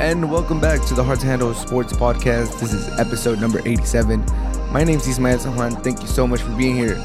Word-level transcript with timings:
and 0.00 0.28
welcome 0.28 0.58
back 0.58 0.84
to 0.86 0.94
the 0.94 1.04
Hard 1.04 1.20
to 1.20 1.26
Handle 1.26 1.54
Sports 1.54 1.92
Podcast. 1.92 2.58
This 2.58 2.72
is 2.72 2.88
episode 2.98 3.40
number 3.40 3.60
87. 3.64 4.24
My 4.72 4.82
name 4.82 4.98
is 4.98 5.06
Ismael 5.06 5.38
Sajuan. 5.38 5.82
Thank 5.84 6.00
you 6.00 6.08
so 6.08 6.26
much 6.26 6.40
for 6.40 6.50
being 6.56 6.74
here. 6.74 6.96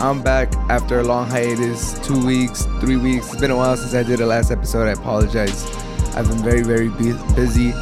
I'm 0.00 0.22
back 0.22 0.52
after 0.68 1.00
a 1.00 1.04
long 1.04 1.26
hiatus, 1.26 1.98
two 2.06 2.26
weeks, 2.26 2.66
three 2.80 2.96
weeks. 2.96 3.32
It's 3.32 3.40
been 3.40 3.50
a 3.50 3.56
while 3.56 3.78
since 3.78 3.94
I 3.94 4.02
did 4.02 4.20
a 4.20 4.26
last 4.26 4.50
episode. 4.50 4.88
I 4.88 4.92
apologize. 4.92 5.74
I've 6.14 6.28
been 6.28 6.42
very, 6.42 6.62
very 6.62 6.90
busy. 7.34 7.72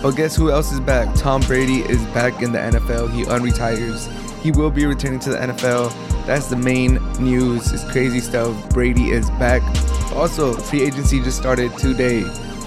But 0.00 0.12
guess 0.12 0.36
who 0.36 0.52
else 0.52 0.70
is 0.70 0.78
back? 0.78 1.12
Tom 1.16 1.40
Brady 1.42 1.80
is 1.80 2.02
back 2.06 2.42
in 2.42 2.52
the 2.52 2.58
NFL. 2.58 3.10
He 3.10 3.24
unretires. 3.24 4.08
He 4.40 4.52
will 4.52 4.70
be 4.70 4.86
returning 4.86 5.18
to 5.20 5.30
the 5.30 5.38
NFL. 5.38 5.92
That's 6.26 6.46
the 6.46 6.56
main 6.56 7.00
news. 7.18 7.72
It's 7.72 7.84
crazy 7.90 8.20
stuff. 8.20 8.70
Brady 8.70 9.10
is 9.10 9.28
back. 9.30 9.62
Also, 10.14 10.54
free 10.54 10.82
agency 10.82 11.20
just 11.20 11.38
started 11.38 11.76
today 11.76 12.22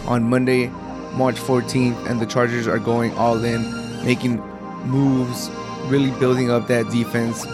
on 0.05 0.23
Monday, 0.23 0.69
March 1.13 1.35
14th, 1.35 2.09
and 2.09 2.19
the 2.19 2.25
Chargers 2.25 2.67
are 2.67 2.79
going 2.79 3.13
all 3.17 3.43
in, 3.43 4.05
making 4.05 4.39
moves, 4.85 5.49
really 5.87 6.11
building 6.19 6.49
up 6.51 6.67
that 6.67 6.89
defense. 6.89 7.45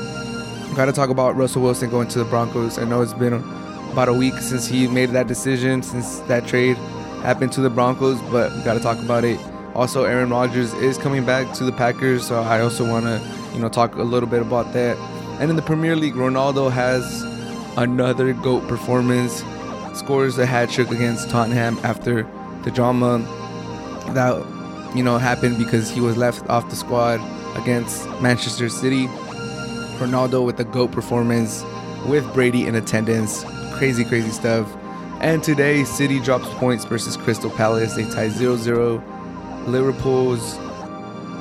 Got 0.75 0.85
to 0.85 0.91
talk 0.91 1.09
about 1.09 1.35
Russell 1.35 1.61
Wilson 1.61 1.89
going 1.89 2.07
to 2.09 2.19
the 2.19 2.25
Broncos. 2.25 2.77
I 2.77 2.83
know 2.83 3.01
it's 3.01 3.13
been 3.13 3.33
about 3.33 4.09
a 4.09 4.13
week 4.13 4.33
since 4.35 4.67
he 4.67 4.87
made 4.87 5.11
that 5.11 5.27
decision, 5.27 5.81
since 5.81 6.19
that 6.21 6.45
trade 6.45 6.75
happened 7.23 7.51
to 7.53 7.61
the 7.61 7.69
Broncos, 7.69 8.21
but 8.23 8.49
got 8.65 8.73
to 8.73 8.79
talk 8.79 8.99
about 8.99 9.23
it. 9.23 9.39
Also, 9.73 10.03
Aaron 10.03 10.29
Rodgers 10.29 10.73
is 10.75 10.97
coming 10.97 11.25
back 11.25 11.53
to 11.55 11.63
the 11.63 11.71
Packers, 11.71 12.27
so 12.27 12.41
I 12.41 12.61
also 12.61 12.87
want 12.87 13.05
to, 13.05 13.21
you 13.53 13.59
know, 13.59 13.69
talk 13.69 13.95
a 13.95 14.03
little 14.03 14.29
bit 14.29 14.41
about 14.41 14.73
that. 14.73 14.97
And 15.39 15.49
in 15.49 15.55
the 15.55 15.61
Premier 15.61 15.95
League, 15.95 16.13
Ronaldo 16.13 16.71
has 16.71 17.23
another 17.77 18.33
GOAT 18.33 18.67
performance, 18.67 19.43
scores 19.93 20.37
a 20.37 20.45
hat 20.45 20.69
trick 20.69 20.91
against 20.91 21.29
Tottenham 21.29 21.77
after 21.83 22.23
the 22.63 22.71
drama 22.71 23.19
that, 24.13 24.35
you 24.95 25.03
know, 25.03 25.17
happened 25.17 25.57
because 25.57 25.89
he 25.89 26.01
was 26.01 26.17
left 26.17 26.47
off 26.49 26.69
the 26.69 26.75
squad 26.75 27.19
against 27.57 28.07
Manchester 28.21 28.69
City. 28.69 29.07
Ronaldo 29.97 30.45
with 30.45 30.57
the 30.57 30.65
GOAT 30.65 30.91
performance 30.91 31.63
with 32.07 32.31
Brady 32.33 32.67
in 32.67 32.75
attendance. 32.75 33.43
Crazy, 33.73 34.03
crazy 34.03 34.31
stuff. 34.31 34.67
And 35.21 35.43
today, 35.43 35.85
City 35.85 36.19
drops 36.19 36.47
points 36.55 36.85
versus 36.85 37.17
Crystal 37.17 37.49
Palace. 37.49 37.95
They 37.95 38.03
tie 38.09 38.29
0 38.29 38.57
0. 38.57 39.01
Liverpool's 39.65 40.57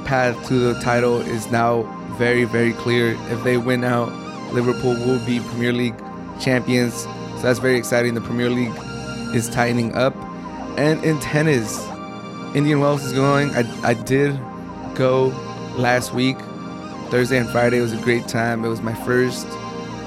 path 0.07 0.47
to 0.48 0.55
the 0.55 0.81
title 0.81 1.20
is 1.20 1.51
now 1.51 1.83
very, 2.17 2.45
very 2.45 2.73
clear. 2.73 3.17
If 3.31 3.42
they 3.42 3.57
win 3.57 3.85
out, 3.85 4.12
Liverpool 4.53 4.95
will 4.95 5.25
be 5.27 5.41
Premier 5.41 5.73
League 5.73 5.98
champions. 6.41 6.95
So 7.03 7.42
that's 7.42 7.59
very 7.59 7.77
exciting. 7.77 8.15
The 8.15 8.20
Premier 8.20 8.51
League 8.51 8.75
is 9.35 9.48
tightening 9.48 9.95
up. 9.95 10.15
And 10.79 11.03
in 11.05 11.19
tennis, 11.20 11.85
Indian 12.55 12.79
Wells 12.79 13.05
is 13.05 13.13
going. 13.13 13.51
I, 13.57 13.65
I 13.83 13.95
did 13.95 14.39
go 14.95 15.27
last 15.77 16.15
week, 16.15 16.39
Thursday 17.11 17.39
and 17.39 17.49
Friday. 17.51 17.81
Was 17.81 17.93
a 17.93 18.01
great 18.03 18.29
time. 18.29 18.65
It 18.65 18.69
was 18.69 18.81
my 18.81 18.95
first 18.95 19.47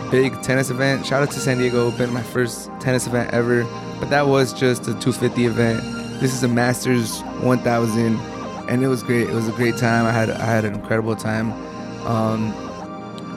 big 0.09 0.41
tennis 0.41 0.69
event. 0.69 1.05
Shout 1.05 1.21
out 1.21 1.31
to 1.31 1.39
San 1.41 1.57
Diego 1.57 1.85
Open, 1.85 2.11
my 2.13 2.23
first 2.23 2.71
tennis 2.79 3.05
event 3.05 3.33
ever. 3.33 3.65
But 3.99 4.09
that 4.11 4.27
was 4.27 4.53
just 4.53 4.83
a 4.83 4.93
250 4.93 5.45
event. 5.45 5.81
This 6.21 6.33
is 6.33 6.41
a 6.41 6.47
Masters 6.47 7.19
1000, 7.41 8.15
and 8.69 8.81
it 8.81 8.87
was 8.87 9.03
great. 9.03 9.29
It 9.29 9.33
was 9.33 9.49
a 9.49 9.51
great 9.51 9.75
time. 9.75 10.05
I 10.05 10.11
had 10.13 10.29
I 10.29 10.45
had 10.45 10.63
an 10.63 10.73
incredible 10.73 11.17
time. 11.17 11.51
Um, 12.07 12.53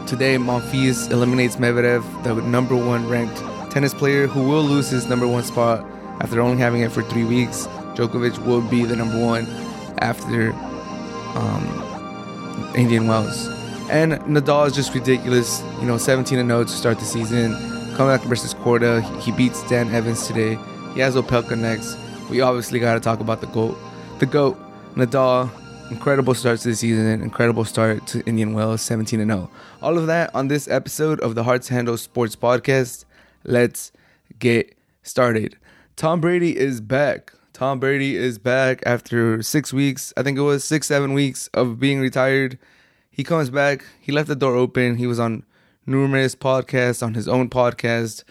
today, 0.07 0.37
Monfils 0.37 1.11
eliminates 1.11 1.57
Medvedev, 1.57 2.05
the 2.23 2.35
number 2.43 2.77
one 2.77 3.09
ranked 3.09 3.43
tennis 3.73 3.93
player, 3.93 4.29
who 4.29 4.49
will 4.49 4.63
lose 4.63 4.89
his 4.89 5.09
number 5.09 5.27
one 5.27 5.43
spot 5.43 5.85
after 6.21 6.41
only 6.41 6.59
having 6.59 6.83
it 6.83 6.93
for 6.93 7.03
three 7.03 7.25
weeks. 7.25 7.67
Djokovic 7.95 8.39
will 8.47 8.63
be 8.63 8.85
the 8.85 8.97
number 8.97 9.19
one 9.19 9.47
after 9.99 10.53
um, 11.35 12.73
Indian 12.77 13.07
Wells. 13.07 13.49
And 13.91 14.13
Nadal 14.23 14.69
is 14.69 14.75
just 14.75 14.95
ridiculous. 14.95 15.63
You 15.81 15.87
know, 15.87 15.99
17 15.99 16.39
and 16.39 16.49
0 16.49 16.65
to 16.65 16.71
start 16.71 16.99
the 16.99 17.05
season. 17.05 17.55
Coming 17.97 18.17
back 18.17 18.23
versus 18.27 18.55
Korda, 18.55 19.03
he 19.21 19.33
beats 19.33 19.69
Dan 19.69 19.93
Evans 19.95 20.27
today. 20.27 20.57
He 20.95 21.01
has 21.01 21.17
Opelka 21.17 21.59
next. 21.59 21.97
We 22.31 22.41
obviously 22.41 22.79
got 22.79 22.95
to 22.95 23.01
talk 23.01 23.21
about 23.21 23.41
the 23.41 23.49
GOAT. 23.49 23.77
The 24.21 24.27
GOAT, 24.27 24.57
Nadal, 24.95 25.51
incredible 25.91 26.35
start 26.35 26.61
to 26.61 26.69
the 26.69 26.77
season, 26.77 27.21
incredible 27.21 27.65
start 27.65 28.07
to 28.09 28.25
Indian 28.27 28.55
Wells, 28.55 28.81
17 28.83 29.21
and 29.21 29.31
0. 29.31 29.51
All 29.83 29.99
of 29.99 30.07
that 30.07 30.33
on 30.35 30.49
this 30.49 30.69
episode 30.69 31.21
of 31.21 31.35
the 31.35 31.43
Hard 31.43 31.63
to 31.63 31.75
Handle 31.75 31.97
Sports 31.97 32.37
Podcast. 32.37 33.05
Let's 33.45 33.91
get 34.39 34.77
started. 35.03 35.57
Tom 35.97 36.21
Brady 36.21 36.57
is 36.57 36.81
back. 36.81 37.33
Tom 37.61 37.79
Brady 37.79 38.17
is 38.17 38.39
back 38.39 38.83
after 38.87 39.43
six 39.43 39.71
weeks. 39.71 40.15
I 40.17 40.23
think 40.23 40.39
it 40.39 40.41
was 40.41 40.65
six, 40.65 40.87
seven 40.87 41.13
weeks 41.13 41.51
of 41.53 41.79
being 41.79 42.01
retired. 42.01 42.59
He 43.11 43.23
comes 43.23 43.51
back. 43.51 43.85
He 44.01 44.13
left 44.13 44.29
the 44.29 44.35
door 44.35 44.57
open. 44.57 44.97
He 44.97 45.07
was 45.07 45.21
on 45.21 45.45
numerous 45.85 46.35
podcasts, 46.35 47.03
on 47.03 47.13
his 47.13 47.29
own 47.29 47.51
podcast, 47.51 48.25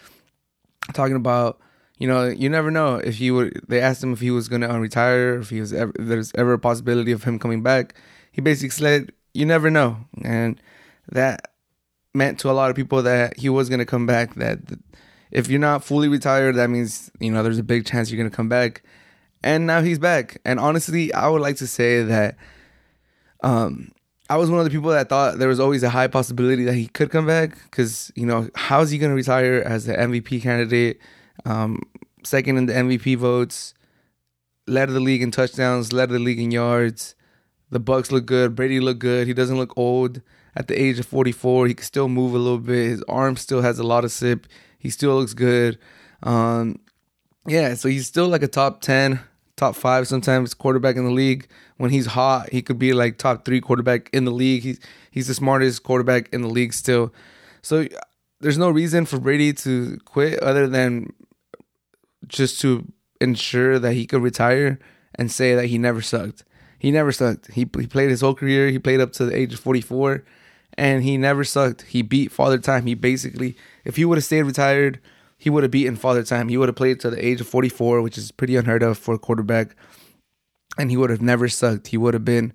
talking 0.94 1.14
about 1.14 1.60
you 1.96 2.08
know, 2.08 2.26
you 2.26 2.48
never 2.48 2.72
know 2.72 2.96
if 2.96 3.18
he 3.18 3.30
would. 3.30 3.62
They 3.68 3.80
asked 3.80 4.02
him 4.02 4.12
if 4.12 4.18
he 4.18 4.32
was 4.32 4.48
going 4.48 4.62
to 4.62 4.80
retire, 4.80 5.36
if 5.36 5.50
he 5.50 5.60
was 5.60 5.72
ever, 5.72 5.92
if 5.96 6.08
there's 6.08 6.32
ever 6.34 6.54
a 6.54 6.58
possibility 6.58 7.12
of 7.12 7.22
him 7.22 7.38
coming 7.38 7.62
back. 7.62 7.94
He 8.32 8.40
basically 8.40 8.70
said, 8.70 9.12
"You 9.32 9.46
never 9.46 9.70
know," 9.70 10.08
and 10.24 10.60
that 11.08 11.52
meant 12.14 12.40
to 12.40 12.50
a 12.50 12.58
lot 12.58 12.68
of 12.70 12.74
people 12.74 13.00
that 13.04 13.38
he 13.38 13.48
was 13.48 13.68
going 13.68 13.78
to 13.78 13.86
come 13.86 14.06
back. 14.06 14.34
That 14.34 14.58
if 15.30 15.48
you're 15.48 15.60
not 15.60 15.84
fully 15.84 16.08
retired, 16.08 16.56
that 16.56 16.68
means 16.68 17.12
you 17.20 17.30
know 17.30 17.44
there's 17.44 17.58
a 17.58 17.62
big 17.62 17.86
chance 17.86 18.10
you're 18.10 18.18
going 18.18 18.28
to 18.28 18.36
come 18.36 18.48
back. 18.48 18.82
And 19.42 19.66
now 19.66 19.80
he's 19.80 19.98
back. 19.98 20.40
And 20.44 20.60
honestly, 20.60 21.12
I 21.14 21.28
would 21.28 21.40
like 21.40 21.56
to 21.56 21.66
say 21.66 22.02
that 22.02 22.36
um, 23.42 23.90
I 24.28 24.36
was 24.36 24.50
one 24.50 24.60
of 24.60 24.64
the 24.64 24.70
people 24.70 24.90
that 24.90 25.08
thought 25.08 25.38
there 25.38 25.48
was 25.48 25.60
always 25.60 25.82
a 25.82 25.90
high 25.90 26.06
possibility 26.06 26.64
that 26.64 26.74
he 26.74 26.88
could 26.88 27.10
come 27.10 27.26
back 27.26 27.56
because 27.64 28.12
you 28.14 28.26
know 28.26 28.48
how's 28.54 28.90
he 28.90 28.98
going 28.98 29.10
to 29.10 29.16
retire 29.16 29.62
as 29.64 29.86
the 29.86 29.94
MVP 29.94 30.42
candidate? 30.42 31.00
Um, 31.44 31.82
second 32.22 32.58
in 32.58 32.66
the 32.66 32.74
MVP 32.74 33.16
votes, 33.16 33.74
led 34.66 34.90
the 34.90 35.00
league 35.00 35.22
in 35.22 35.30
touchdowns, 35.30 35.92
led 35.92 36.10
the 36.10 36.18
league 36.18 36.38
in 36.38 36.50
yards. 36.50 37.14
The 37.70 37.80
Bucs 37.80 38.10
look 38.10 38.26
good. 38.26 38.54
Brady 38.54 38.80
look 38.80 38.98
good. 38.98 39.26
He 39.26 39.32
doesn't 39.32 39.56
look 39.56 39.72
old 39.76 40.20
at 40.56 40.68
the 40.68 40.80
age 40.80 40.98
of 40.98 41.06
44. 41.06 41.68
He 41.68 41.74
can 41.74 41.84
still 41.84 42.08
move 42.08 42.34
a 42.34 42.38
little 42.38 42.58
bit. 42.58 42.90
His 42.90 43.04
arm 43.08 43.36
still 43.36 43.62
has 43.62 43.78
a 43.78 43.84
lot 43.84 44.04
of 44.04 44.12
sip. 44.12 44.46
He 44.78 44.90
still 44.90 45.14
looks 45.16 45.34
good. 45.34 45.78
Um, 46.22 46.80
yeah, 47.46 47.74
so 47.74 47.88
he's 47.88 48.06
still 48.06 48.28
like 48.28 48.42
a 48.42 48.48
top 48.48 48.80
10, 48.80 49.20
top 49.60 49.76
five 49.76 50.08
sometimes 50.08 50.54
quarterback 50.54 50.96
in 50.96 51.04
the 51.04 51.10
league. 51.10 51.46
When 51.76 51.90
he's 51.90 52.06
hot, 52.06 52.48
he 52.50 52.62
could 52.62 52.78
be 52.78 52.94
like 52.94 53.18
top 53.18 53.44
three 53.44 53.60
quarterback 53.60 54.08
in 54.12 54.24
the 54.24 54.30
league. 54.30 54.62
He's 54.62 54.80
he's 55.10 55.28
the 55.28 55.34
smartest 55.34 55.82
quarterback 55.82 56.30
in 56.32 56.40
the 56.40 56.48
league 56.48 56.72
still. 56.72 57.12
So 57.60 57.86
there's 58.40 58.56
no 58.56 58.70
reason 58.70 59.04
for 59.04 59.20
Brady 59.20 59.52
to 59.52 59.98
quit 60.06 60.38
other 60.40 60.66
than 60.66 61.12
just 62.26 62.58
to 62.62 62.90
ensure 63.20 63.78
that 63.78 63.92
he 63.92 64.06
could 64.06 64.22
retire 64.22 64.78
and 65.14 65.30
say 65.30 65.54
that 65.54 65.66
he 65.66 65.76
never 65.76 66.00
sucked. 66.00 66.42
He 66.78 66.90
never 66.90 67.12
sucked. 67.12 67.52
He, 67.52 67.68
he 67.78 67.86
played 67.86 68.08
his 68.08 68.22
whole 68.22 68.34
career. 68.34 68.70
He 68.70 68.78
played 68.78 69.00
up 69.00 69.12
to 69.14 69.26
the 69.26 69.36
age 69.36 69.52
of 69.52 69.60
44 69.60 70.24
and 70.78 71.02
he 71.02 71.18
never 71.18 71.44
sucked. 71.44 71.82
He 71.82 72.00
beat 72.00 72.32
Father 72.32 72.56
Time. 72.56 72.86
He 72.86 72.94
basically, 72.94 73.56
if 73.84 73.96
he 73.96 74.06
would 74.06 74.16
have 74.16 74.24
stayed 74.24 74.44
retired, 74.44 75.00
he 75.40 75.48
would 75.48 75.62
have 75.62 75.72
beaten 75.72 75.96
Father 75.96 76.22
Time. 76.22 76.50
He 76.50 76.58
would 76.58 76.68
have 76.68 76.76
played 76.76 77.00
to 77.00 77.08
the 77.08 77.26
age 77.26 77.40
of 77.40 77.48
44, 77.48 78.02
which 78.02 78.18
is 78.18 78.30
pretty 78.30 78.56
unheard 78.56 78.82
of 78.82 78.98
for 78.98 79.14
a 79.14 79.18
quarterback. 79.18 79.74
And 80.76 80.90
he 80.90 80.98
would 80.98 81.08
have 81.08 81.22
never 81.22 81.48
sucked. 81.48 81.86
He 81.86 81.96
would 81.96 82.12
have 82.12 82.26
been 82.26 82.52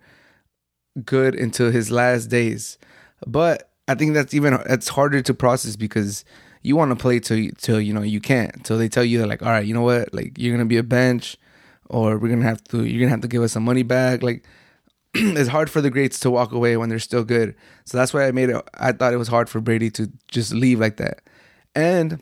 good 1.03 1.33
until 1.33 1.71
his 1.71 1.89
last 1.89 2.27
days. 2.27 2.77
But 3.25 3.71
I 3.87 3.95
think 3.95 4.13
that's 4.13 4.35
even 4.35 4.59
that's 4.67 4.89
harder 4.89 5.23
to 5.23 5.33
process 5.33 5.75
because 5.75 6.23
you 6.61 6.75
want 6.75 6.91
to 6.91 6.95
play 6.95 7.19
till 7.19 7.49
till 7.57 7.81
you 7.81 7.91
know 7.91 8.03
you 8.03 8.21
can't 8.21 8.63
till 8.63 8.77
they 8.77 8.87
tell 8.87 9.03
you 9.03 9.17
they're 9.17 9.27
like 9.27 9.41
all 9.43 9.49
right 9.49 9.65
you 9.65 9.73
know 9.73 9.81
what 9.81 10.13
like 10.13 10.37
you're 10.37 10.53
gonna 10.55 10.65
be 10.65 10.77
a 10.77 10.83
bench 10.83 11.37
or 11.89 12.17
we're 12.17 12.29
gonna 12.29 12.43
have 12.43 12.63
to 12.65 12.83
you're 12.85 12.99
gonna 12.99 13.11
have 13.11 13.21
to 13.21 13.27
give 13.27 13.43
us 13.43 13.51
some 13.51 13.63
money 13.63 13.83
back 13.83 14.23
like 14.23 14.43
it's 15.13 15.49
hard 15.49 15.69
for 15.69 15.79
the 15.79 15.91
greats 15.91 16.19
to 16.19 16.31
walk 16.31 16.51
away 16.51 16.75
when 16.75 16.89
they're 16.89 16.97
still 16.97 17.23
good 17.23 17.55
so 17.85 17.97
that's 17.97 18.15
why 18.15 18.25
i 18.25 18.31
made 18.31 18.49
it 18.49 18.69
i 18.73 18.91
thought 18.91 19.13
it 19.13 19.17
was 19.17 19.27
hard 19.27 19.47
for 19.47 19.61
brady 19.61 19.91
to 19.91 20.11
just 20.27 20.53
leave 20.53 20.79
like 20.79 20.97
that 20.97 21.21
and 21.75 22.19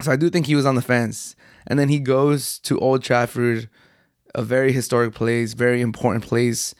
so 0.00 0.12
i 0.12 0.16
do 0.16 0.30
think 0.30 0.46
he 0.46 0.54
was 0.54 0.66
on 0.66 0.74
the 0.74 0.82
fence 0.82 1.34
and 1.66 1.78
then 1.78 1.88
he 1.88 1.98
goes 1.98 2.58
to 2.60 2.78
old 2.78 3.02
trafford 3.02 3.68
a 4.34 4.42
very 4.42 4.72
historic 4.72 5.14
place 5.14 5.54
very 5.54 5.80
important 5.80 6.24
place 6.24 6.74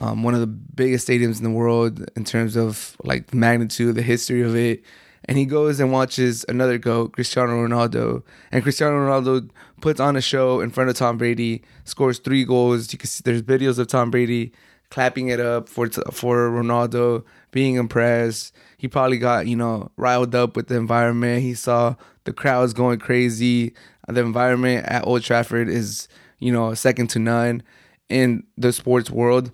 um, 0.00 0.22
one 0.22 0.32
of 0.32 0.40
the 0.40 0.46
biggest 0.46 1.06
stadiums 1.06 1.36
in 1.36 1.44
the 1.44 1.50
world 1.50 2.08
in 2.16 2.24
terms 2.24 2.56
of 2.56 2.96
like 3.04 3.34
magnitude 3.34 3.94
the 3.94 4.02
history 4.02 4.42
of 4.42 4.56
it 4.56 4.82
and 5.26 5.38
he 5.38 5.44
goes 5.44 5.78
and 5.78 5.92
watches 5.92 6.44
another 6.48 6.78
GOAT, 6.78 7.12
Cristiano 7.12 7.52
Ronaldo. 7.52 8.22
And 8.50 8.62
Cristiano 8.62 8.96
Ronaldo 8.96 9.48
puts 9.80 10.00
on 10.00 10.16
a 10.16 10.20
show 10.20 10.60
in 10.60 10.70
front 10.70 10.90
of 10.90 10.96
Tom 10.96 11.16
Brady, 11.16 11.62
scores 11.84 12.18
three 12.18 12.44
goals. 12.44 12.92
You 12.92 12.98
can 12.98 13.08
see 13.08 13.22
there's 13.24 13.42
videos 13.42 13.78
of 13.78 13.86
Tom 13.86 14.10
Brady 14.10 14.52
clapping 14.90 15.28
it 15.28 15.40
up 15.40 15.68
for 15.68 15.88
for 15.88 16.50
Ronaldo, 16.50 17.24
being 17.50 17.76
impressed. 17.76 18.54
He 18.82 18.88
probably 18.88 19.18
got 19.18 19.46
you 19.46 19.54
know 19.54 19.92
riled 19.96 20.34
up 20.34 20.56
with 20.56 20.66
the 20.66 20.74
environment. 20.76 21.42
He 21.42 21.54
saw 21.54 21.94
the 22.24 22.32
crowds 22.32 22.72
going 22.72 22.98
crazy. 22.98 23.74
The 24.08 24.20
environment 24.20 24.84
at 24.86 25.06
Old 25.06 25.22
Trafford 25.22 25.68
is 25.68 26.08
you 26.42 26.50
know, 26.50 26.74
second 26.74 27.06
to 27.06 27.20
none 27.20 27.62
in 28.08 28.42
the 28.58 28.72
sports 28.72 29.08
world. 29.08 29.52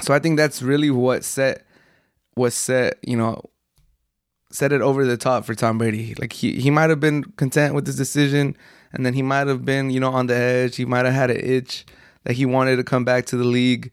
So 0.00 0.14
I 0.14 0.18
think 0.18 0.38
that's 0.38 0.62
really 0.62 0.90
what 0.90 1.22
set 1.22 1.66
what 2.34 2.54
set, 2.54 2.96
you 3.02 3.14
know, 3.14 3.42
set 4.50 4.72
it 4.72 4.80
over 4.80 5.04
the 5.04 5.18
top 5.18 5.44
for 5.44 5.54
Tom 5.54 5.76
Brady. 5.76 6.14
Like 6.18 6.32
he 6.32 6.58
he 6.58 6.70
might 6.70 6.88
have 6.88 6.98
been 6.98 7.24
content 7.36 7.74
with 7.74 7.84
this 7.84 7.96
decision 7.96 8.56
and 8.90 9.04
then 9.04 9.12
he 9.12 9.20
might 9.20 9.48
have 9.48 9.66
been, 9.66 9.90
you 9.90 10.00
know, 10.00 10.10
on 10.10 10.28
the 10.28 10.34
edge. 10.34 10.76
He 10.76 10.86
might 10.86 11.04
have 11.04 11.14
had 11.14 11.30
an 11.30 11.40
itch 11.44 11.84
that 12.24 12.32
he 12.36 12.46
wanted 12.46 12.76
to 12.76 12.84
come 12.84 13.04
back 13.04 13.26
to 13.26 13.36
the 13.36 13.44
league. 13.44 13.92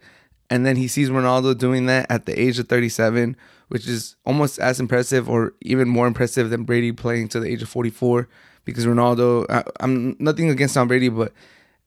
And 0.49 0.65
then 0.65 0.77
he 0.77 0.87
sees 0.87 1.09
Ronaldo 1.09 1.57
doing 1.57 1.87
that 1.87 2.09
at 2.09 2.25
the 2.25 2.39
age 2.39 2.59
of 2.59 2.69
37, 2.69 3.35
which 3.69 3.87
is 3.87 4.15
almost 4.25 4.59
as 4.59 4.79
impressive 4.79 5.29
or 5.29 5.53
even 5.61 5.87
more 5.87 6.07
impressive 6.07 6.49
than 6.49 6.63
Brady 6.63 6.91
playing 6.91 7.29
to 7.29 7.39
the 7.39 7.47
age 7.47 7.61
of 7.61 7.69
44 7.69 8.27
because 8.65 8.85
Ronaldo 8.85 9.45
I, 9.49 9.63
I'm 9.79 10.15
nothing 10.19 10.49
against 10.49 10.73
Tom 10.75 10.87
Brady, 10.87 11.09
but 11.09 11.29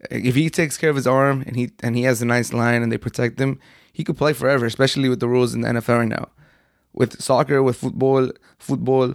uh, 0.04 0.08
if 0.10 0.34
he 0.34 0.50
takes 0.50 0.76
care 0.76 0.90
of 0.90 0.96
his 0.96 1.06
arm 1.06 1.44
and 1.46 1.56
he 1.56 1.70
and 1.82 1.96
he 1.96 2.02
has 2.02 2.22
a 2.22 2.24
nice 2.24 2.52
line 2.52 2.82
and 2.82 2.90
they 2.90 2.98
protect 2.98 3.38
him, 3.38 3.58
he 3.92 4.04
could 4.04 4.16
play 4.16 4.32
forever, 4.32 4.66
especially 4.66 5.08
with 5.08 5.20
the 5.20 5.28
rules 5.28 5.54
in 5.54 5.60
the 5.60 5.68
NFL 5.68 5.98
right 5.98 6.08
now. 6.08 6.28
With 6.92 7.20
soccer, 7.22 7.62
with 7.62 7.76
football, 7.76 8.30
football, 8.58 9.14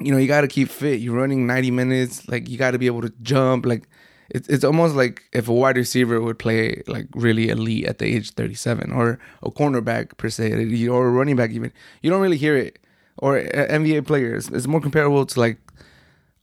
you 0.00 0.12
know, 0.12 0.18
you 0.18 0.26
got 0.26 0.40
to 0.40 0.48
keep 0.48 0.68
fit. 0.68 1.00
You're 1.00 1.16
running 1.16 1.46
90 1.46 1.70
minutes, 1.70 2.28
like 2.28 2.48
you 2.48 2.58
got 2.58 2.72
to 2.72 2.78
be 2.78 2.86
able 2.86 3.02
to 3.02 3.12
jump. 3.22 3.66
Like 3.66 3.88
it's 4.32 4.48
it's 4.48 4.64
almost 4.64 4.94
like 4.94 5.22
if 5.32 5.46
a 5.46 5.52
wide 5.52 5.76
receiver 5.76 6.20
would 6.20 6.38
play 6.38 6.82
like 6.86 7.06
really 7.14 7.50
elite 7.50 7.84
at 7.86 7.98
the 7.98 8.06
age 8.06 8.30
37, 8.30 8.90
or 8.90 9.18
a 9.42 9.50
cornerback 9.50 10.16
per 10.16 10.30
se, 10.30 10.52
or 10.88 11.08
a 11.08 11.10
running 11.10 11.36
back 11.36 11.50
even. 11.50 11.70
You 12.00 12.10
don't 12.10 12.22
really 12.22 12.38
hear 12.38 12.56
it, 12.56 12.78
or 13.18 13.38
NBA 13.40 14.06
players. 14.06 14.48
It's 14.48 14.66
more 14.66 14.80
comparable 14.80 15.26
to 15.26 15.40
like 15.40 15.58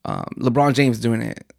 um, 0.06 0.28
LeBron 0.38 0.76
James 0.76 1.00
doing 1.00 1.24
it 1.24 1.52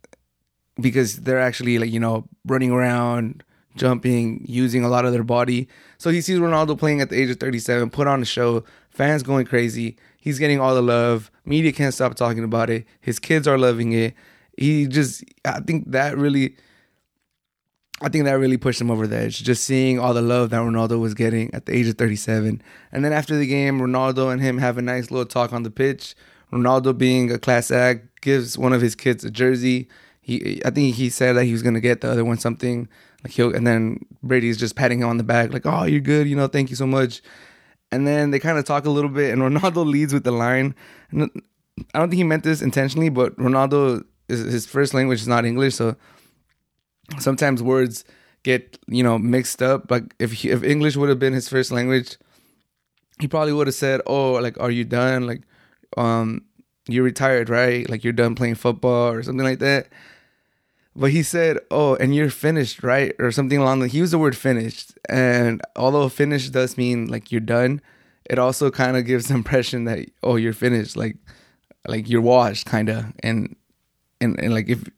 because 0.80 1.22
they're 1.22 1.40
actually 1.40 1.80
like 1.80 1.90
you 1.90 1.98
know 1.98 2.28
running 2.46 2.70
around, 2.70 3.42
jumping, 3.74 4.44
using 4.48 4.84
a 4.84 4.88
lot 4.88 5.04
of 5.04 5.12
their 5.12 5.24
body. 5.24 5.66
So 5.98 6.10
he 6.10 6.20
sees 6.20 6.38
Ronaldo 6.38 6.78
playing 6.78 7.00
at 7.00 7.10
the 7.10 7.20
age 7.20 7.30
of 7.30 7.40
37, 7.40 7.90
put 7.90 8.06
on 8.06 8.22
a 8.22 8.24
show, 8.24 8.62
fans 8.88 9.24
going 9.24 9.46
crazy. 9.46 9.96
He's 10.20 10.38
getting 10.38 10.60
all 10.60 10.76
the 10.76 10.82
love. 10.82 11.28
Media 11.44 11.72
can't 11.72 11.94
stop 11.94 12.14
talking 12.14 12.44
about 12.44 12.70
it. 12.70 12.86
His 13.00 13.18
kids 13.18 13.48
are 13.48 13.58
loving 13.58 13.92
it. 13.92 14.14
He 14.60 14.86
just, 14.86 15.24
I 15.44 15.60
think 15.60 15.90
that 15.92 16.18
really, 16.18 16.54
I 18.02 18.10
think 18.10 18.26
that 18.26 18.34
really 18.34 18.58
pushed 18.58 18.80
him 18.80 18.90
over 18.90 19.06
the 19.06 19.16
edge. 19.16 19.42
Just 19.42 19.64
seeing 19.64 19.98
all 19.98 20.12
the 20.12 20.20
love 20.20 20.50
that 20.50 20.58
Ronaldo 20.58 21.00
was 21.00 21.14
getting 21.14 21.52
at 21.54 21.64
the 21.64 21.74
age 21.74 21.88
of 21.88 21.96
37. 21.96 22.60
And 22.92 23.04
then 23.04 23.12
after 23.12 23.36
the 23.36 23.46
game, 23.46 23.80
Ronaldo 23.80 24.30
and 24.30 24.40
him 24.40 24.58
have 24.58 24.76
a 24.76 24.82
nice 24.82 25.10
little 25.10 25.24
talk 25.24 25.54
on 25.54 25.62
the 25.62 25.70
pitch. 25.70 26.14
Ronaldo, 26.52 26.96
being 26.96 27.32
a 27.32 27.38
class 27.38 27.70
act, 27.70 28.20
gives 28.20 28.58
one 28.58 28.74
of 28.74 28.82
his 28.82 28.94
kids 28.94 29.24
a 29.24 29.30
jersey. 29.30 29.88
He, 30.20 30.60
I 30.62 30.70
think 30.70 30.94
he 30.94 31.08
said 31.08 31.36
that 31.36 31.44
he 31.44 31.52
was 31.52 31.62
gonna 31.62 31.80
get 31.80 32.02
the 32.02 32.10
other 32.10 32.24
one 32.24 32.36
something 32.36 32.86
like 33.24 33.32
he'll, 33.32 33.54
and 33.54 33.66
then 33.66 34.04
Brady's 34.22 34.58
just 34.58 34.76
patting 34.76 35.00
him 35.00 35.08
on 35.08 35.16
the 35.16 35.24
back, 35.24 35.52
like, 35.52 35.64
"Oh, 35.64 35.84
you're 35.84 36.00
good, 36.00 36.26
you 36.28 36.36
know, 36.36 36.48
thank 36.48 36.68
you 36.70 36.76
so 36.76 36.86
much." 36.86 37.22
And 37.92 38.06
then 38.06 38.30
they 38.30 38.38
kind 38.38 38.58
of 38.58 38.64
talk 38.64 38.84
a 38.84 38.90
little 38.90 39.10
bit, 39.10 39.32
and 39.32 39.40
Ronaldo 39.42 39.86
leads 39.90 40.12
with 40.12 40.24
the 40.24 40.32
line. 40.32 40.74
I 41.12 41.18
don't 41.18 42.10
think 42.10 42.14
he 42.14 42.24
meant 42.24 42.44
this 42.44 42.62
intentionally, 42.62 43.08
but 43.08 43.36
Ronaldo 43.36 44.04
his 44.38 44.66
first 44.66 44.94
language 44.94 45.20
is 45.20 45.28
not 45.28 45.44
English, 45.44 45.74
so 45.74 45.96
sometimes 47.18 47.62
words 47.62 48.04
get 48.42 48.78
you 48.86 49.02
know 49.02 49.18
mixed 49.18 49.62
up. 49.62 49.90
Like 49.90 50.14
if 50.18 50.32
he, 50.32 50.50
if 50.50 50.62
English 50.62 50.96
would 50.96 51.08
have 51.08 51.18
been 51.18 51.32
his 51.32 51.48
first 51.48 51.72
language, 51.72 52.16
he 53.18 53.28
probably 53.28 53.52
would 53.52 53.66
have 53.66 53.74
said, 53.74 54.00
"Oh, 54.06 54.32
like 54.32 54.58
are 54.60 54.70
you 54.70 54.84
done? 54.84 55.26
Like, 55.26 55.42
um, 55.96 56.42
you're 56.88 57.04
retired, 57.04 57.48
right? 57.48 57.88
Like 57.88 58.04
you're 58.04 58.12
done 58.12 58.34
playing 58.34 58.56
football 58.56 59.12
or 59.12 59.22
something 59.22 59.44
like 59.44 59.58
that." 59.60 59.88
But 60.96 61.12
he 61.12 61.22
said, 61.22 61.58
"Oh, 61.70 61.96
and 61.96 62.14
you're 62.14 62.30
finished, 62.30 62.82
right?" 62.82 63.14
Or 63.18 63.30
something 63.30 63.58
along 63.58 63.80
the. 63.80 63.88
He 63.88 63.98
used 63.98 64.12
the 64.12 64.18
word 64.18 64.36
"finished," 64.36 64.98
and 65.08 65.60
although 65.76 66.08
"finished" 66.08 66.52
does 66.52 66.76
mean 66.76 67.06
like 67.08 67.30
you're 67.30 67.40
done, 67.40 67.80
it 68.28 68.38
also 68.38 68.70
kind 68.70 68.96
of 68.96 69.06
gives 69.06 69.28
the 69.28 69.34
impression 69.34 69.84
that 69.84 70.08
oh, 70.22 70.36
you're 70.36 70.52
finished, 70.52 70.96
like 70.96 71.16
like 71.86 72.08
you're 72.08 72.20
washed, 72.20 72.66
kind 72.66 72.88
of. 72.88 73.06
And 73.22 73.56
and, 74.20 74.38
and 74.40 74.54
like 74.54 74.68
if 74.68 74.88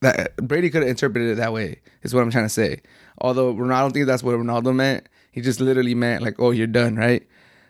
that 0.00 0.36
Brady 0.36 0.70
could 0.70 0.82
have 0.82 0.90
interpreted 0.90 1.30
it 1.30 1.34
that 1.36 1.52
way 1.52 1.80
is 2.02 2.14
what 2.14 2.22
I'm 2.22 2.30
trying 2.30 2.46
to 2.46 2.48
say. 2.50 2.80
Although 3.18 3.54
Ronaldo, 3.54 3.72
I 3.72 3.80
don't 3.80 3.92
think 3.92 4.06
that's 4.06 4.22
what 4.22 4.34
Ronaldo 4.36 4.74
meant. 4.74 5.08
He 5.30 5.40
just 5.40 5.60
literally 5.60 5.94
meant 5.94 6.22
like, 6.22 6.36
"Oh, 6.40 6.50
you're 6.50 6.66
done," 6.66 6.96
right? 6.96 7.26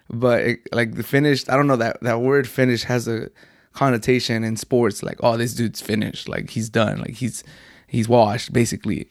But 0.09 0.41
it, 0.41 0.61
like 0.73 0.95
the 0.95 1.03
finished, 1.03 1.51
I 1.51 1.57
don't 1.57 1.67
know 1.67 1.77
that 1.77 2.01
that 2.03 2.21
word 2.21 2.49
"finished" 2.49 2.85
has 2.85 3.09
a 3.09 3.29
connotation 3.73 4.45
in 4.45 4.57
sports 4.57 5.03
like, 5.03 5.19
"Oh, 5.23 5.37
this 5.37 5.55
dude's 5.55 5.81
finished. 5.81 6.29
Like 6.29 6.51
he's 6.51 6.69
done. 6.71 6.99
Like 7.01 7.15
he's 7.15 7.43
he's 7.87 8.09
washed, 8.09 8.53
basically." 8.53 9.11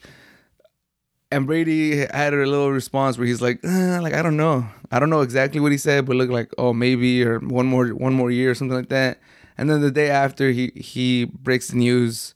And 1.32 1.46
Brady 1.46 1.98
had 1.98 2.34
a 2.34 2.38
little 2.38 2.72
response 2.72 3.18
where 3.18 3.28
he's 3.28 3.42
like, 3.42 3.60
eh, 3.64 4.00
"Like 4.00 4.14
I 4.14 4.22
don't 4.22 4.38
know, 4.38 4.66
I 4.92 5.00
don't 5.00 5.10
know 5.12 5.22
exactly 5.22 5.60
what 5.60 5.72
he 5.72 5.78
said, 5.78 6.06
but 6.06 6.16
look 6.16 6.30
like, 6.30 6.50
oh, 6.58 6.74
maybe 6.74 7.24
or 7.24 7.40
one 7.40 7.68
more 7.68 7.90
one 7.90 8.14
more 8.14 8.32
year 8.32 8.52
or 8.52 8.56
something 8.56 8.78
like 8.78 8.90
that." 8.90 9.20
And 9.60 9.70
then 9.70 9.82
the 9.82 9.92
day 9.92 10.10
after, 10.10 10.52
he 10.52 10.72
he 10.76 11.26
breaks 11.26 11.68
the 11.68 11.78
news, 11.78 12.34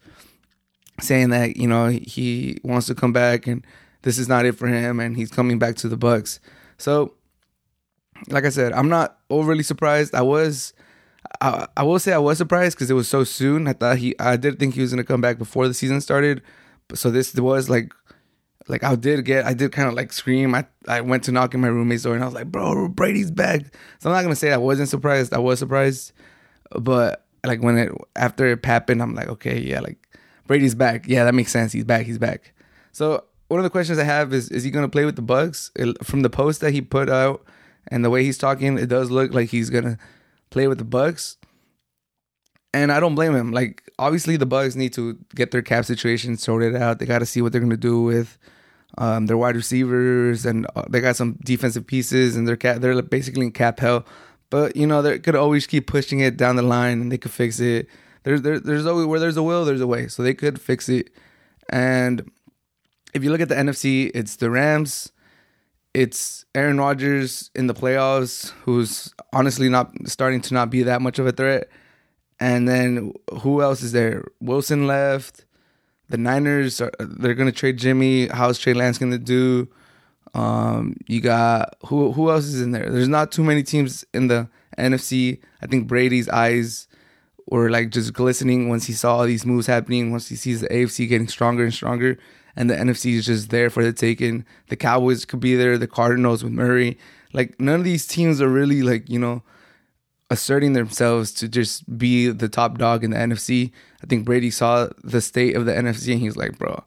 saying 0.99 1.29
that 1.29 1.55
you 1.55 1.67
know 1.67 1.87
he 1.87 2.59
wants 2.63 2.87
to 2.87 2.95
come 2.95 3.13
back 3.13 3.47
and 3.47 3.65
this 4.01 4.17
is 4.17 4.27
not 4.27 4.45
it 4.45 4.57
for 4.57 4.67
him, 4.67 4.99
and 4.99 5.15
he's 5.15 5.31
coming 5.31 5.57
back 5.57 5.75
to 5.77 5.87
the 5.87 5.97
Bucs. 5.97 6.39
So, 6.77 7.13
like 8.27 8.43
I 8.43 8.49
said, 8.49 8.73
I'm 8.73 8.89
not 8.89 9.19
overly 9.29 9.63
surprised. 9.63 10.13
I 10.13 10.21
was. 10.21 10.73
I, 11.39 11.67
I 11.77 11.83
will 11.83 11.99
say 11.99 12.11
I 12.11 12.17
was 12.17 12.37
surprised 12.37 12.75
because 12.75 12.91
it 12.91 12.95
was 12.95 13.07
so 13.07 13.23
soon. 13.23 13.67
I 13.67 13.73
thought 13.73 13.97
he, 13.97 14.13
I 14.19 14.35
did 14.35 14.59
think 14.59 14.75
he 14.75 14.81
was 14.81 14.91
gonna 14.91 15.05
come 15.05 15.21
back 15.21 15.37
before 15.37 15.67
the 15.67 15.73
season 15.73 16.01
started, 16.01 16.41
so 16.93 17.09
this 17.09 17.33
was 17.33 17.69
like 17.69 17.93
like 18.67 18.83
I 18.83 18.95
did 18.95 19.25
get, 19.25 19.45
I 19.45 19.53
did 19.53 19.71
kind 19.71 19.87
of 19.87 19.93
like 19.93 20.13
scream. 20.13 20.55
I, 20.55 20.65
I 20.87 21.01
went 21.01 21.23
to 21.23 21.31
knock 21.31 21.53
in 21.53 21.61
my 21.61 21.67
roommate's 21.67 22.03
door 22.03 22.15
and 22.15 22.23
I 22.23 22.27
was 22.27 22.35
like, 22.35 22.51
bro, 22.51 22.87
Brady's 22.87 23.31
back. 23.31 23.61
So 23.99 24.09
I'm 24.09 24.15
not 24.15 24.23
gonna 24.23 24.35
say 24.35 24.51
I 24.51 24.57
wasn't 24.57 24.89
surprised. 24.89 25.33
I 25.33 25.39
was 25.39 25.59
surprised, 25.59 26.11
but 26.79 27.25
like 27.45 27.61
when 27.61 27.77
it 27.77 27.91
after 28.15 28.47
it 28.47 28.65
happened, 28.65 29.01
I'm 29.01 29.15
like, 29.15 29.27
okay, 29.27 29.59
yeah, 29.59 29.79
like 29.79 29.97
Brady's 30.47 30.75
back. 30.75 31.07
Yeah, 31.07 31.25
that 31.25 31.33
makes 31.33 31.51
sense. 31.51 31.71
He's 31.71 31.83
back. 31.83 32.05
He's 32.05 32.17
back. 32.17 32.53
So 32.91 33.23
one 33.47 33.59
of 33.59 33.63
the 33.63 33.69
questions 33.69 33.99
I 33.99 34.03
have 34.03 34.33
is, 34.33 34.49
is 34.49 34.63
he 34.63 34.71
gonna 34.71 34.89
play 34.89 35.05
with 35.05 35.15
the 35.15 35.21
Bucs? 35.21 35.71
It, 35.75 36.03
from 36.05 36.21
the 36.21 36.29
post 36.29 36.61
that 36.61 36.71
he 36.71 36.81
put 36.81 37.09
out 37.09 37.43
and 37.87 38.03
the 38.03 38.09
way 38.09 38.23
he's 38.23 38.37
talking, 38.37 38.77
it 38.77 38.87
does 38.87 39.11
look 39.11 39.33
like 39.33 39.49
he's 39.49 39.69
gonna 39.69 39.97
play 40.49 40.67
with 40.67 40.77
the 40.77 40.85
Bucs. 40.85 41.37
And 42.73 42.91
I 42.91 42.99
don't 42.99 43.15
blame 43.15 43.35
him. 43.35 43.51
Like 43.51 43.91
obviously 43.99 44.37
the 44.37 44.47
Bucs 44.47 44.75
need 44.75 44.93
to 44.93 45.17
get 45.35 45.51
their 45.51 45.61
cap 45.61 45.85
situation 45.85 46.37
sorted 46.37 46.75
out. 46.75 46.99
They 46.99 47.05
got 47.05 47.19
to 47.19 47.25
see 47.25 47.41
what 47.41 47.51
they're 47.51 47.61
gonna 47.61 47.77
do 47.77 48.01
with 48.01 48.37
um, 48.97 49.25
their 49.25 49.37
wide 49.37 49.55
receivers, 49.55 50.45
and 50.45 50.67
uh, 50.75 50.83
they 50.89 51.01
got 51.01 51.15
some 51.15 51.37
defensive 51.43 51.87
pieces, 51.87 52.35
and 52.35 52.47
they're 52.47 52.55
cap, 52.55 52.77
they're 52.77 53.01
basically 53.01 53.45
in 53.45 53.51
cap 53.51 53.79
hell. 53.79 54.05
But 54.53 54.75
you 54.75 54.85
know, 54.85 55.01
they 55.01 55.17
could 55.17 55.33
always 55.35 55.65
keep 55.65 55.87
pushing 55.87 56.19
it 56.19 56.37
down 56.37 56.57
the 56.57 56.61
line, 56.61 57.01
and 57.01 57.11
they 57.11 57.17
could 57.17 57.31
fix 57.31 57.59
it. 57.59 57.87
There's 58.21 58.43
there, 58.43 58.59
there's 58.59 58.85
always 58.85 59.07
where 59.07 59.19
there's 59.19 59.35
a 59.35 59.41
will, 59.41 59.65
there's 59.65 59.81
a 59.81 59.87
way. 59.87 60.07
So 60.07 60.21
they 60.21 60.35
could 60.35 60.61
fix 60.61 60.87
it. 60.89 61.09
And 61.69 62.29
if 63.15 63.23
you 63.23 63.31
look 63.31 63.41
at 63.41 63.49
the 63.49 63.55
NFC, 63.55 64.11
it's 64.13 64.35
the 64.35 64.51
Rams, 64.51 65.11
it's 65.95 66.45
Aaron 66.53 66.77
Rodgers 66.77 67.49
in 67.55 67.65
the 67.65 67.73
playoffs, 67.73 68.51
who's 68.61 69.11
honestly 69.33 69.69
not 69.69 69.89
starting 70.05 70.39
to 70.41 70.53
not 70.53 70.69
be 70.69 70.83
that 70.83 71.01
much 71.01 71.17
of 71.17 71.25
a 71.25 71.31
threat. 71.31 71.67
And 72.39 72.69
then 72.69 73.13
who 73.39 73.63
else 73.63 73.81
is 73.81 73.91
there? 73.91 74.23
Wilson 74.39 74.85
left. 74.85 75.45
The 76.09 76.17
Niners 76.17 76.79
are 76.79 76.91
they're 76.99 77.33
gonna 77.33 77.51
trade 77.51 77.79
Jimmy. 77.79 78.27
How's 78.27 78.59
Trey 78.59 78.75
Lance 78.75 78.99
gonna 78.99 79.17
do? 79.17 79.67
Um, 80.33 80.95
you 81.07 81.21
got 81.21 81.75
who 81.85 82.11
who 82.11 82.31
else 82.31 82.45
is 82.45 82.61
in 82.61 82.71
there? 82.71 82.89
There's 82.89 83.07
not 83.07 83.31
too 83.31 83.43
many 83.43 83.63
teams 83.63 84.03
in 84.13 84.27
the 84.27 84.49
NFC. 84.77 85.39
I 85.61 85.67
think 85.67 85.87
Brady's 85.87 86.27
eyes 86.29 86.87
were 87.47 87.69
like 87.69 87.91
just 87.91 88.13
glistening 88.13 88.69
once 88.69 88.85
he 88.85 88.93
saw 88.93 89.17
all 89.17 89.25
these 89.25 89.45
moves 89.45 89.67
happening, 89.67 90.11
once 90.11 90.29
he 90.29 90.35
sees 90.35 90.61
the 90.61 90.69
AFC 90.69 91.07
getting 91.07 91.27
stronger 91.27 91.63
and 91.63 91.73
stronger, 91.73 92.17
and 92.55 92.69
the 92.69 92.75
NFC 92.75 93.13
is 93.13 93.25
just 93.25 93.49
there 93.49 93.69
for 93.69 93.83
the 93.83 93.93
taking. 93.93 94.45
The 94.69 94.75
Cowboys 94.75 95.25
could 95.25 95.39
be 95.39 95.55
there, 95.55 95.77
the 95.77 95.87
Cardinals 95.87 96.43
with 96.43 96.53
Murray. 96.53 96.97
Like 97.33 97.59
none 97.59 97.75
of 97.79 97.83
these 97.83 98.07
teams 98.07 98.41
are 98.41 98.49
really 98.49 98.81
like, 98.81 99.09
you 99.09 99.19
know, 99.19 99.43
asserting 100.29 100.73
themselves 100.73 101.31
to 101.33 101.47
just 101.47 101.97
be 101.97 102.27
the 102.27 102.49
top 102.49 102.77
dog 102.77 103.03
in 103.03 103.11
the 103.11 103.17
NFC. 103.17 103.71
I 104.03 104.07
think 104.07 104.25
Brady 104.25 104.51
saw 104.51 104.89
the 105.03 105.21
state 105.21 105.55
of 105.55 105.65
the 105.65 105.71
NFC 105.71 106.13
and 106.13 106.21
he's 106.21 106.35
like, 106.35 106.57
bro, 106.57 106.83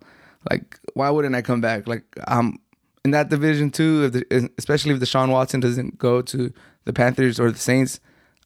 like 0.50 0.79
why 0.95 1.11
wouldn't 1.11 1.35
I 1.35 1.43
come 1.43 1.61
back? 1.61 1.87
Like 1.87 2.05
I'm 2.26 2.59
in 3.07 3.13
that 3.13 3.29
division 3.29 3.71
too, 3.71 4.07
if 4.07 4.13
the, 4.15 4.51
especially 4.59 4.93
if 4.93 4.99
Deshaun 4.99 5.31
Watson 5.31 5.61
doesn't 5.61 5.97
go 5.97 6.23
to 6.23 6.53
the 6.87 6.93
Panthers 6.93 7.39
or 7.39 7.53
the 7.53 7.59
Saints, 7.59 8.01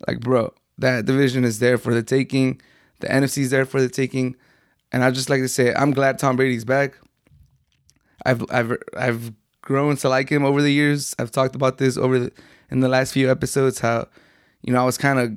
like 0.07 0.21
bro, 0.21 0.53
that 0.77 1.07
division 1.07 1.45
is 1.45 1.61
there 1.61 1.79
for 1.79 1.95
the 1.95 2.03
taking. 2.03 2.61
The 2.99 3.07
NFC 3.07 3.39
is 3.39 3.51
there 3.51 3.65
for 3.65 3.81
the 3.81 3.89
taking, 3.89 4.37
and 4.93 5.03
I 5.03 5.13
just 5.13 5.31
like 5.31 5.41
to 5.41 5.49
say 5.49 5.73
I'm 5.73 5.93
glad 5.93 6.19
Tom 6.19 6.37
Brady's 6.37 6.67
back. 6.67 6.99
I've 8.27 8.45
I've 8.51 8.77
I've 8.95 9.33
grown 9.63 9.97
to 9.97 10.11
like 10.11 10.29
him 10.29 10.45
over 10.45 10.61
the 10.61 10.73
years. 10.73 11.15
I've 11.19 11.31
talked 11.31 11.55
about 11.55 11.79
this 11.79 11.97
over 11.97 12.19
the, 12.19 12.33
in 12.71 12.81
the 12.81 12.89
last 12.91 13.15
few 13.15 13.31
episodes. 13.31 13.81
How 13.81 14.09
you 14.61 14.75
know 14.75 14.83
I 14.83 14.85
was 14.85 14.99
kind 14.99 15.19
of 15.19 15.31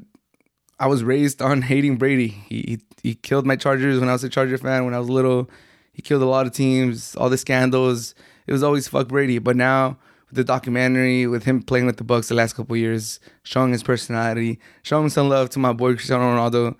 I 0.82 0.88
was 0.88 1.02
raised 1.02 1.42
on 1.42 1.62
hating 1.72 1.96
Brady. 1.96 2.28
He, 2.28 2.58
he 2.68 2.80
he 3.04 3.16
killed 3.16 3.46
my 3.46 3.56
Chargers 3.56 4.02
when 4.02 4.10
I 4.10 4.12
was 4.12 4.26
a 4.26 4.30
Charger 4.30 4.58
fan 4.58 4.84
when 4.84 4.94
I 4.94 5.00
was 5.00 5.10
little. 5.10 5.50
He 5.94 6.02
killed 6.02 6.24
a 6.24 6.26
lot 6.36 6.46
of 6.46 6.52
teams, 6.52 7.16
all 7.16 7.30
the 7.30 7.38
scandals. 7.38 8.16
It 8.48 8.52
was 8.52 8.64
always 8.64 8.88
fuck 8.88 9.08
Brady. 9.08 9.40
But 9.40 9.56
now 9.56 9.98
with 10.28 10.36
the 10.36 10.44
documentary, 10.44 11.28
with 11.28 11.44
him 11.44 11.62
playing 11.62 11.86
with 11.86 11.98
the 11.98 12.04
Bucs 12.04 12.28
the 12.28 12.36
last 12.36 12.54
couple 12.54 12.76
years, 12.76 13.20
showing 13.44 13.72
his 13.72 13.84
personality, 13.84 14.60
showing 14.82 15.10
some 15.10 15.30
love 15.30 15.50
to 15.52 15.60
my 15.60 15.74
boy 15.74 15.94
Cristiano 15.94 16.24
Ronaldo. 16.24 16.76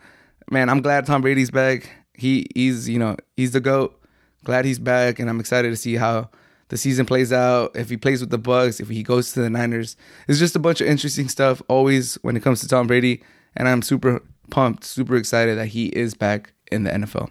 Man, 0.50 0.70
I'm 0.70 0.82
glad 0.82 1.06
Tom 1.06 1.22
Brady's 1.22 1.52
back. 1.52 1.90
He 2.14 2.48
he's 2.56 2.90
you 2.90 3.00
know 3.00 3.16
he's 3.38 3.52
the 3.52 3.60
goat. 3.60 4.00
Glad 4.44 4.66
he's 4.66 4.80
back, 4.80 5.20
and 5.20 5.30
I'm 5.30 5.40
excited 5.40 5.70
to 5.70 5.76
see 5.76 5.96
how 5.96 6.30
the 6.70 6.78
season 6.78 7.06
plays 7.06 7.32
out. 7.32 7.76
If 7.76 7.90
he 7.90 7.98
plays 7.98 8.20
with 8.20 8.30
the 8.30 8.40
Bucs, 8.40 8.82
if 8.82 8.90
he 8.90 9.04
goes 9.04 9.32
to 9.34 9.42
the 9.42 9.50
Niners, 9.50 9.96
it's 10.28 10.40
just 10.40 10.56
a 10.56 10.60
bunch 10.60 10.82
of 10.82 10.88
interesting 10.88 11.30
stuff 11.30 11.62
always 11.68 12.16
when 12.24 12.36
it 12.36 12.42
comes 12.44 12.60
to 12.62 12.68
Tom 12.68 12.88
Brady. 12.88 13.24
And 13.56 13.70
I'm 13.70 13.84
super 13.84 14.24
pumped, 14.50 14.84
super 14.84 15.16
excited 15.16 15.58
that 15.58 15.68
he 15.68 15.88
is 15.88 16.16
back 16.16 16.54
in 16.72 16.84
the 16.84 16.90
NFL. 16.90 17.30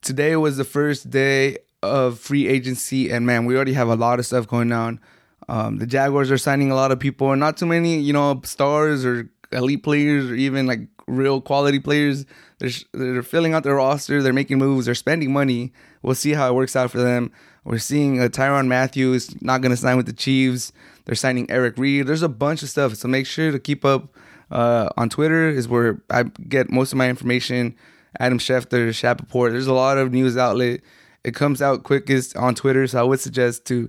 Today 0.00 0.34
was 0.34 0.56
the 0.56 0.64
first 0.64 1.10
day 1.10 1.58
of 1.82 2.18
free 2.18 2.46
agency, 2.46 3.10
and 3.10 3.26
man, 3.26 3.44
we 3.44 3.56
already 3.56 3.72
have 3.74 3.88
a 3.88 3.96
lot 3.96 4.18
of 4.18 4.26
stuff 4.26 4.46
going 4.46 4.72
on. 4.72 5.00
Um, 5.48 5.78
the 5.78 5.86
Jaguars 5.86 6.30
are 6.30 6.38
signing 6.38 6.70
a 6.70 6.74
lot 6.74 6.92
of 6.92 6.98
people, 6.98 7.32
and 7.32 7.40
not 7.40 7.56
too 7.56 7.66
many, 7.66 7.98
you 7.98 8.12
know, 8.12 8.40
stars 8.44 9.04
or 9.04 9.30
elite 9.50 9.82
players 9.82 10.30
or 10.30 10.34
even 10.34 10.66
like 10.66 10.80
real 11.06 11.40
quality 11.40 11.78
players. 11.78 12.24
They're, 12.58 12.70
they're 12.92 13.22
filling 13.22 13.54
out 13.54 13.64
their 13.64 13.74
roster, 13.74 14.22
they're 14.22 14.32
making 14.32 14.58
moves, 14.58 14.86
they're 14.86 14.94
spending 14.94 15.32
money. 15.32 15.72
We'll 16.02 16.14
see 16.14 16.32
how 16.32 16.48
it 16.48 16.54
works 16.54 16.76
out 16.76 16.90
for 16.90 16.98
them. 16.98 17.32
We're 17.64 17.78
seeing 17.78 18.20
uh, 18.20 18.28
Tyrann 18.28 18.66
Mathieu 18.66 19.12
is 19.12 19.40
not 19.42 19.60
going 19.60 19.70
to 19.70 19.76
sign 19.76 19.96
with 19.96 20.06
the 20.06 20.12
Chiefs. 20.12 20.72
They're 21.04 21.14
signing 21.14 21.50
Eric 21.50 21.78
Reed. 21.78 22.06
There's 22.06 22.22
a 22.22 22.28
bunch 22.28 22.62
of 22.62 22.70
stuff. 22.70 22.94
So 22.94 23.08
make 23.08 23.26
sure 23.26 23.52
to 23.52 23.58
keep 23.58 23.84
up 23.84 24.14
uh, 24.50 24.88
on 24.96 25.08
Twitter, 25.08 25.48
is 25.48 25.68
where 25.68 26.00
I 26.10 26.24
get 26.24 26.70
most 26.70 26.92
of 26.92 26.98
my 26.98 27.08
information. 27.08 27.74
Adam 28.18 28.38
Schefter, 28.38 28.88
Shapaport. 28.90 29.52
There's 29.52 29.66
a 29.66 29.72
lot 29.72 29.98
of 29.98 30.12
news 30.12 30.36
outlet. 30.36 30.80
It 31.24 31.34
comes 31.34 31.62
out 31.62 31.84
quickest 31.84 32.36
on 32.36 32.54
Twitter. 32.54 32.86
So 32.86 33.00
I 33.00 33.02
would 33.02 33.20
suggest 33.20 33.64
to, 33.66 33.88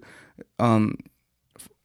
um, 0.59 0.97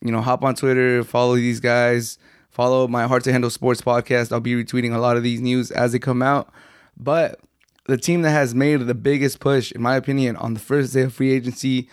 you 0.03 0.13
know, 0.13 0.21
hop 0.21 0.45
on 0.45 0.55
Twitter, 0.55 1.03
follow 1.05 1.37
these 1.37 1.61
guys, 1.61 2.19
follow 2.51 2.87
my 2.87 3.07
Hard 3.07 3.25
to 3.25 3.33
Handle 3.33 3.51
Sports 3.51 3.81
podcast. 3.81 4.33
I'll 4.33 4.41
be 4.41 4.63
retweeting 4.63 4.95
a 4.95 4.99
lot 4.99 5.17
of 5.17 5.23
these 5.23 5.41
news 5.41 5.71
as 5.71 5.93
they 5.93 5.99
come 5.99 6.23
out. 6.23 6.53
But 6.97 7.41
the 7.87 7.97
team 7.97 8.23
that 8.23 8.31
has 8.31 8.55
made 8.55 8.81
the 8.81 8.95
biggest 8.95 9.41
push, 9.41 9.73
in 9.73 9.81
my 9.81 9.97
opinion, 9.97 10.37
on 10.37 10.55
the 10.55 10.61
first 10.61 10.93
day 10.93 11.03
of 11.03 11.15
free 11.15 11.33
agency, 11.33 11.89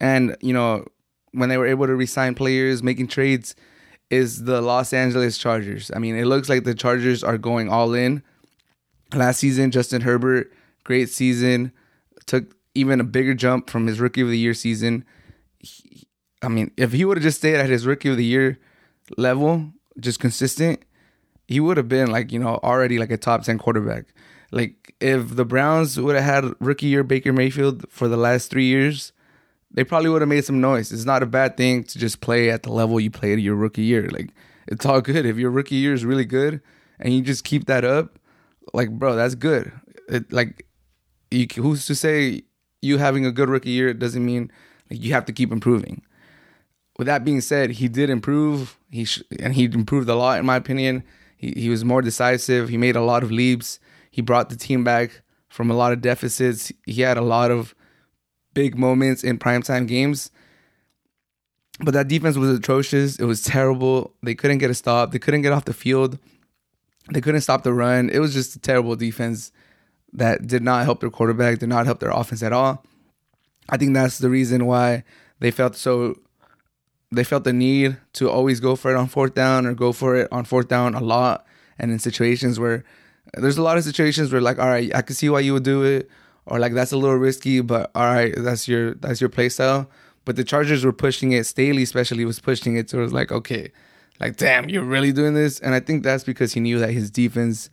and 0.00 0.36
you 0.40 0.52
know 0.52 0.84
when 1.32 1.48
they 1.48 1.58
were 1.58 1.66
able 1.66 1.86
to 1.86 1.94
resign 1.94 2.34
players, 2.34 2.82
making 2.82 3.08
trades, 3.08 3.54
is 4.10 4.44
the 4.44 4.60
Los 4.62 4.92
Angeles 4.92 5.36
Chargers. 5.36 5.90
I 5.94 5.98
mean, 5.98 6.16
it 6.16 6.24
looks 6.24 6.48
like 6.48 6.64
the 6.64 6.74
Chargers 6.74 7.22
are 7.22 7.38
going 7.38 7.68
all 7.68 7.92
in. 7.92 8.22
Last 9.14 9.40
season, 9.40 9.70
Justin 9.70 10.00
Herbert, 10.00 10.52
great 10.84 11.10
season, 11.10 11.72
took 12.26 12.54
even 12.74 13.00
a 13.00 13.04
bigger 13.04 13.34
jump 13.34 13.70
from 13.70 13.86
his 13.86 14.00
rookie 14.00 14.20
of 14.20 14.28
the 14.28 14.38
year 14.38 14.54
season. 14.54 15.04
He, 15.58 16.06
I 16.42 16.48
mean, 16.48 16.70
if 16.76 16.92
he 16.92 17.04
would 17.04 17.16
have 17.16 17.22
just 17.24 17.38
stayed 17.38 17.56
at 17.56 17.70
his 17.70 17.86
rookie 17.86 18.10
of 18.10 18.16
the 18.16 18.24
year 18.24 18.58
level, 19.16 19.72
just 19.98 20.20
consistent, 20.20 20.82
he 21.48 21.60
would 21.60 21.76
have 21.76 21.88
been 21.88 22.10
like, 22.10 22.32
you 22.32 22.38
know, 22.38 22.60
already 22.62 22.98
like 22.98 23.10
a 23.10 23.16
top 23.16 23.42
10 23.42 23.58
quarterback. 23.58 24.06
Like 24.52 24.94
if 25.00 25.36
the 25.36 25.44
Browns 25.44 25.98
would 25.98 26.14
have 26.14 26.24
had 26.24 26.54
rookie 26.60 26.86
year 26.86 27.02
Baker 27.02 27.32
Mayfield 27.32 27.88
for 27.90 28.08
the 28.08 28.16
last 28.16 28.50
three 28.50 28.66
years, 28.66 29.12
they 29.70 29.84
probably 29.84 30.08
would 30.10 30.22
have 30.22 30.28
made 30.28 30.44
some 30.44 30.60
noise. 30.60 30.92
It's 30.92 31.04
not 31.04 31.22
a 31.22 31.26
bad 31.26 31.56
thing 31.56 31.84
to 31.84 31.98
just 31.98 32.20
play 32.20 32.50
at 32.50 32.62
the 32.62 32.72
level 32.72 33.00
you 33.00 33.10
played 33.10 33.40
your 33.40 33.56
rookie 33.56 33.82
year. 33.82 34.08
Like 34.08 34.30
it's 34.66 34.86
all 34.86 35.00
good. 35.00 35.26
If 35.26 35.36
your 35.36 35.50
rookie 35.50 35.76
year 35.76 35.92
is 35.92 36.04
really 36.04 36.24
good 36.24 36.60
and 36.98 37.12
you 37.12 37.22
just 37.22 37.44
keep 37.44 37.66
that 37.66 37.84
up, 37.84 38.18
like 38.72 38.90
bro, 38.90 39.16
that's 39.16 39.34
good. 39.34 39.72
It, 40.08 40.32
like 40.32 40.65
you, 41.30 41.46
who's 41.56 41.86
to 41.86 41.94
say 41.94 42.42
you 42.82 42.98
having 42.98 43.26
a 43.26 43.32
good 43.32 43.48
rookie 43.48 43.70
year 43.70 43.92
doesn't 43.94 44.24
mean 44.24 44.50
like 44.90 45.02
you 45.02 45.12
have 45.12 45.24
to 45.26 45.32
keep 45.32 45.52
improving. 45.52 46.02
With 46.98 47.06
that 47.06 47.24
being 47.24 47.40
said, 47.40 47.70
he 47.72 47.88
did 47.88 48.08
improve. 48.08 48.78
He 48.90 49.04
sh- 49.04 49.22
and 49.38 49.54
he 49.54 49.64
improved 49.64 50.08
a 50.08 50.14
lot 50.14 50.38
in 50.38 50.46
my 50.46 50.56
opinion. 50.56 51.02
He 51.36 51.52
he 51.52 51.68
was 51.68 51.84
more 51.84 52.02
decisive. 52.02 52.68
He 52.68 52.76
made 52.76 52.96
a 52.96 53.02
lot 53.02 53.22
of 53.22 53.30
leaps. 53.30 53.78
He 54.10 54.22
brought 54.22 54.48
the 54.48 54.56
team 54.56 54.84
back 54.84 55.22
from 55.48 55.70
a 55.70 55.74
lot 55.74 55.92
of 55.92 56.00
deficits. 56.00 56.72
He 56.86 57.02
had 57.02 57.16
a 57.16 57.22
lot 57.22 57.50
of 57.50 57.74
big 58.54 58.78
moments 58.78 59.22
in 59.22 59.38
primetime 59.38 59.86
games. 59.86 60.30
But 61.80 61.92
that 61.92 62.08
defense 62.08 62.38
was 62.38 62.58
atrocious. 62.58 63.18
It 63.18 63.26
was 63.26 63.42
terrible. 63.42 64.14
They 64.22 64.34
couldn't 64.34 64.58
get 64.58 64.70
a 64.70 64.74
stop. 64.74 65.12
They 65.12 65.18
couldn't 65.18 65.42
get 65.42 65.52
off 65.52 65.66
the 65.66 65.74
field. 65.74 66.18
They 67.12 67.20
couldn't 67.20 67.42
stop 67.42 67.62
the 67.62 67.74
run. 67.74 68.08
It 68.08 68.18
was 68.18 68.32
just 68.32 68.56
a 68.56 68.58
terrible 68.58 68.96
defense 68.96 69.52
that 70.16 70.46
did 70.46 70.62
not 70.62 70.84
help 70.84 71.00
their 71.00 71.10
quarterback, 71.10 71.58
did 71.58 71.68
not 71.68 71.86
help 71.86 72.00
their 72.00 72.10
offense 72.10 72.42
at 72.42 72.52
all. 72.52 72.84
I 73.68 73.76
think 73.76 73.94
that's 73.94 74.18
the 74.18 74.30
reason 74.30 74.66
why 74.66 75.04
they 75.40 75.50
felt 75.50 75.76
so 75.76 76.16
they 77.12 77.24
felt 77.24 77.44
the 77.44 77.52
need 77.52 77.96
to 78.14 78.28
always 78.28 78.58
go 78.60 78.74
for 78.74 78.90
it 78.90 78.96
on 78.96 79.06
fourth 79.06 79.34
down 79.34 79.66
or 79.66 79.74
go 79.74 79.92
for 79.92 80.16
it 80.16 80.28
on 80.32 80.44
fourth 80.44 80.68
down 80.68 80.94
a 80.94 81.00
lot 81.00 81.46
and 81.78 81.90
in 81.90 81.98
situations 81.98 82.58
where 82.58 82.84
there's 83.34 83.58
a 83.58 83.62
lot 83.62 83.76
of 83.76 83.84
situations 83.84 84.32
where 84.32 84.40
like, 84.40 84.58
all 84.58 84.68
right, 84.68 84.94
I 84.94 85.02
can 85.02 85.14
see 85.14 85.28
why 85.28 85.40
you 85.40 85.52
would 85.52 85.64
do 85.64 85.82
it, 85.82 86.08
or 86.46 86.58
like 86.58 86.74
that's 86.74 86.92
a 86.92 86.96
little 86.96 87.16
risky, 87.16 87.60
but 87.60 87.90
all 87.94 88.04
right, 88.04 88.34
that's 88.36 88.66
your 88.68 88.94
that's 88.94 89.20
your 89.20 89.30
play 89.30 89.48
style. 89.48 89.90
But 90.24 90.36
the 90.36 90.44
Chargers 90.44 90.84
were 90.84 90.92
pushing 90.92 91.32
it. 91.32 91.44
Staley 91.44 91.82
especially 91.82 92.24
was 92.24 92.40
pushing 92.40 92.76
it. 92.76 92.90
So 92.90 92.98
it 92.98 93.02
was 93.02 93.12
like, 93.12 93.30
okay, 93.30 93.70
like 94.20 94.36
damn, 94.36 94.68
you're 94.68 94.84
really 94.84 95.12
doing 95.12 95.34
this. 95.34 95.60
And 95.60 95.74
I 95.74 95.80
think 95.80 96.02
that's 96.02 96.24
because 96.24 96.52
he 96.52 96.60
knew 96.60 96.78
that 96.78 96.90
his 96.90 97.10
defense 97.10 97.70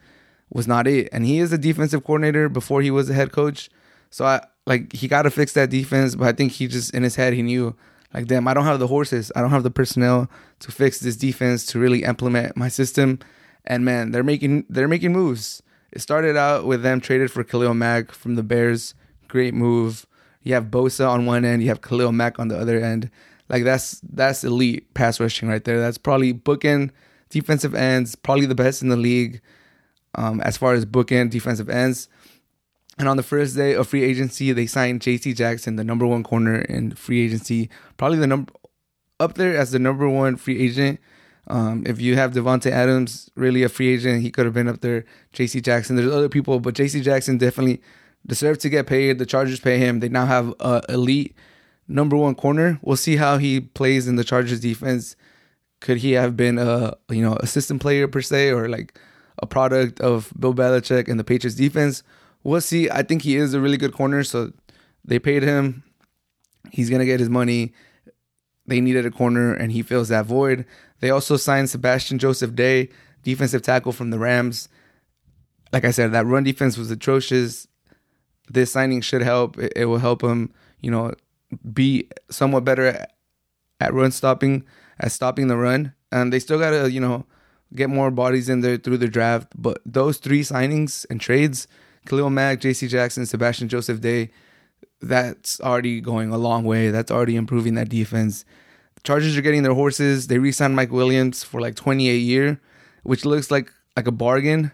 was 0.54 0.68
not 0.68 0.88
it. 0.88 1.10
And 1.12 1.26
he 1.26 1.40
is 1.40 1.52
a 1.52 1.58
defensive 1.58 2.06
coordinator 2.06 2.48
before 2.48 2.82
he 2.82 2.92
was 2.92 3.10
a 3.10 3.14
head 3.14 3.32
coach. 3.32 3.70
So 4.12 4.24
I 4.24 4.46
like 4.66 4.94
he 4.94 5.08
got 5.08 5.24
to 5.24 5.32
fix 5.32 5.54
that 5.54 5.70
defense. 5.70 6.16
But 6.16 6.28
I 6.28 6.32
think 6.32 6.54
he 6.54 6.68
just 6.68 6.94
in 6.94 7.04
his 7.04 7.16
head 7.16 7.34
he 7.34 7.42
knew 7.42 7.76
like 8.14 8.28
damn, 8.28 8.48
I 8.48 8.54
don't 8.54 8.66
have 8.66 8.80
the 8.80 8.88
horses, 8.88 9.32
I 9.36 9.42
don't 9.42 9.50
have 9.50 9.64
the 9.64 9.72
personnel 9.72 10.30
to 10.60 10.72
fix 10.72 11.00
this 11.00 11.18
defense 11.18 11.66
to 11.68 11.80
really 11.80 12.04
implement 12.04 12.56
my 12.56 12.70
system. 12.70 13.20
And 13.66 13.84
man, 13.84 14.12
they're 14.12 14.24
making 14.24 14.66
they're 14.70 14.88
making 14.88 15.12
moves. 15.12 15.64
It 15.92 16.02
started 16.02 16.38
out 16.38 16.66
with 16.66 16.84
them 16.84 17.02
traded 17.02 17.32
for 17.32 17.44
Khalil 17.44 17.74
Mack 17.74 18.12
from 18.12 18.36
the 18.36 18.44
Bears. 18.44 18.94
Great 19.28 19.54
move. 19.54 20.06
You 20.44 20.54
have 20.54 20.66
Bosa 20.66 21.08
on 21.10 21.26
one 21.26 21.46
end, 21.46 21.64
you 21.64 21.70
have 21.70 21.82
Khalil 21.82 22.12
Mack 22.12 22.38
on 22.38 22.50
the 22.50 22.58
other 22.58 22.80
end. 22.80 23.10
Like 23.50 23.64
that's 23.64 24.00
that's 24.02 24.44
elite 24.44 24.94
pass 24.94 25.20
rushing 25.20 25.50
right 25.50 25.64
there. 25.64 25.80
That's 25.80 25.98
probably 25.98 26.34
bookend 26.34 26.92
defensive 27.30 27.74
ends, 27.74 28.16
probably 28.16 28.46
the 28.46 28.56
best 28.56 28.84
in 28.84 28.90
the 28.90 28.98
league 28.98 29.42
um, 30.16 30.42
as 30.42 30.58
far 30.58 30.74
as 30.74 30.86
bookend 30.86 31.32
defensive 31.32 31.70
ends. 31.70 32.10
And 32.98 33.08
on 33.08 33.18
the 33.18 33.24
first 33.24 33.56
day 33.56 33.74
of 33.74 33.88
free 33.88 34.04
agency, 34.04 34.52
they 34.52 34.68
signed 34.68 35.02
J.C. 35.02 35.34
Jackson, 35.34 35.78
the 35.78 35.84
number 35.84 36.06
one 36.06 36.24
corner 36.24 36.60
in 36.60 36.92
free 36.92 37.26
agency, 37.26 37.70
probably 37.98 38.20
the 38.20 38.28
number 38.28 38.54
up 39.20 39.36
there 39.36 39.56
as 39.56 39.72
the 39.72 39.80
number 39.80 40.08
one 40.10 40.36
free 40.36 40.60
agent 40.62 41.00
um, 41.48 41.84
if 41.86 42.00
you 42.00 42.16
have 42.16 42.32
Davante 42.32 42.72
Adams, 42.72 43.30
really 43.36 43.64
a 43.64 43.70
free 43.70 43.94
agent, 43.94 44.22
he 44.22 44.32
could 44.32 44.46
have 44.46 44.54
been 44.54 44.70
up 44.70 44.82
there. 44.82 45.06
J.C. 45.34 45.62
Jackson, 45.62 45.96
there's 45.96 46.12
other 46.12 46.30
people, 46.30 46.60
but 46.60 46.74
J.C. 46.74 47.02
Jackson 47.02 47.38
definitely 47.38 47.82
deserves 48.26 48.60
to 48.60 48.70
get 48.70 48.88
paid. 48.88 49.20
The 49.20 49.26
Chargers 49.26 49.60
pay 49.60 49.78
him. 49.78 50.00
They 50.00 50.10
now 50.10 50.26
have 50.26 50.54
a 50.60 50.82
elite 50.88 51.36
number 51.88 52.16
one 52.16 52.36
corner. 52.36 52.80
We'll 52.82 52.96
see 52.96 53.18
how 53.18 53.38
he 53.38 53.60
plays 53.60 54.08
in 54.08 54.16
the 54.16 54.24
Chargers 54.24 54.62
defense. 54.62 55.18
Could 55.82 55.98
he 55.98 56.14
have 56.14 56.38
been 56.38 56.58
a 56.58 56.96
you 57.10 57.22
know 57.22 57.36
assistant 57.42 57.82
player 57.82 58.08
per 58.08 58.22
se, 58.22 58.52
or 58.52 58.70
like 58.70 58.98
a 59.40 59.48
product 59.48 60.00
of 60.00 60.32
Bill 60.40 60.54
Belichick 60.54 61.08
and 61.08 61.20
the 61.20 61.24
Patriots 61.24 61.56
defense? 61.56 62.04
We'll 62.44 62.62
see. 62.62 62.90
I 62.90 63.04
think 63.04 63.22
he 63.22 63.38
is 63.38 63.54
a 63.54 63.62
really 63.62 63.78
good 63.78 63.94
corner, 63.94 64.24
so 64.24 64.52
they 65.06 65.20
paid 65.20 65.44
him. 65.44 65.84
He's 66.72 66.90
gonna 66.90 67.06
get 67.06 67.20
his 67.20 67.30
money. 67.30 67.74
They 68.66 68.80
needed 68.80 69.06
a 69.06 69.12
corner, 69.12 69.54
and 69.54 69.72
he 69.72 69.82
fills 69.82 70.10
that 70.10 70.26
void. 70.26 70.66
They 71.00 71.10
also 71.10 71.36
signed 71.36 71.70
Sebastian 71.70 72.18
Joseph 72.18 72.56
Day, 72.56 72.90
defensive 73.24 73.62
tackle 73.62 73.92
from 73.92 74.10
the 74.10 74.20
Rams. 74.20 74.70
Like 75.74 75.84
I 75.84 75.92
said, 75.92 76.12
that 76.14 76.26
run 76.26 76.44
defense 76.44 76.78
was 76.78 76.92
atrocious. 76.92 77.68
This 78.50 78.72
signing 78.72 79.02
should 79.02 79.22
help. 79.22 79.58
It, 79.58 79.86
will 79.86 79.98
help 79.98 80.24
him, 80.24 80.54
you 80.82 80.92
know, 80.92 81.14
be 81.74 82.08
somewhat 82.30 82.64
better 82.64 82.86
at, 82.86 83.14
at 83.80 83.94
run 83.94 84.12
stopping, 84.12 84.64
at 85.00 85.12
stopping 85.12 85.48
the 85.48 85.58
run. 85.58 85.94
And 86.12 86.32
they 86.32 86.40
still 86.40 86.60
got 86.60 86.72
to, 86.72 86.92
you 86.92 87.00
know, 87.00 87.26
get 87.76 87.90
more 87.90 88.12
bodies 88.12 88.50
in 88.50 88.62
there 88.62 88.78
through 88.78 88.98
the 88.98 89.08
draft. 89.08 89.50
But 89.56 89.82
those 89.86 90.18
three 90.18 90.42
signings 90.42 91.06
and 91.10 91.20
trades, 91.20 91.68
Khalil 92.06 92.30
Mack, 92.30 92.60
J.C. 92.60 92.88
Jackson, 92.88 93.26
Sebastian 93.26 93.70
Joseph 93.70 94.02
Day, 94.02 94.30
that's 95.02 95.60
already 95.62 96.02
going 96.02 96.32
a 96.32 96.38
long 96.38 96.64
way. 96.64 96.90
That's 96.90 97.12
already 97.12 97.36
improving 97.36 97.76
that 97.76 97.90
defense. 97.90 98.46
The 98.96 99.02
Chargers 99.02 99.38
are 99.38 99.42
getting 99.42 99.64
their 99.64 99.74
horses. 99.74 100.28
They 100.28 100.38
re-signed 100.38 100.76
Mike 100.76 100.92
Williams 100.92 101.44
for 101.44 101.60
like 101.60 101.76
28 101.76 102.12
a 102.12 102.18
year, 102.18 102.62
which 103.04 103.26
looks 103.26 103.52
like 103.52 103.72
like 103.96 104.08
a 104.08 104.12
bargain. 104.12 104.72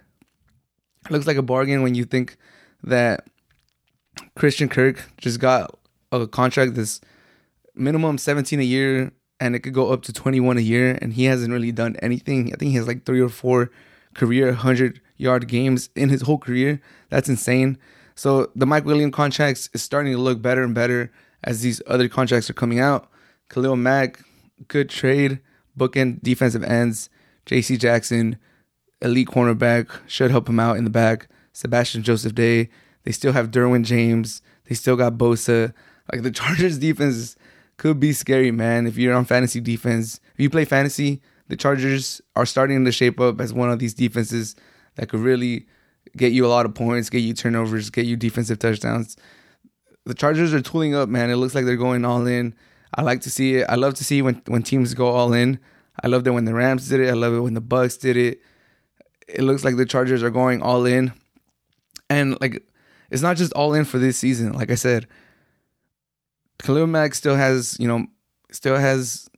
It 1.06 1.12
looks 1.12 1.27
like 1.27 1.38
a 1.38 1.41
bargain 1.41 1.82
when 1.82 1.96
you 1.96 2.06
think 2.06 2.38
that 2.84 3.25
Christian 4.36 4.70
Kirk 4.70 5.10
just 5.18 5.39
got 5.39 5.77
a 6.12 6.27
contract 6.27 6.75
that's 6.75 7.01
minimum 7.75 8.18
17 8.18 8.60
a 8.60 8.63
year 8.63 9.12
and 9.39 9.55
it 9.55 9.60
could 9.60 9.74
go 9.74 9.91
up 9.91 10.01
to 10.03 10.13
21 10.13 10.58
a 10.58 10.62
year 10.62 10.98
and 11.01 11.13
he 11.13 11.25
hasn't 11.25 11.53
really 11.53 11.72
done 11.72 11.96
anything. 12.01 12.48
I 12.53 12.58
think 12.58 12.72
he 12.72 12.77
has 12.77 12.88
like 12.88 13.05
3 13.05 13.22
or 13.22 13.29
4 13.29 13.72
career 14.13 14.48
100 14.48 15.01
yard 15.17 15.48
games 15.48 15.89
in 15.96 16.10
his 16.10 16.22
whole 16.22 16.38
career. 16.38 16.81
That's 17.10 17.29
insane. 17.29 17.77
So 18.15 18.51
the 18.55 18.65
Mike 18.65 18.86
Williams 18.86 19.13
contracts 19.13 19.69
is 19.74 19.81
starting 19.81 20.13
to 20.13 20.19
look 20.19 20.41
better 20.41 20.63
and 20.63 20.75
better 20.75 21.12
as 21.43 21.62
these 21.62 21.81
other 21.88 22.10
contracts 22.10 22.50
are 22.50 22.53
coming 22.53 22.79
out. 22.79 23.10
Khalil 23.50 23.77
Mack, 23.77 24.19
good 24.67 24.89
trade, 24.89 25.39
bookend 25.77 26.22
defensive 26.22 26.63
ends. 26.63 27.10
J.C. 27.46 27.77
Jackson, 27.77 28.38
elite 29.01 29.29
cornerback, 29.29 29.89
should 30.05 30.31
help 30.31 30.50
him 30.50 30.60
out 30.60 30.77
in 30.77 30.84
the 30.84 30.89
back. 30.89 31.29
Sebastian 31.53 32.03
Joseph 32.03 32.36
Day. 32.36 32.69
They 33.03 33.12
still 33.12 33.31
have 33.31 33.51
Derwin 33.51 33.86
James. 33.86 34.41
They 34.67 34.75
still 34.75 34.96
got 34.96 35.13
Bosa. 35.13 35.74
Like 36.12 36.24
the 36.24 36.31
Chargers 36.39 36.77
defense 36.77 37.36
could 37.79 38.00
be 38.00 38.13
scary, 38.13 38.51
man. 38.51 38.86
If 38.86 38.98
you're 38.98 39.15
on 39.15 39.25
fantasy 39.25 39.62
defense, 39.62 40.19
if 40.33 40.39
you 40.39 40.50
play 40.50 40.65
fantasy, 40.65 41.21
the 41.48 41.55
Chargers 41.55 42.21
are 42.36 42.45
starting 42.45 42.83
to 42.86 42.91
shape 42.91 43.19
up 43.19 43.39
as 43.41 43.53
one 43.53 43.71
of 43.71 43.79
these 43.79 43.93
defenses 43.93 44.55
that 44.95 45.07
could 45.09 45.21
really 45.21 45.65
get 46.15 46.33
you 46.33 46.45
a 46.45 46.48
lot 46.50 46.65
of 46.65 46.75
points, 46.75 47.09
get 47.09 47.19
you 47.19 47.33
turnovers, 47.33 47.89
get 47.89 48.05
you 48.05 48.17
defensive 48.17 48.59
touchdowns. 48.59 49.15
The 50.05 50.13
Chargers 50.13 50.53
are 50.53 50.62
tooling 50.62 50.93
up, 50.93 51.07
man. 51.07 51.29
It 51.29 51.38
looks 51.38 51.55
like 51.55 51.65
they're 51.65 51.77
going 51.77 52.03
all 52.03 52.27
in. 52.27 52.53
I 52.93 53.01
like 53.01 53.21
to 53.21 53.31
see 53.31 53.55
it. 53.55 53.65
I 53.69 53.75
love 53.75 53.93
to 53.95 54.03
see 54.03 54.21
when 54.21 54.41
when 54.48 54.62
teams 54.62 54.93
go 54.93 55.07
all 55.07 55.33
in. 55.33 55.57
I 56.03 56.07
love 56.07 56.27
it 56.27 56.31
when 56.31 56.45
the 56.45 56.53
Rams 56.53 56.89
did 56.89 57.00
it. 57.00 57.09
I 57.09 57.13
love 57.13 57.33
it 57.33 57.39
when 57.39 57.53
the 57.53 57.62
Bucs 57.62 58.00
did 58.00 58.17
it. 58.17 58.41
It 59.27 59.41
looks 59.41 59.63
like 59.63 59.77
the 59.77 59.86
Chargers 59.86 60.21
are 60.21 60.29
going 60.29 60.62
all 60.62 60.86
in. 60.86 61.13
And 62.09 62.39
like 62.41 62.62
it's 63.09 63.21
not 63.21 63.38
just 63.38 63.53
all 63.53 63.74
in 63.74 63.86
for 63.86 64.00
this 64.00 64.17
season. 64.17 64.51
Like 64.51 64.69
I 64.69 64.75
said, 64.75 65.07
Khalil 66.59 66.87
Mack 66.87 67.15
still 67.15 67.35
has, 67.35 67.77
you 67.79 67.87
know, 67.87 68.05
still 68.51 68.77
has, 68.77 69.29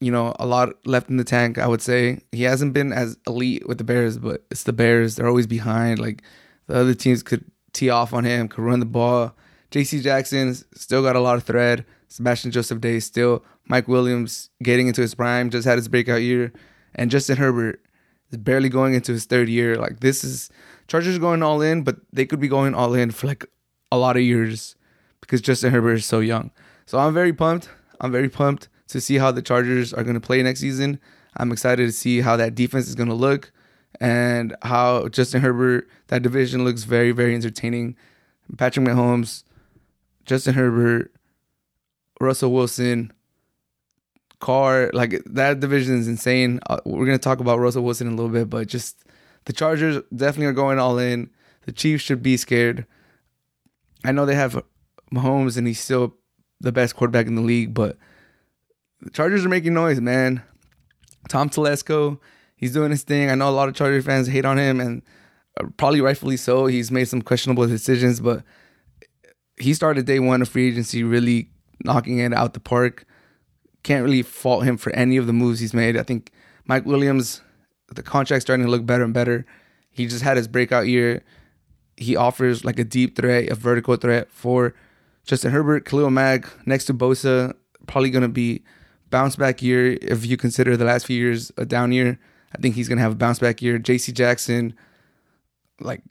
you 0.00 0.10
know, 0.10 0.34
a 0.38 0.46
lot 0.46 0.70
left 0.86 1.10
in 1.10 1.16
the 1.16 1.24
tank, 1.24 1.58
I 1.58 1.66
would 1.66 1.82
say. 1.82 2.20
He 2.32 2.42
hasn't 2.42 2.72
been 2.72 2.92
as 2.92 3.18
elite 3.26 3.68
with 3.68 3.78
the 3.78 3.84
Bears, 3.84 4.18
but 4.18 4.44
it's 4.50 4.64
the 4.64 4.72
Bears. 4.72 5.16
They're 5.16 5.28
always 5.28 5.46
behind. 5.46 5.98
Like 5.98 6.22
the 6.66 6.74
other 6.74 6.94
teams 6.94 7.22
could 7.22 7.44
tee 7.72 7.90
off 7.90 8.12
on 8.12 8.24
him, 8.24 8.48
could 8.48 8.64
run 8.64 8.80
the 8.80 8.86
ball. 8.86 9.34
JC 9.70 10.02
Jackson 10.02 10.54
still 10.74 11.02
got 11.02 11.16
a 11.16 11.20
lot 11.20 11.36
of 11.36 11.44
thread. 11.44 11.84
Sebastian 12.08 12.50
Joseph 12.50 12.80
Day 12.80 12.98
still. 12.98 13.44
Mike 13.68 13.86
Williams 13.86 14.50
getting 14.62 14.88
into 14.88 15.00
his 15.00 15.14
prime, 15.14 15.48
just 15.50 15.66
had 15.66 15.78
his 15.78 15.86
breakout 15.86 16.22
year. 16.22 16.52
And 16.94 17.10
Justin 17.10 17.36
Herbert 17.36 17.80
is 18.30 18.38
barely 18.38 18.68
going 18.68 18.94
into 18.94 19.12
his 19.12 19.26
third 19.26 19.48
year. 19.48 19.76
Like 19.76 20.00
this 20.00 20.24
is 20.24 20.50
Chargers 20.88 21.18
going 21.18 21.42
all 21.42 21.62
in, 21.62 21.82
but 21.82 21.96
they 22.12 22.26
could 22.26 22.40
be 22.40 22.48
going 22.48 22.74
all 22.74 22.94
in 22.94 23.12
for 23.12 23.28
like 23.28 23.46
a 23.92 23.98
lot 23.98 24.16
of 24.16 24.22
years 24.22 24.74
because 25.20 25.40
Justin 25.40 25.72
Herbert 25.72 25.94
is 25.94 26.06
so 26.06 26.18
young. 26.18 26.50
So 26.90 26.98
I'm 26.98 27.14
very 27.14 27.32
pumped. 27.32 27.68
I'm 28.00 28.10
very 28.10 28.28
pumped 28.28 28.68
to 28.88 29.00
see 29.00 29.18
how 29.18 29.30
the 29.30 29.42
Chargers 29.42 29.94
are 29.94 30.02
going 30.02 30.14
to 30.14 30.20
play 30.20 30.42
next 30.42 30.58
season. 30.58 30.98
I'm 31.36 31.52
excited 31.52 31.86
to 31.86 31.92
see 31.92 32.20
how 32.20 32.36
that 32.38 32.56
defense 32.56 32.88
is 32.88 32.96
going 32.96 33.10
to 33.10 33.14
look 33.14 33.52
and 34.00 34.56
how 34.62 35.06
Justin 35.06 35.40
Herbert, 35.40 35.88
that 36.08 36.22
division 36.22 36.64
looks 36.64 36.82
very, 36.82 37.12
very 37.12 37.36
entertaining. 37.36 37.94
Patrick 38.58 38.84
Mahomes, 38.84 39.44
Justin 40.26 40.54
Herbert, 40.54 41.14
Russell 42.20 42.52
Wilson, 42.52 43.12
Carr, 44.40 44.90
like 44.92 45.22
that 45.26 45.60
division 45.60 45.96
is 45.96 46.08
insane. 46.08 46.58
Uh, 46.68 46.80
we're 46.84 47.06
going 47.06 47.16
to 47.16 47.22
talk 47.22 47.38
about 47.38 47.60
Russell 47.60 47.84
Wilson 47.84 48.08
in 48.08 48.14
a 48.14 48.16
little 48.16 48.32
bit, 48.32 48.50
but 48.50 48.66
just 48.66 49.04
the 49.44 49.52
Chargers 49.52 50.02
definitely 50.12 50.46
are 50.46 50.52
going 50.52 50.80
all 50.80 50.98
in. 50.98 51.30
The 51.66 51.72
Chiefs 51.72 52.02
should 52.02 52.20
be 52.20 52.36
scared. 52.36 52.84
I 54.04 54.10
know 54.10 54.26
they 54.26 54.34
have 54.34 54.60
Mahomes 55.14 55.56
and 55.56 55.68
he's 55.68 55.78
still 55.78 56.16
the 56.60 56.72
best 56.72 56.96
quarterback 56.96 57.26
in 57.26 57.34
the 57.34 57.42
league, 57.42 57.74
but 57.74 57.96
the 59.00 59.10
Chargers 59.10 59.44
are 59.44 59.48
making 59.48 59.74
noise, 59.74 60.00
man. 60.00 60.42
Tom 61.28 61.48
Telesco, 61.48 62.18
he's 62.56 62.72
doing 62.72 62.90
his 62.90 63.02
thing. 63.02 63.30
I 63.30 63.34
know 63.34 63.48
a 63.48 63.50
lot 63.50 63.68
of 63.68 63.74
Charger 63.74 64.02
fans 64.02 64.28
hate 64.28 64.44
on 64.44 64.58
him, 64.58 64.80
and 64.80 65.02
uh, 65.58 65.64
probably 65.76 66.00
rightfully 66.00 66.36
so. 66.36 66.66
He's 66.66 66.90
made 66.90 67.06
some 67.06 67.22
questionable 67.22 67.66
decisions, 67.66 68.20
but 68.20 68.42
he 69.56 69.74
started 69.74 70.06
day 70.06 70.20
one 70.20 70.42
of 70.42 70.48
free 70.48 70.68
agency 70.68 71.02
really 71.02 71.50
knocking 71.84 72.18
it 72.18 72.32
out 72.32 72.54
the 72.54 72.60
park. 72.60 73.04
Can't 73.82 74.04
really 74.04 74.22
fault 74.22 74.64
him 74.64 74.76
for 74.76 74.92
any 74.92 75.16
of 75.16 75.26
the 75.26 75.32
moves 75.32 75.60
he's 75.60 75.74
made. 75.74 75.96
I 75.96 76.02
think 76.02 76.30
Mike 76.66 76.84
Williams, 76.84 77.40
the 77.88 78.02
contract's 78.02 78.44
starting 78.44 78.66
to 78.66 78.70
look 78.70 78.84
better 78.84 79.04
and 79.04 79.14
better. 79.14 79.46
He 79.90 80.06
just 80.06 80.22
had 80.22 80.36
his 80.36 80.48
breakout 80.48 80.86
year. 80.86 81.22
He 81.96 82.16
offers 82.16 82.64
like 82.64 82.78
a 82.78 82.84
deep 82.84 83.16
threat, 83.16 83.48
a 83.48 83.54
vertical 83.54 83.96
threat 83.96 84.30
for 84.30 84.74
Justin 85.24 85.52
Herbert, 85.52 85.84
Khalil 85.84 86.10
Mack, 86.10 86.46
next 86.66 86.86
to 86.86 86.94
Bosa, 86.94 87.54
probably 87.86 88.10
going 88.10 88.22
to 88.22 88.28
be 88.28 88.62
bounce 89.10 89.36
back 89.36 89.62
year 89.62 89.98
if 90.00 90.24
you 90.24 90.36
consider 90.36 90.76
the 90.76 90.84
last 90.84 91.06
few 91.06 91.16
years 91.16 91.52
a 91.56 91.64
down 91.64 91.92
year. 91.92 92.18
I 92.54 92.58
think 92.58 92.74
he's 92.74 92.88
going 92.88 92.98
to 92.98 93.02
have 93.02 93.12
a 93.12 93.16
bounce 93.16 93.38
back 93.38 93.62
year. 93.62 93.78
JC 93.78 94.12
Jackson, 94.12 94.74
like 95.80 96.02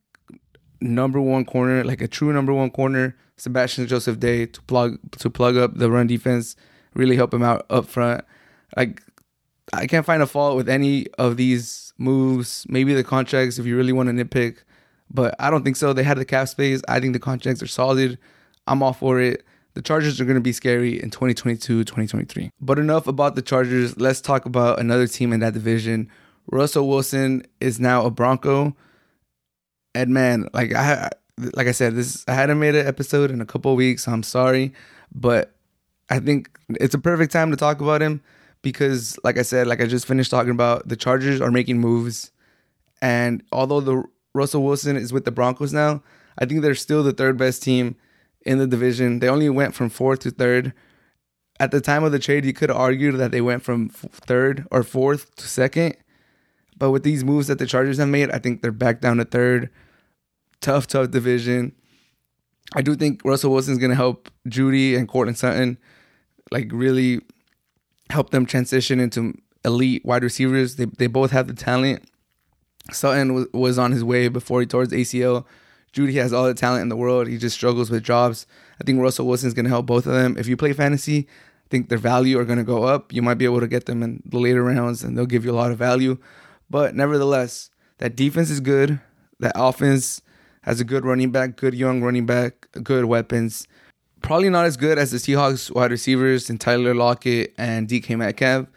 number 0.81 1.19
one 1.19 1.45
corner, 1.45 1.83
like 1.83 2.01
a 2.01 2.07
true 2.07 2.31
number 2.31 2.53
one 2.53 2.69
corner. 2.69 3.15
Sebastian 3.37 3.87
Joseph 3.87 4.19
Day 4.19 4.45
to 4.45 4.61
plug 4.63 4.99
to 5.17 5.29
plug 5.29 5.55
up 5.55 5.75
the 5.75 5.89
run 5.89 6.07
defense, 6.07 6.55
really 6.93 7.15
help 7.15 7.33
him 7.33 7.43
out 7.43 7.65
up 7.69 7.85
front. 7.85 8.25
Like 8.75 9.01
I 9.73 9.87
can't 9.87 10.05
find 10.05 10.21
a 10.21 10.27
fault 10.27 10.57
with 10.57 10.67
any 10.67 11.07
of 11.17 11.37
these 11.37 11.93
moves. 11.97 12.65
Maybe 12.69 12.93
the 12.93 13.03
contracts 13.03 13.57
if 13.57 13.65
you 13.65 13.77
really 13.77 13.93
want 13.93 14.09
to 14.09 14.13
nitpick, 14.13 14.57
but 15.09 15.35
I 15.39 15.49
don't 15.49 15.63
think 15.63 15.77
so. 15.77 15.93
They 15.93 16.03
had 16.03 16.17
the 16.17 16.25
cap 16.25 16.49
space. 16.49 16.81
I 16.87 16.99
think 16.99 17.13
the 17.13 17.19
contracts 17.19 17.63
are 17.63 17.67
solid. 17.67 18.17
I'm 18.69 18.83
all 18.83 18.93
for 18.93 19.19
it. 19.19 19.43
The 19.73 19.81
Chargers 19.81 20.19
are 20.21 20.25
going 20.25 20.35
to 20.35 20.41
be 20.41 20.53
scary 20.53 21.01
in 21.01 21.09
2022, 21.09 21.83
2023. 21.83 22.51
But 22.61 22.79
enough 22.79 23.07
about 23.07 23.35
the 23.35 23.41
Chargers. 23.41 23.97
Let's 23.99 24.21
talk 24.21 24.45
about 24.45 24.79
another 24.79 25.07
team 25.07 25.33
in 25.33 25.39
that 25.41 25.53
division. 25.53 26.09
Russell 26.51 26.87
Wilson 26.87 27.45
is 27.59 27.79
now 27.79 28.05
a 28.05 28.11
Bronco. 28.11 28.75
And 29.95 30.13
man, 30.13 30.47
like 30.53 30.73
I 30.73 31.09
like 31.53 31.67
I 31.67 31.71
said, 31.71 31.95
this 31.95 32.23
I 32.27 32.33
hadn't 32.33 32.59
made 32.59 32.75
an 32.75 32.85
episode 32.85 33.31
in 33.31 33.41
a 33.41 33.45
couple 33.45 33.75
weeks. 33.75 34.05
So 34.05 34.11
I'm 34.11 34.23
sorry, 34.23 34.73
but 35.13 35.55
I 36.09 36.19
think 36.19 36.49
it's 36.69 36.93
a 36.93 36.99
perfect 36.99 37.31
time 37.31 37.51
to 37.51 37.57
talk 37.57 37.81
about 37.81 38.01
him 38.01 38.21
because, 38.61 39.17
like 39.23 39.37
I 39.37 39.43
said, 39.43 39.67
like 39.67 39.81
I 39.81 39.85
just 39.85 40.05
finished 40.05 40.31
talking 40.31 40.51
about, 40.51 40.87
the 40.87 40.95
Chargers 40.95 41.41
are 41.41 41.51
making 41.51 41.79
moves, 41.79 42.31
and 43.01 43.43
although 43.51 43.79
the 43.79 44.03
Russell 44.33 44.63
Wilson 44.63 44.95
is 44.97 45.13
with 45.13 45.25
the 45.25 45.31
Broncos 45.31 45.73
now, 45.73 46.03
I 46.37 46.45
think 46.45 46.61
they're 46.61 46.75
still 46.75 47.03
the 47.03 47.13
third 47.13 47.37
best 47.37 47.63
team 47.63 47.95
in 48.45 48.57
the 48.57 48.67
division. 48.67 49.19
They 49.19 49.29
only 49.29 49.49
went 49.49 49.75
from 49.75 49.89
fourth 49.89 50.19
to 50.19 50.31
third. 50.31 50.73
At 51.59 51.71
the 51.71 51.81
time 51.81 52.03
of 52.03 52.11
the 52.11 52.19
trade, 52.19 52.45
you 52.45 52.53
could 52.53 52.71
argue 52.71 53.11
that 53.13 53.31
they 53.31 53.41
went 53.41 53.63
from 53.63 53.89
third 53.89 54.65
or 54.71 54.83
fourth 54.83 55.35
to 55.35 55.47
second. 55.47 55.95
But 56.77 56.91
with 56.91 57.03
these 57.03 57.23
moves 57.23 57.47
that 57.47 57.59
the 57.59 57.65
Chargers 57.65 57.97
have 57.97 58.07
made, 58.07 58.31
I 58.31 58.39
think 58.39 58.61
they're 58.61 58.71
back 58.71 59.01
down 59.01 59.17
to 59.17 59.25
third. 59.25 59.69
Tough, 60.61 60.87
tough 60.87 61.11
division. 61.11 61.73
I 62.73 62.81
do 62.81 62.95
think 62.95 63.21
Russell 63.25 63.51
Wilson's 63.51 63.79
going 63.79 63.89
to 63.89 63.95
help 63.95 64.29
Jeudy 64.47 64.95
and 64.95 65.07
Courtland 65.07 65.37
Sutton, 65.37 65.77
like 66.51 66.69
really 66.71 67.19
help 68.09 68.29
them 68.29 68.45
transition 68.45 68.99
into 68.99 69.33
elite 69.65 70.05
wide 70.05 70.23
receivers. 70.23 70.75
They, 70.75 70.85
they 70.85 71.07
both 71.07 71.31
have 71.31 71.47
the 71.47 71.53
talent. 71.53 72.03
Sutton 72.91 73.33
was, 73.33 73.47
was 73.53 73.77
on 73.79 73.91
his 73.91 74.03
way 74.03 74.27
before 74.27 74.61
he 74.61 74.65
tore 74.65 74.81
his 74.81 74.91
ACL. 74.91 75.45
Jeudy 75.93 76.13
has 76.15 76.33
all 76.33 76.45
the 76.45 76.53
talent 76.53 76.83
in 76.83 76.89
the 76.89 76.95
world. 76.95 77.27
He 77.27 77.37
just 77.37 77.55
struggles 77.55 77.89
with 77.89 78.03
jobs. 78.03 78.45
I 78.79 78.83
think 78.83 79.01
Russell 79.01 79.27
Wilson's 79.27 79.53
going 79.53 79.65
to 79.65 79.69
help 79.69 79.85
both 79.85 80.05
of 80.05 80.13
them. 80.13 80.37
If 80.37 80.47
you 80.47 80.55
play 80.55 80.73
fantasy, 80.73 81.27
I 81.27 81.67
think 81.69 81.89
their 81.89 81.97
value 81.97 82.39
are 82.39 82.45
going 82.45 82.59
to 82.59 82.63
go 82.63 82.83
up. 82.83 83.13
You 83.13 83.21
might 83.21 83.35
be 83.35 83.45
able 83.45 83.59
to 83.59 83.67
get 83.67 83.85
them 83.85 84.03
in 84.03 84.21
the 84.25 84.39
later 84.39 84.63
rounds 84.63 85.03
and 85.03 85.17
they'll 85.17 85.25
give 85.25 85.45
you 85.45 85.51
a 85.51 85.53
lot 85.53 85.71
of 85.71 85.77
value. 85.77 86.17
But 86.69 86.95
nevertheless, 86.95 87.69
that 87.97 88.15
defense 88.15 88.49
is 88.49 88.59
good. 88.59 88.99
That 89.39 89.53
offense 89.55 90.21
has 90.61 90.79
a 90.79 90.83
good 90.83 91.05
running 91.05 91.31
back, 91.31 91.55
good 91.55 91.73
young 91.73 92.01
running 92.01 92.25
back, 92.25 92.67
good 92.83 93.05
weapons. 93.05 93.67
Probably 94.21 94.49
not 94.49 94.65
as 94.65 94.77
good 94.77 94.97
as 94.97 95.11
the 95.11 95.17
Seahawks 95.17 95.73
wide 95.73 95.91
receivers 95.91 96.49
and 96.49 96.59
Tyler 96.59 96.93
Lockett 96.93 97.53
and 97.57 97.87
DK 97.87 98.17
Metcalf. 98.17 98.67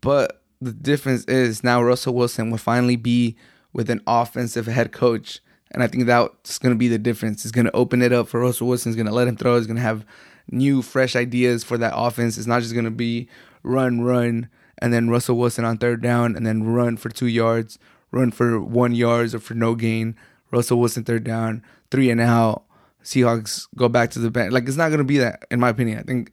But 0.00 0.42
the 0.60 0.72
difference 0.72 1.24
is 1.24 1.64
now 1.64 1.82
Russell 1.82 2.14
Wilson 2.14 2.50
will 2.50 2.58
finally 2.58 2.96
be 2.96 3.36
with 3.72 3.88
an 3.90 4.00
offensive 4.06 4.66
head 4.66 4.92
coach 4.92 5.40
and 5.72 5.82
I 5.82 5.86
think 5.86 6.06
that's 6.06 6.58
going 6.58 6.74
to 6.74 6.78
be 6.78 6.88
the 6.88 6.98
difference. 6.98 7.44
It's 7.44 7.52
going 7.52 7.64
to 7.64 7.76
open 7.76 8.02
it 8.02 8.12
up 8.12 8.28
for 8.28 8.40
Russell 8.40 8.68
Wilson. 8.68 8.90
It's 8.90 8.96
going 8.96 9.06
to 9.06 9.14
let 9.14 9.26
him 9.26 9.36
throw. 9.36 9.56
He's 9.56 9.66
going 9.66 9.76
to 9.76 9.82
have 9.82 10.04
new, 10.50 10.82
fresh 10.82 11.16
ideas 11.16 11.64
for 11.64 11.78
that 11.78 11.94
offense. 11.96 12.36
It's 12.36 12.46
not 12.46 12.60
just 12.60 12.74
going 12.74 12.84
to 12.84 12.90
be 12.90 13.28
run, 13.62 14.02
run, 14.02 14.48
and 14.78 14.92
then 14.92 15.08
Russell 15.08 15.38
Wilson 15.38 15.64
on 15.64 15.78
third 15.78 16.02
down, 16.02 16.36
and 16.36 16.46
then 16.46 16.64
run 16.64 16.96
for 16.96 17.08
two 17.08 17.26
yards, 17.26 17.78
run 18.10 18.30
for 18.30 18.60
one 18.60 18.94
yards 18.94 19.34
or 19.34 19.38
for 19.38 19.54
no 19.54 19.74
gain. 19.74 20.14
Russell 20.50 20.78
Wilson 20.78 21.04
third 21.04 21.24
down, 21.24 21.62
three 21.90 22.10
and 22.10 22.20
out. 22.20 22.64
Seahawks 23.02 23.66
go 23.76 23.88
back 23.88 24.10
to 24.10 24.18
the 24.18 24.30
bench. 24.30 24.52
Like 24.52 24.68
it's 24.68 24.76
not 24.76 24.88
going 24.88 24.98
to 24.98 25.04
be 25.04 25.18
that, 25.18 25.44
in 25.50 25.58
my 25.58 25.70
opinion. 25.70 25.98
I 25.98 26.02
think 26.02 26.30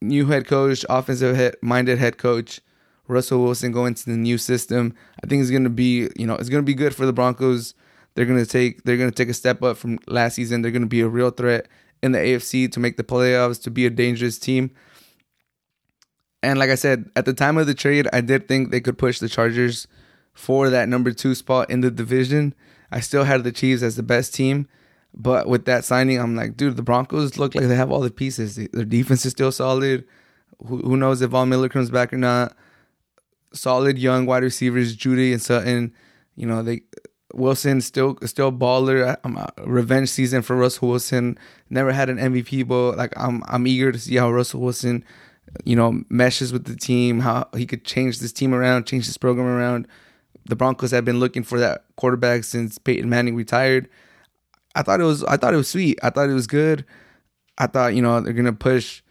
new 0.00 0.26
head 0.26 0.46
coach, 0.46 0.84
offensive 0.88 1.36
head, 1.36 1.56
minded 1.60 1.98
head 1.98 2.16
coach, 2.16 2.60
Russell 3.06 3.42
Wilson 3.42 3.70
going 3.70 3.94
to 3.94 4.06
the 4.06 4.16
new 4.16 4.38
system. 4.38 4.94
I 5.22 5.26
think 5.26 5.42
it's 5.42 5.50
going 5.50 5.64
to 5.64 5.70
be, 5.70 6.08
you 6.16 6.26
know, 6.26 6.36
it's 6.36 6.48
going 6.48 6.62
to 6.62 6.66
be 6.66 6.74
good 6.74 6.94
for 6.94 7.04
the 7.04 7.12
Broncos 7.12 7.74
they're 8.14 8.26
gonna 8.26 8.46
take 8.46 8.84
they're 8.84 8.96
gonna 8.96 9.10
take 9.10 9.28
a 9.28 9.34
step 9.34 9.62
up 9.62 9.76
from 9.76 9.98
last 10.06 10.34
season. 10.34 10.62
They're 10.62 10.70
gonna 10.72 10.86
be 10.86 11.00
a 11.00 11.08
real 11.08 11.30
threat 11.30 11.68
in 12.02 12.12
the 12.12 12.18
AFC 12.18 12.70
to 12.72 12.80
make 12.80 12.96
the 12.96 13.04
playoffs, 13.04 13.62
to 13.62 13.70
be 13.70 13.86
a 13.86 13.90
dangerous 13.90 14.38
team. 14.38 14.70
And 16.42 16.58
like 16.58 16.70
I 16.70 16.74
said, 16.74 17.10
at 17.16 17.26
the 17.26 17.34
time 17.34 17.58
of 17.58 17.66
the 17.66 17.74
trade, 17.74 18.08
I 18.12 18.20
did 18.22 18.48
think 18.48 18.70
they 18.70 18.80
could 18.80 18.96
push 18.98 19.18
the 19.18 19.28
Chargers 19.28 19.86
for 20.32 20.70
that 20.70 20.88
number 20.88 21.12
two 21.12 21.34
spot 21.34 21.70
in 21.70 21.82
the 21.82 21.90
division. 21.90 22.54
I 22.90 23.00
still 23.00 23.24
had 23.24 23.44
the 23.44 23.52
Chiefs 23.52 23.82
as 23.82 23.96
the 23.96 24.02
best 24.02 24.34
team, 24.34 24.66
But 25.12 25.48
with 25.48 25.64
that 25.66 25.84
signing, 25.84 26.18
I'm 26.18 26.36
like, 26.36 26.56
dude, 26.56 26.76
the 26.76 26.82
Broncos 26.82 27.36
look 27.36 27.54
like 27.54 27.66
they 27.66 27.76
have 27.76 27.90
all 27.90 28.00
the 28.00 28.10
pieces. 28.10 28.56
Their 28.56 28.84
defense 28.84 29.26
is 29.26 29.32
still 29.32 29.52
solid. 29.52 30.04
Who, 30.66 30.78
who 30.78 30.96
knows 30.96 31.20
if 31.20 31.30
Von 31.30 31.48
Miller 31.48 31.68
comes 31.68 31.90
back 31.90 32.12
or 32.12 32.16
not? 32.18 32.56
Solid 33.52 33.98
young 33.98 34.26
wide 34.26 34.44
receivers, 34.44 34.96
Jeudy 34.96 35.32
and 35.32 35.42
Sutton. 35.42 35.92
You 36.36 36.46
know, 36.46 36.62
they 36.62 36.82
Wilson 37.34 37.80
still 37.80 38.18
still 38.24 38.52
baller. 38.52 39.16
I'm 39.24 39.36
a 39.36 39.52
revenge 39.64 40.08
season 40.08 40.42
for 40.42 40.56
Russell 40.56 40.88
Wilson. 40.88 41.38
Never 41.68 41.92
had 41.92 42.08
an 42.08 42.18
MVP, 42.18 42.66
but 42.66 42.96
like 42.96 43.12
I'm 43.16 43.42
I'm 43.46 43.66
eager 43.66 43.92
to 43.92 43.98
see 43.98 44.16
how 44.16 44.30
Russell 44.30 44.60
Wilson, 44.60 45.04
you 45.64 45.76
know, 45.76 46.02
meshes 46.08 46.52
with 46.52 46.64
the 46.64 46.76
team. 46.76 47.20
How 47.20 47.48
he 47.54 47.66
could 47.66 47.84
change 47.84 48.18
this 48.18 48.32
team 48.32 48.54
around, 48.54 48.86
change 48.86 49.06
this 49.06 49.16
program 49.16 49.46
around. 49.46 49.88
The 50.46 50.56
Broncos 50.56 50.90
have 50.90 51.04
been 51.04 51.20
looking 51.20 51.42
for 51.42 51.58
that 51.60 51.84
quarterback 51.96 52.44
since 52.44 52.78
Peyton 52.78 53.08
Manning 53.08 53.36
retired. 53.36 53.88
I 54.74 54.82
thought 54.82 55.00
it 55.00 55.04
was 55.04 55.24
I 55.24 55.36
thought 55.36 55.54
it 55.54 55.58
was 55.58 55.68
sweet. 55.68 55.98
I 56.02 56.10
thought 56.10 56.28
it 56.28 56.34
was 56.34 56.46
good. 56.46 56.84
I 57.58 57.66
thought 57.66 57.94
you 57.94 58.02
know 58.02 58.20
they're 58.20 58.32
gonna 58.32 58.52
push, 58.52 59.02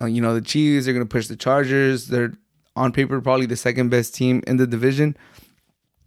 uh, 0.00 0.06
you 0.06 0.20
know 0.20 0.34
the 0.34 0.40
Chiefs. 0.40 0.84
They're 0.84 0.94
gonna 0.94 1.06
push 1.06 1.28
the 1.28 1.36
Chargers. 1.36 2.08
They're 2.08 2.32
on 2.76 2.92
paper 2.92 3.20
probably 3.20 3.46
the 3.46 3.56
second 3.56 3.90
best 3.90 4.14
team 4.14 4.42
in 4.46 4.56
the 4.56 4.66
division. 4.66 5.16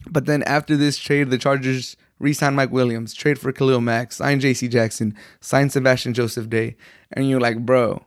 But 0.09 0.25
then 0.25 0.43
after 0.43 0.75
this 0.75 0.97
trade, 0.97 1.29
the 1.29 1.37
Chargers 1.37 1.95
re-sign 2.19 2.55
Mike 2.55 2.71
Williams, 2.71 3.13
trade 3.13 3.39
for 3.39 3.51
Khalil 3.51 3.81
Mack, 3.81 4.11
sign 4.11 4.39
J.C. 4.39 4.67
Jackson, 4.67 5.15
sign 5.39 5.69
Sebastian 5.69 6.13
Joseph 6.13 6.49
Day, 6.49 6.75
and 7.11 7.29
you're 7.29 7.39
like, 7.39 7.65
bro, 7.65 8.05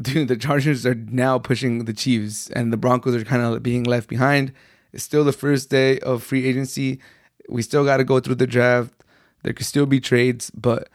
dude, 0.00 0.28
the 0.28 0.36
Chargers 0.36 0.86
are 0.86 0.94
now 0.94 1.38
pushing 1.38 1.84
the 1.84 1.92
Chiefs, 1.92 2.50
and 2.50 2.72
the 2.72 2.76
Broncos 2.76 3.14
are 3.14 3.24
kind 3.24 3.42
of 3.42 3.62
being 3.62 3.84
left 3.84 4.08
behind. 4.08 4.52
It's 4.92 5.04
still 5.04 5.24
the 5.24 5.32
first 5.32 5.70
day 5.70 5.98
of 6.00 6.22
free 6.22 6.46
agency. 6.46 7.00
We 7.48 7.62
still 7.62 7.84
got 7.84 7.98
to 7.98 8.04
go 8.04 8.20
through 8.20 8.36
the 8.36 8.46
draft. 8.46 9.04
There 9.42 9.52
could 9.52 9.66
still 9.66 9.86
be 9.86 10.00
trades, 10.00 10.50
but 10.50 10.88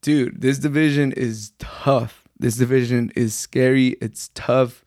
dude, 0.00 0.40
this 0.40 0.58
division 0.58 1.12
is 1.12 1.52
tough. 1.58 2.22
This 2.38 2.56
division 2.56 3.12
is 3.14 3.34
scary. 3.34 3.96
It's 4.00 4.30
tough 4.34 4.84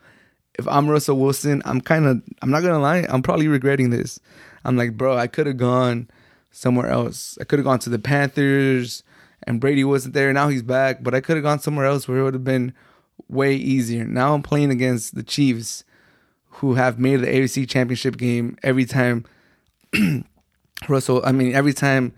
if 0.58 0.68
I'm 0.68 0.90
Russell 0.90 1.18
Wilson, 1.18 1.62
I'm 1.66 1.82
kind 1.82 2.06
of, 2.06 2.22
I'm 2.42 2.52
not 2.52 2.62
gonna 2.62 2.80
lie, 2.80 3.06
I'm 3.10 3.22
probably 3.22 3.48
regretting 3.48 3.90
this. 3.90 4.20
I'm 4.64 4.78
like, 4.78 4.98
bro, 4.98 5.18
I 5.18 5.28
could 5.28 5.48
have 5.48 5.58
gone 5.58 6.10
somewhere 6.52 6.88
else. 6.88 7.38
I 7.40 7.44
could 7.44 7.60
have 7.60 7.66
gone 7.66 7.80
to 7.80 7.90
the 7.90 8.00
Panthers, 8.00 9.04
and 9.44 9.60
Brady 9.60 9.84
wasn't 9.84 10.14
there. 10.14 10.32
Now 10.34 10.48
he's 10.48 10.64
back, 10.64 11.04
but 11.04 11.14
I 11.14 11.22
could 11.22 11.36
have 11.36 11.44
gone 11.44 11.60
somewhere 11.60 11.86
else 11.86 12.08
where 12.08 12.20
it 12.20 12.24
would 12.24 12.34
have 12.34 12.44
been 12.44 12.74
way 13.28 13.56
easier. 13.56 14.06
Now 14.06 14.34
I'm 14.34 14.44
playing 14.44 14.72
against 14.72 15.16
the 15.16 15.24
Chiefs, 15.24 15.84
who 16.48 16.76
have 16.76 16.98
made 16.98 17.18
the 17.18 17.28
AFC 17.28 17.68
Championship 17.68 18.18
game 18.18 18.58
every 18.64 18.86
time. 18.86 19.26
Russell, 20.90 21.22
I 21.26 21.32
mean, 21.32 21.54
every 21.54 21.74
time 21.74 22.14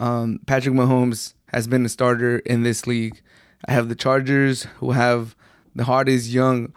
um, 0.00 0.40
Patrick 0.46 0.74
Mahomes 0.74 1.34
has 1.48 1.66
been 1.66 1.84
a 1.84 1.88
starter 1.88 2.38
in 2.40 2.62
this 2.62 2.86
league. 2.86 3.20
I 3.66 3.72
have 3.72 3.88
the 3.88 3.94
Chargers, 3.94 4.64
who 4.78 4.92
have 4.92 5.34
the 5.74 5.84
hardest 5.84 6.28
young 6.28 6.72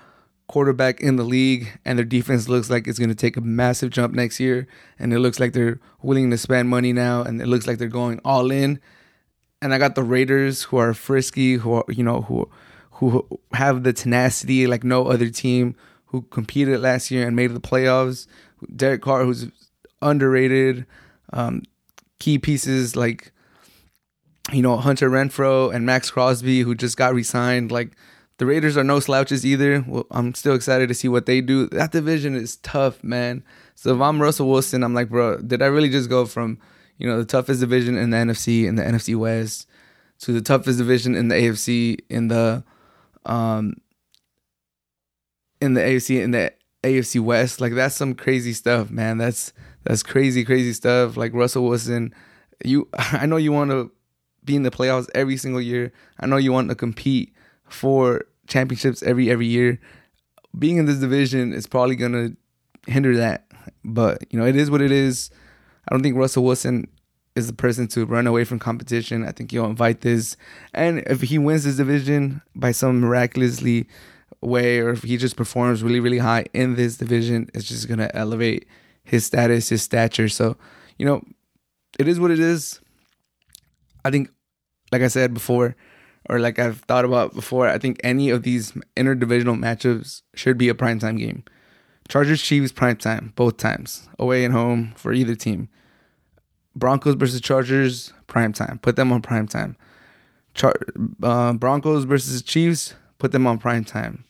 quarterback 0.52 1.00
in 1.00 1.16
the 1.16 1.24
league, 1.24 1.80
and 1.86 1.98
their 1.98 2.06
defense 2.06 2.50
looks 2.50 2.70
like 2.70 2.88
it's 2.88 3.00
going 3.00 3.10
to 3.10 3.16
take 3.16 3.38
a 3.38 3.42
massive 3.42 3.90
jump 3.90 4.14
next 4.14 4.40
year. 4.40 4.68
And 5.00 5.14
it 5.14 5.20
looks 5.20 5.40
like 5.40 5.54
they're 5.54 5.80
willing 6.02 6.30
to 6.32 6.38
spend 6.38 6.70
money 6.70 6.92
now, 6.92 7.24
and 7.24 7.42
it 7.42 7.48
looks 7.48 7.68
like 7.68 7.78
they're 7.78 7.88
going 7.88 8.20
all 8.26 8.52
in. 8.52 8.80
And 9.62 9.74
I 9.74 9.78
got 9.78 9.96
the 9.96 10.04
Raiders, 10.04 10.64
who 10.64 10.78
are 10.78 10.94
frisky, 10.94 11.56
who 11.56 11.74
are 11.74 11.86
you 11.88 12.04
know 12.04 12.24
who 12.24 12.50
who 12.92 13.26
have 13.54 13.84
the 13.84 13.94
tenacity 13.94 14.68
like 14.68 14.84
no 14.84 15.08
other 15.08 15.30
team, 15.30 15.76
who 16.08 16.24
competed 16.24 16.82
last 16.82 17.12
year 17.12 17.26
and 17.26 17.36
made 17.36 17.54
the 17.54 17.62
playoffs. 17.62 18.28
Derek 18.76 19.02
Carr, 19.02 19.24
who's 19.24 19.48
underrated, 20.02 20.86
um, 21.32 21.64
key 22.20 22.38
pieces 22.38 22.96
like 22.96 23.32
you 24.52 24.62
know 24.62 24.78
Hunter 24.78 25.10
Renfrow 25.10 25.74
and 25.74 25.86
Maxx 25.86 26.12
Crosby, 26.12 26.62
who 26.62 26.76
just 26.76 26.98
got 26.98 27.14
re-signed, 27.14 27.72
like 27.72 27.96
the 28.42 28.48
Raiders 28.48 28.76
are 28.76 28.84
no 28.84 29.00
slouches 29.00 29.46
either. 29.46 29.86
Well, 29.88 30.08
I'm 30.10 30.34
still 30.34 30.56
excited 30.56 30.88
to 30.88 30.96
see 30.96 31.08
what 31.08 31.28
they 31.28 31.42
do. 31.42 31.68
That 31.68 31.92
division 31.92 32.36
is 32.36 32.56
tough, 32.56 33.04
man. 33.04 33.44
So 33.76 33.94
if 33.94 34.02
I'm 34.02 34.20
Russell 34.20 34.50
Wilson, 34.50 34.84
I'm 34.84 34.96
like, 34.96 35.10
bro, 35.10 35.38
did 35.38 35.62
I 35.62 35.68
really 35.68 35.90
just 35.90 36.10
go 36.10 36.26
from, 36.26 36.58
you 36.98 37.08
know, 37.08 37.20
the 37.20 37.24
toughest 37.24 37.60
division 37.60 38.00
in 38.00 38.10
the 38.10 38.18
NFC 38.18 38.66
in 38.66 38.78
the 38.78 38.82
NFC 38.82 39.16
West 39.16 39.68
to 40.22 40.32
the 40.32 40.42
toughest 40.42 40.80
division 40.80 41.14
in 41.14 41.28
the 41.28 41.36
AFC 41.36 42.00
in 42.10 42.30
the 42.30 42.64
um 43.28 43.76
in 45.62 45.76
the 45.76 45.82
AFC 45.82 46.20
in 46.24 46.32
the 46.32 46.52
AFC 46.84 47.22
West? 47.22 47.62
Like 47.62 47.76
that's 47.76 47.96
some 47.96 48.16
crazy 48.16 48.54
stuff, 48.54 48.90
man. 48.90 49.20
That's 49.20 49.54
that's 49.84 50.02
crazy, 50.02 50.44
crazy 50.44 50.74
stuff. 50.74 51.16
Like 51.16 51.36
Russell 51.36 51.66
Wilson, 51.66 52.12
you 52.66 52.90
I 52.98 53.28
know 53.28 53.38
you 53.38 53.52
want 53.52 53.70
to 53.70 53.92
be 54.44 54.56
in 54.56 54.64
the 54.64 54.72
playoffs 54.72 55.12
every 55.14 55.38
single 55.38 55.62
year. 55.62 55.94
I 56.20 56.26
know 56.26 56.38
you 56.38 56.52
want 56.52 56.70
to 56.70 56.76
compete 56.76 57.36
for 57.66 58.26
championships 58.52 59.02
every 59.02 59.32
every 59.32 59.48
year. 59.48 59.80
Being 60.58 60.78
in 60.78 60.86
this 60.86 60.98
division 60.98 61.54
is 61.54 61.66
probably 61.66 61.96
gonna 61.96 62.32
hinder 62.88 63.16
that. 63.18 63.48
But 63.84 64.24
you 64.30 64.38
know, 64.38 64.46
it 64.46 64.56
is 64.56 64.70
what 64.70 64.82
it 64.82 64.92
is. 64.92 65.32
I 65.88 65.96
don't 65.96 66.04
think 66.04 66.18
Russell 66.18 66.44
Wilson 66.44 66.88
is 67.36 67.48
the 67.48 67.54
person 67.54 67.88
to 67.88 68.06
run 68.06 68.28
away 68.28 68.44
from 68.44 68.60
competition. 68.60 69.26
I 69.26 69.32
think 69.32 69.52
he'll 69.52 69.66
invite 69.66 70.02
this, 70.02 70.36
and 70.74 71.00
if 71.08 71.22
he 71.22 71.38
wins 71.38 71.64
this 71.64 71.78
division 71.78 72.42
by 72.56 72.72
some 72.72 73.00
miraculously 73.00 73.88
way, 74.42 74.80
or 74.80 74.90
if 74.90 75.04
he 75.04 75.18
just 75.18 75.38
performs 75.38 75.82
really 75.82 76.02
really 76.02 76.20
high 76.20 76.46
in 76.54 76.76
this 76.76 76.98
division, 76.98 77.50
it's 77.54 77.68
just 77.68 77.88
gonna 77.88 78.12
elevate 78.14 78.68
his 79.04 79.26
status, 79.26 79.70
his 79.70 79.82
stature. 79.82 80.30
So, 80.30 80.58
you 80.98 81.06
know, 81.06 81.24
it 81.98 82.08
is 82.08 82.20
what 82.20 82.32
it 82.32 82.40
is. 82.40 82.80
I 84.04 84.12
think, 84.12 84.30
like 84.92 85.02
I 85.02 85.08
said 85.08 85.34
before, 85.34 85.76
or 86.30 86.40
like 86.40 86.60
I've 86.60 86.80
thought 86.82 87.06
about 87.06 87.34
before, 87.34 87.68
I 87.68 87.78
think 87.78 88.00
any 88.04 88.30
of 88.30 88.44
these 88.44 88.72
interdivisional 88.96 89.58
matchups 89.58 90.22
should 90.36 90.58
be 90.58 90.70
a 90.70 90.74
primetime 90.74 91.18
game. 91.18 91.44
Chargers 92.08 92.42
Chiefs 92.42 92.72
primetime, 92.72 93.34
both 93.36 93.58
times, 93.58 94.10
away 94.20 94.44
and 94.44 94.54
home 94.54 94.94
for 94.96 95.14
either 95.14 95.36
team. 95.36 95.70
Broncos 96.76 97.16
versus 97.16 97.42
Chargers 97.42 98.14
primetime, 98.28 98.82
put 98.82 98.96
them 98.96 99.12
on 99.12 99.22
primetime. 99.22 99.76
Char- 100.54 100.76
uh, 101.24 101.54
Broncos 101.54 102.04
versus 102.04 102.42
Chiefs, 102.42 102.96
put 103.18 103.32
them 103.32 103.48
on 103.48 103.60
primetime. 103.60 104.24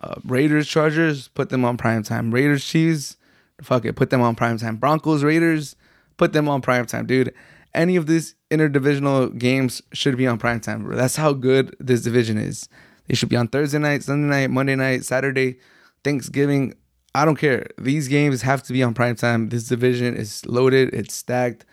Uh, 0.00 0.14
Raiders 0.24 0.66
Chargers, 0.66 1.28
put 1.28 1.50
them 1.50 1.64
on 1.64 1.76
primetime. 1.76 2.32
Raiders 2.32 2.64
Chiefs, 2.64 3.16
fuck 3.62 3.84
it, 3.84 3.96
put 3.96 4.10
them 4.10 4.22
on 4.22 4.34
primetime. 4.34 4.80
Broncos 4.80 5.22
Raiders, 5.22 5.76
put 6.16 6.32
them 6.32 6.48
on 6.48 6.62
primetime, 6.62 7.06
dude 7.06 7.34
any 7.74 7.96
of 7.96 8.06
these 8.06 8.34
interdivisional 8.50 9.36
games 9.36 9.82
should 9.92 10.16
be 10.16 10.26
on 10.26 10.38
prime 10.38 10.60
time. 10.60 10.88
That's 10.94 11.16
how 11.16 11.32
good 11.32 11.74
this 11.78 12.02
division 12.02 12.38
is. 12.38 12.68
They 13.06 13.14
should 13.14 13.28
be 13.28 13.36
on 13.36 13.48
Thursday 13.48 13.78
night, 13.78 14.02
Sunday 14.02 14.28
night, 14.28 14.50
Monday 14.50 14.76
night, 14.76 15.04
Saturday, 15.04 15.58
Thanksgiving. 16.04 16.74
I 17.14 17.24
don't 17.24 17.36
care. 17.36 17.66
These 17.78 18.08
games 18.08 18.42
have 18.42 18.62
to 18.64 18.72
be 18.72 18.82
on 18.82 18.94
prime 18.94 19.16
time. 19.16 19.48
This 19.48 19.66
division 19.68 20.16
is 20.16 20.46
loaded, 20.46 20.94
it's 20.94 21.14
stacked. 21.14 21.64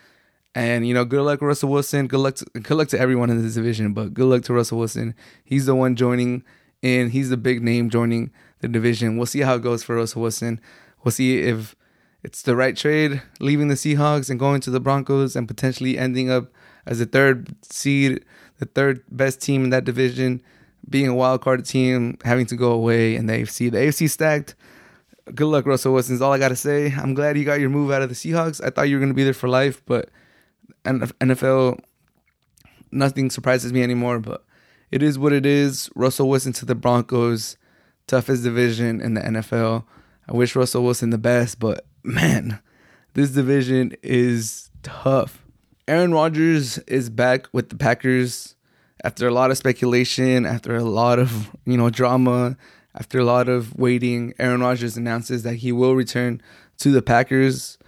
And 0.54 0.86
you 0.86 0.94
know, 0.94 1.04
good 1.04 1.22
luck 1.22 1.42
Russell 1.42 1.70
Wilson. 1.70 2.08
Good 2.08 2.18
luck 2.18 2.34
to, 2.36 2.44
good 2.60 2.74
luck 2.76 2.88
to 2.88 2.98
everyone 2.98 3.30
in 3.30 3.42
this 3.42 3.54
division, 3.54 3.92
but 3.92 4.14
good 4.14 4.26
luck 4.26 4.42
to 4.44 4.54
Russell 4.54 4.78
Wilson. 4.78 5.14
He's 5.44 5.66
the 5.66 5.74
one 5.74 5.94
joining 5.94 6.42
and 6.82 7.10
He's 7.10 7.30
the 7.30 7.36
big 7.36 7.62
name 7.62 7.90
joining 7.90 8.30
the 8.60 8.68
division. 8.68 9.16
We'll 9.16 9.26
see 9.26 9.40
how 9.40 9.54
it 9.54 9.62
goes 9.62 9.82
for 9.82 9.96
Russell 9.96 10.22
Wilson. 10.22 10.60
We'll 11.04 11.12
see 11.12 11.40
if 11.40 11.76
it's 12.22 12.42
the 12.42 12.56
right 12.56 12.76
trade, 12.76 13.22
leaving 13.40 13.68
the 13.68 13.74
Seahawks 13.74 14.28
and 14.28 14.38
going 14.38 14.60
to 14.62 14.70
the 14.70 14.80
Broncos 14.80 15.36
and 15.36 15.46
potentially 15.46 15.96
ending 15.96 16.30
up 16.30 16.52
as 16.86 16.98
the 16.98 17.06
third 17.06 17.54
seed, 17.62 18.24
the 18.58 18.66
third 18.66 19.04
best 19.10 19.40
team 19.40 19.64
in 19.64 19.70
that 19.70 19.84
division, 19.84 20.42
being 20.88 21.06
a 21.06 21.14
wild 21.14 21.42
card 21.42 21.64
team, 21.64 22.18
having 22.24 22.46
to 22.46 22.56
go 22.56 22.72
away 22.72 23.14
in 23.14 23.26
the 23.26 23.34
AFC. 23.34 23.70
The 23.70 23.78
AFC 23.78 24.10
stacked. 24.10 24.54
Good 25.34 25.46
luck, 25.46 25.66
Russell 25.66 25.92
Wilson. 25.92 26.14
Is 26.14 26.22
all 26.22 26.32
I 26.32 26.38
gotta 26.38 26.56
say. 26.56 26.92
I'm 26.92 27.14
glad 27.14 27.36
you 27.36 27.44
got 27.44 27.60
your 27.60 27.68
move 27.68 27.90
out 27.90 28.02
of 28.02 28.08
the 28.08 28.14
Seahawks. 28.14 28.64
I 28.64 28.70
thought 28.70 28.88
you 28.88 28.96
were 28.96 29.00
gonna 29.00 29.14
be 29.14 29.24
there 29.24 29.34
for 29.34 29.48
life, 29.48 29.82
but 29.84 30.08
NFL, 30.84 31.78
nothing 32.90 33.30
surprises 33.30 33.72
me 33.72 33.82
anymore. 33.82 34.18
But 34.18 34.44
it 34.90 35.02
is 35.02 35.18
what 35.18 35.34
it 35.34 35.44
is. 35.44 35.90
Russell 35.94 36.28
Wilson 36.28 36.54
to 36.54 36.64
the 36.64 36.74
Broncos, 36.74 37.58
toughest 38.06 38.42
division 38.42 39.00
in 39.02 39.14
the 39.14 39.20
NFL. 39.20 39.84
I 40.26 40.32
wish 40.32 40.56
Russell 40.56 40.84
Wilson 40.84 41.10
the 41.10 41.18
best, 41.18 41.58
but 41.58 41.84
man, 42.02 42.60
this 43.14 43.30
division 43.30 43.94
is 44.02 44.70
tough. 44.82 45.44
Aaron 45.86 46.12
Rodgers 46.12 46.78
is 46.78 47.10
back 47.10 47.46
with 47.52 47.70
the 47.70 47.76
Packers 47.76 48.54
after 49.04 49.26
a 49.26 49.32
lot 49.32 49.50
of 49.50 49.56
speculation, 49.56 50.44
after 50.44 50.76
a 50.76 50.84
lot 50.84 51.18
of, 51.18 51.54
you 51.64 51.76
know, 51.76 51.90
drama, 51.90 52.56
after 52.94 53.18
a 53.18 53.24
lot 53.24 53.48
of 53.48 53.74
waiting. 53.76 54.34
Aaron 54.38 54.60
Rodgers 54.60 54.96
announces 54.96 55.44
that 55.44 55.54
he 55.56 55.72
will 55.72 55.94
return 55.94 56.42
to 56.78 56.90
the 56.90 57.02
Packers. 57.02 57.78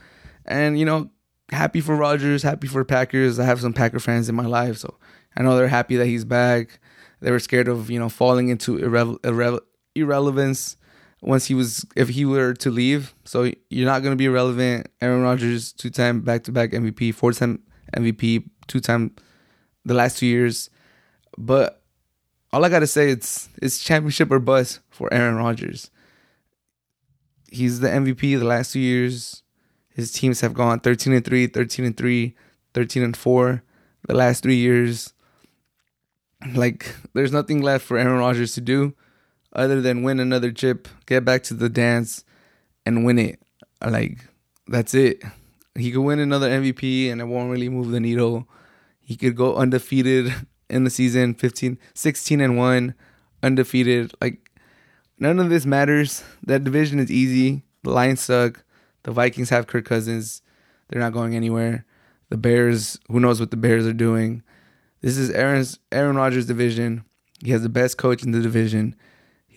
And, 0.46 0.79
you 0.79 0.85
know, 0.85 1.11
happy 1.51 1.81
for 1.81 1.96
Rodgers, 1.96 2.42
happy 2.42 2.66
for 2.66 2.85
Packers. 2.85 3.38
I 3.38 3.44
have 3.44 3.61
some 3.61 3.73
Packer 3.73 4.01
fans 4.01 4.29
in 4.29 4.35
my 4.35 4.46
life, 4.46 4.79
so 4.79 4.96
I 5.37 5.42
know 5.42 5.57
they're 5.57 5.68
happy 5.68 5.96
that 5.96 6.07
he's 6.07 6.25
back. 6.25 6.81
They 7.20 7.31
were 7.31 7.38
scared 7.38 7.68
of, 7.68 7.90
you 7.90 7.99
know, 7.99 8.09
falling 8.09 8.49
into 8.49 8.79
irre- 8.79 9.20
irre- 9.20 9.61
irrelevance 9.94 10.77
once 11.22 11.46
he 11.46 11.54
was 11.54 11.85
if 11.96 12.09
he 12.09 12.24
were 12.24 12.54
to 12.54 12.70
leave. 12.70 13.14
So 13.24 13.50
you're 13.68 13.87
not 13.87 14.02
going 14.02 14.12
to 14.12 14.16
be 14.16 14.28
relevant. 14.28 14.88
Aaron 15.00 15.22
Rodgers, 15.22 15.72
two 15.72 15.90
time 15.90 16.20
back 16.20 16.44
to 16.44 16.52
back 16.52 16.70
MVP, 16.70 17.14
four 17.14 17.33
time 17.33 17.62
MVP, 17.96 18.48
two 18.66 18.80
time 18.80 19.14
the 19.85 19.94
last 19.94 20.18
two 20.18 20.26
years. 20.26 20.70
But 21.37 21.83
all 22.52 22.64
I 22.64 22.68
gotta 22.68 22.87
say 22.87 23.11
it's 23.11 23.48
it's 23.62 23.83
championship 23.83 24.30
or 24.30 24.40
bust 24.40 24.80
for 24.90 25.12
Aaron 25.12 25.37
Rodgers. 25.37 25.90
He's 27.50 27.80
the 27.80 27.88
MVP 27.88 28.38
the 28.38 28.44
last 28.44 28.72
two 28.72 28.80
years. 28.80 29.42
His 29.88 30.12
teams 30.12 30.40
have 30.40 30.54
gone 30.54 30.80
13 30.80 31.12
and 31.12 31.24
3, 31.24 31.48
13 31.48 31.85
and 31.85 31.96
3, 31.96 32.37
13 32.74 33.02
and 33.02 33.16
4 33.16 33.62
the 34.06 34.14
last 34.14 34.44
3 34.44 34.54
years. 34.54 35.12
Like 36.54 36.94
there's 37.12 37.33
nothing 37.33 37.61
left 37.61 37.85
for 37.85 37.98
Aaron 37.98 38.18
Rodgers 38.18 38.54
to 38.54 38.61
do 38.61 38.94
other 39.52 39.80
than 39.80 40.02
win 40.02 40.20
another 40.20 40.52
chip, 40.52 40.88
get 41.06 41.24
back 41.24 41.42
to 41.44 41.54
the 41.54 41.68
dance 41.68 42.24
and 42.86 43.04
win 43.04 43.18
it. 43.18 43.40
Like 43.84 44.18
that's 44.66 44.94
it. 44.94 45.22
He 45.74 45.90
could 45.90 46.02
win 46.02 46.18
another 46.18 46.50
MVP 46.50 47.10
and 47.10 47.20
it 47.20 47.24
won't 47.24 47.50
really 47.50 47.68
move 47.68 47.90
the 47.90 48.00
needle. 48.00 48.48
He 49.00 49.16
could 49.16 49.36
go 49.36 49.56
undefeated 49.56 50.34
in 50.70 50.84
the 50.84 50.90
season, 50.90 51.34
15, 51.34 51.78
16 51.94 52.40
and 52.40 52.56
1, 52.56 52.94
undefeated. 53.42 54.12
Like 54.20 54.50
none 55.18 55.38
of 55.38 55.50
this 55.50 55.66
matters. 55.66 56.22
That 56.44 56.64
division 56.64 56.98
is 56.98 57.10
easy. 57.10 57.62
The 57.82 57.90
Lions 57.90 58.20
suck. 58.20 58.62
The 59.02 59.12
Vikings 59.12 59.50
have 59.50 59.66
Kirk 59.66 59.86
Cousins. 59.86 60.42
They're 60.88 61.00
not 61.00 61.12
going 61.12 61.34
anywhere. 61.34 61.86
The 62.28 62.36
Bears, 62.36 62.98
who 63.08 63.20
knows 63.20 63.40
what 63.40 63.50
the 63.50 63.56
Bears 63.56 63.86
are 63.86 63.92
doing. 63.92 64.42
This 65.00 65.16
is 65.16 65.30
Aaron's 65.30 65.78
Aaron 65.90 66.16
Rodgers' 66.16 66.46
division. 66.46 67.04
He 67.42 67.52
has 67.52 67.62
the 67.62 67.70
best 67.70 67.96
coach 67.96 68.22
in 68.22 68.32
the 68.32 68.40
division. 68.40 68.94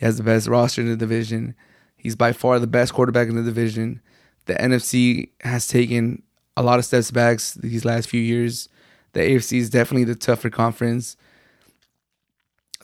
He 0.04 0.06
has 0.06 0.18
the 0.18 0.24
best 0.24 0.50
roster 0.50 0.82
in 0.82 0.90
the 0.90 0.98
division. 0.98 1.56
He's 1.96 2.18
by 2.18 2.34
far 2.34 2.60
the 2.60 2.68
best 2.68 2.94
quarterback 2.94 3.30
in 3.30 3.38
the 3.38 3.42
division. 3.42 4.02
The 4.48 4.56
NFC 4.56 5.30
has 5.40 5.66
taken 5.66 6.24
a 6.58 6.62
lot 6.62 6.78
of 6.78 6.84
steps 6.84 7.10
back 7.10 7.40
these 7.56 7.86
last 7.86 8.10
few 8.10 8.20
years. 8.20 8.68
The 9.14 9.22
AFC 9.22 9.60
is 9.60 9.70
definitely 9.70 10.04
the 10.04 10.16
tougher 10.16 10.50
conference. 10.50 11.16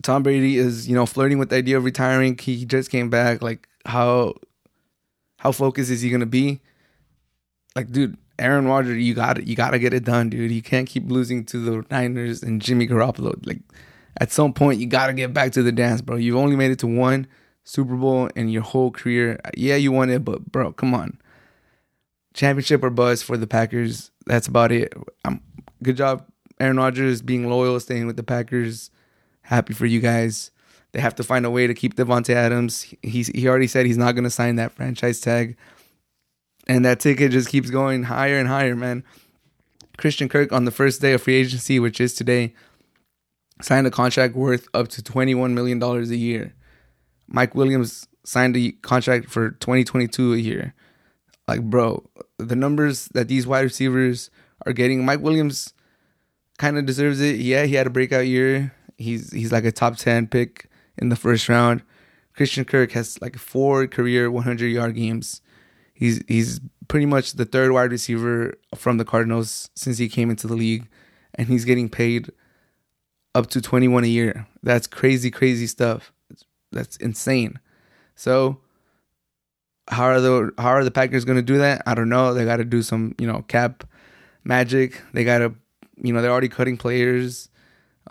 Tom 0.01 0.23
Brady 0.23 0.57
is, 0.57 0.87
you 0.87 0.95
know, 0.95 1.05
flirting 1.05 1.39
with 1.39 1.49
the 1.49 1.57
idea 1.57 1.75
of 1.75 1.83
retiring. 1.83 2.37
He 2.37 2.63
just 2.63 2.89
came 2.89 3.09
back. 3.09 3.41
Like, 3.41 3.67
how 3.85 4.35
how 5.39 5.51
focused 5.51 5.91
is 5.91 6.01
he 6.01 6.09
gonna 6.09 6.25
be? 6.25 6.61
Like, 7.75 7.91
dude, 7.91 8.17
Aaron 8.39 8.65
Rodgers, 8.65 9.03
you 9.03 9.13
got 9.13 9.39
it. 9.39 9.45
You 9.45 9.57
got 9.57 9.71
to 9.71 9.79
get 9.79 9.93
it 9.93 10.05
done, 10.05 10.29
dude. 10.29 10.51
You 10.51 10.61
can't 10.61 10.87
keep 10.87 11.11
losing 11.11 11.43
to 11.47 11.57
the 11.57 11.85
Niners 11.91 12.43
and 12.43 12.61
Jimmy 12.61 12.87
Garoppolo. 12.87 13.45
Like, 13.45 13.59
at 14.19 14.31
some 14.31 14.53
point, 14.53 14.79
you 14.79 14.87
got 14.87 15.07
to 15.07 15.13
get 15.13 15.33
back 15.33 15.51
to 15.53 15.63
the 15.63 15.71
dance, 15.71 16.01
bro. 16.01 16.17
You've 16.17 16.35
only 16.35 16.55
made 16.55 16.71
it 16.71 16.79
to 16.79 16.87
one 16.87 17.27
Super 17.63 17.95
Bowl 17.95 18.27
in 18.35 18.49
your 18.49 18.61
whole 18.61 18.91
career. 18.91 19.39
Yeah, 19.55 19.75
you 19.75 19.91
won 19.91 20.09
it, 20.09 20.25
but 20.25 20.51
bro, 20.51 20.73
come 20.73 20.93
on. 20.93 21.19
Championship 22.33 22.83
or 22.83 22.89
buzz 22.89 23.21
for 23.21 23.37
the 23.37 23.47
Packers. 23.47 24.11
That's 24.25 24.47
about 24.47 24.71
it. 24.71 24.93
I'm, 25.25 25.41
good 25.81 25.97
job, 25.97 26.25
Aaron 26.59 26.77
Rodgers, 26.77 27.21
being 27.21 27.49
loyal, 27.49 27.79
staying 27.79 28.07
with 28.07 28.17
the 28.17 28.23
Packers. 28.23 28.91
Happy 29.41 29.73
for 29.73 29.85
you 29.85 29.99
guys. 29.99 30.51
They 30.91 31.01
have 31.01 31.15
to 31.15 31.23
find 31.23 31.45
a 31.45 31.49
way 31.51 31.67
to 31.67 31.73
keep 31.73 31.95
Davante 31.95 32.33
Adams. 32.33 32.93
He's 33.01 33.27
he 33.27 33.47
already 33.47 33.67
said 33.67 33.85
he's 33.85 33.97
not 33.97 34.15
to 34.15 34.29
sign 34.29 34.55
that 34.55 34.71
franchise 34.71 35.19
tag 35.21 35.55
and 36.69 36.85
that 36.85 36.99
ticket 36.99 37.31
just 37.31 37.49
keeps 37.49 37.71
going 37.71 38.03
higher 38.03 38.37
and 38.37 38.47
higher, 38.47 38.75
man. 38.75 39.03
Christian 39.97 40.29
Kirk 40.29 40.53
on 40.53 40.65
the 40.65 40.71
first 40.71 41.01
day 41.01 41.13
of 41.13 41.23
free 41.23 41.35
agency, 41.35 41.79
which 41.79 41.99
is 41.99 42.13
today, 42.13 42.53
signed 43.61 43.87
a 43.87 43.91
contract 43.91 44.35
worth 44.35 44.67
up 44.73 44.87
to 44.89 45.01
$21 45.01 45.53
million 45.53 45.81
a 45.81 46.01
year. 46.15 46.53
Mike 47.27 47.55
Williams 47.55 48.07
signed 48.23 48.55
a 48.57 48.71
contract 48.71 49.29
for 49.29 49.51
2022 49.51 50.33
a 50.33 50.37
year. 50.37 50.73
Like, 51.47 51.61
bro, 51.63 52.07
the 52.37 52.55
numbers 52.55 53.07
that 53.13 53.27
these 53.27 53.47
wide 53.47 53.61
receivers 53.61 54.29
are 54.65 54.73
getting, 54.73 55.03
Mike 55.05 55.21
Williams 55.21 55.73
kind 56.57 56.77
of 56.77 56.85
deserves 56.85 57.19
it. 57.21 57.39
Yeah, 57.39 57.65
he 57.65 57.75
had 57.75 57.87
a 57.87 57.89
breakout 57.89 58.27
year. 58.27 58.73
He's 58.97 59.31
he's 59.31 59.51
like 59.51 59.63
a 59.63 59.71
top 59.71 59.95
10 59.95 60.27
pick 60.27 60.69
in 60.97 61.09
the 61.09 61.15
first 61.15 61.49
round. 61.49 61.81
Christian 62.35 62.65
Kirk 62.65 62.91
has 62.91 63.19
like 63.21 63.37
four 63.37 63.87
career 63.87 64.29
100 64.29 64.67
yard 64.67 64.95
games. 64.95 65.41
He's 65.93 66.21
he's 66.27 66.61
pretty 66.87 67.05
much 67.05 67.33
the 67.33 67.45
third 67.45 67.71
wide 67.71 67.91
receiver 67.91 68.53
from 68.75 68.97
the 68.97 69.05
Cardinals 69.05 69.69
since 69.75 69.97
he 69.97 70.07
came 70.07 70.29
into 70.29 70.47
the 70.47 70.55
league, 70.55 70.87
and 71.35 71.47
he's 71.47 71.65
getting 71.65 71.89
paid 71.89 72.31
up 73.35 73.47
to 73.47 73.61
21 73.61 74.03
a 74.03 74.07
year. 74.07 74.47
That's 74.63 74.87
crazy, 74.87 75.31
crazy 75.31 75.67
stuff. 75.67 76.11
That's 76.71 76.97
insane. 76.97 77.59
So 78.15 78.59
how 79.87 80.05
are 80.05 80.21
the 80.21 80.51
how 80.57 80.69
are 80.69 80.83
the 80.83 80.91
Packers 80.91 81.25
going 81.25 81.37
to 81.37 81.41
do 81.43 81.57
that? 81.57 81.81
I 81.85 81.95
don't 81.95 82.09
know. 82.09 82.33
They 82.33 82.45
got 82.45 82.57
to 82.57 82.65
do 82.65 82.81
some 82.81 83.15
you 83.17 83.27
know 83.27 83.43
cap 83.47 83.83
magic. 84.43 85.01
They 85.13 85.23
got 85.23 85.39
to 85.39 85.53
you 85.97 86.13
know 86.13 86.21
they're 86.21 86.31
already 86.31 86.49
cutting 86.49 86.77
players. 86.77 87.49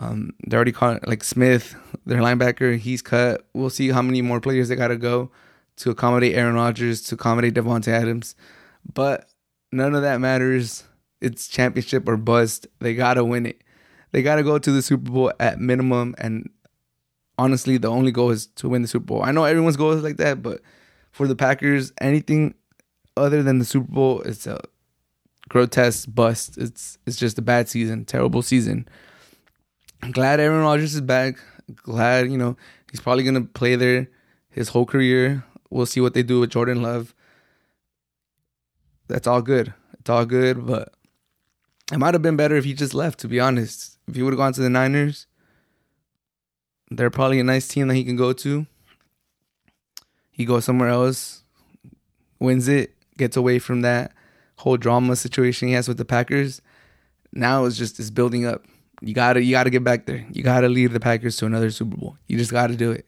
Um, 0.01 0.33
they're 0.45 0.57
already 0.57 0.71
caught 0.71 1.07
like 1.07 1.23
Smith, 1.23 1.75
their 2.05 2.19
linebacker. 2.19 2.77
He's 2.77 3.01
cut. 3.01 3.47
We'll 3.53 3.69
see 3.69 3.89
how 3.89 4.01
many 4.01 4.21
more 4.21 4.39
players 4.39 4.69
they 4.69 4.75
got 4.75 4.89
to 4.89 4.97
go 4.97 5.31
to 5.79 5.89
accommodate 5.89 6.35
Aaron 6.35 6.55
Rodgers, 6.55 7.01
to 7.03 7.15
accommodate 7.15 7.53
Davante 7.53 7.87
Adams. 7.87 8.35
But 8.93 9.29
none 9.71 9.95
of 9.95 10.01
that 10.01 10.19
matters. 10.19 10.83
It's 11.21 11.47
championship 11.47 12.07
or 12.07 12.17
bust. 12.17 12.67
They 12.79 12.95
gotta 12.95 13.23
win 13.23 13.45
it. 13.45 13.61
They 14.11 14.21
gotta 14.21 14.43
go 14.43 14.57
to 14.57 14.71
the 14.71 14.81
Super 14.81 15.11
Bowl 15.11 15.31
at 15.39 15.59
minimum. 15.59 16.15
And 16.17 16.49
honestly, 17.37 17.77
the 17.77 17.89
only 17.89 18.11
goal 18.11 18.31
is 18.31 18.47
to 18.47 18.69
win 18.69 18.81
the 18.81 18.87
Super 18.87 19.05
Bowl. 19.05 19.23
I 19.23 19.31
know 19.31 19.43
everyone's 19.43 19.77
goal 19.77 19.91
is 19.91 20.03
like 20.03 20.17
that, 20.17 20.41
but 20.41 20.61
for 21.11 21.27
the 21.27 21.35
Packers, 21.35 21.91
anything 22.01 22.55
other 23.17 23.43
than 23.43 23.59
the 23.59 23.65
Super 23.65 23.91
Bowl, 23.91 24.21
it's 24.21 24.47
a 24.47 24.59
grotesque 25.47 26.07
bust. 26.13 26.57
It's 26.57 26.97
it's 27.05 27.17
just 27.17 27.37
a 27.37 27.41
bad 27.41 27.67
season, 27.69 28.05
terrible 28.05 28.41
season. 28.41 28.87
I'm 30.01 30.11
glad 30.11 30.39
Aaron 30.39 30.61
Rodgers 30.61 30.95
is 30.95 31.01
back. 31.01 31.37
Glad 31.75 32.31
you 32.31 32.37
know 32.37 32.57
he's 32.89 33.01
probably 33.01 33.23
gonna 33.23 33.41
play 33.41 33.75
there 33.75 34.09
his 34.49 34.69
whole 34.69 34.85
career. 34.85 35.43
We'll 35.69 35.85
see 35.85 36.01
what 36.01 36.13
they 36.13 36.23
do 36.23 36.39
with 36.39 36.49
Jordan 36.49 36.81
Love. 36.81 37.13
That's 39.07 39.27
all 39.27 39.41
good. 39.41 39.73
It's 39.99 40.09
all 40.09 40.25
good, 40.25 40.65
but 40.65 40.93
it 41.91 41.97
might 41.97 42.13
have 42.13 42.21
been 42.21 42.37
better 42.37 42.55
if 42.55 42.65
he 42.65 42.73
just 42.73 42.93
left, 42.93 43.19
to 43.19 43.27
be 43.27 43.39
honest. 43.39 43.98
If 44.09 44.15
he 44.15 44.23
would 44.23 44.33
have 44.33 44.39
gone 44.39 44.53
to 44.53 44.61
the 44.61 44.69
Niners, 44.69 45.27
they're 46.89 47.11
probably 47.11 47.39
a 47.39 47.43
nice 47.43 47.67
team 47.67 47.87
that 47.87 47.93
he 47.93 48.03
can 48.03 48.15
go 48.15 48.33
to. 48.33 48.65
He 50.31 50.45
goes 50.45 50.65
somewhere 50.65 50.89
else, 50.89 51.43
wins 52.39 52.67
it, 52.67 52.95
gets 53.17 53.37
away 53.37 53.59
from 53.59 53.81
that 53.81 54.13
whole 54.57 54.77
drama 54.77 55.15
situation 55.15 55.67
he 55.67 55.73
has 55.75 55.87
with 55.87 55.97
the 55.97 56.05
Packers. 56.05 56.61
Now 57.31 57.65
it's 57.65 57.77
just 57.77 57.99
it's 57.99 58.09
building 58.09 58.45
up. 58.45 58.65
You 59.01 59.13
gotta 59.13 59.43
you 59.43 59.51
gotta 59.51 59.69
get 59.69 59.83
back 59.83 60.07
there. 60.07 60.25
You 60.31 60.41
gotta 60.41 60.67
lead 60.67 60.91
the 60.91 60.99
Packers 60.99 61.37
to 61.37 61.45
another 61.45 61.69
Super 61.69 61.95
Bowl. 61.95 62.17
You 62.27 62.37
just 62.37 62.51
gotta 62.51 62.75
do 62.75 62.91
it. 62.91 63.05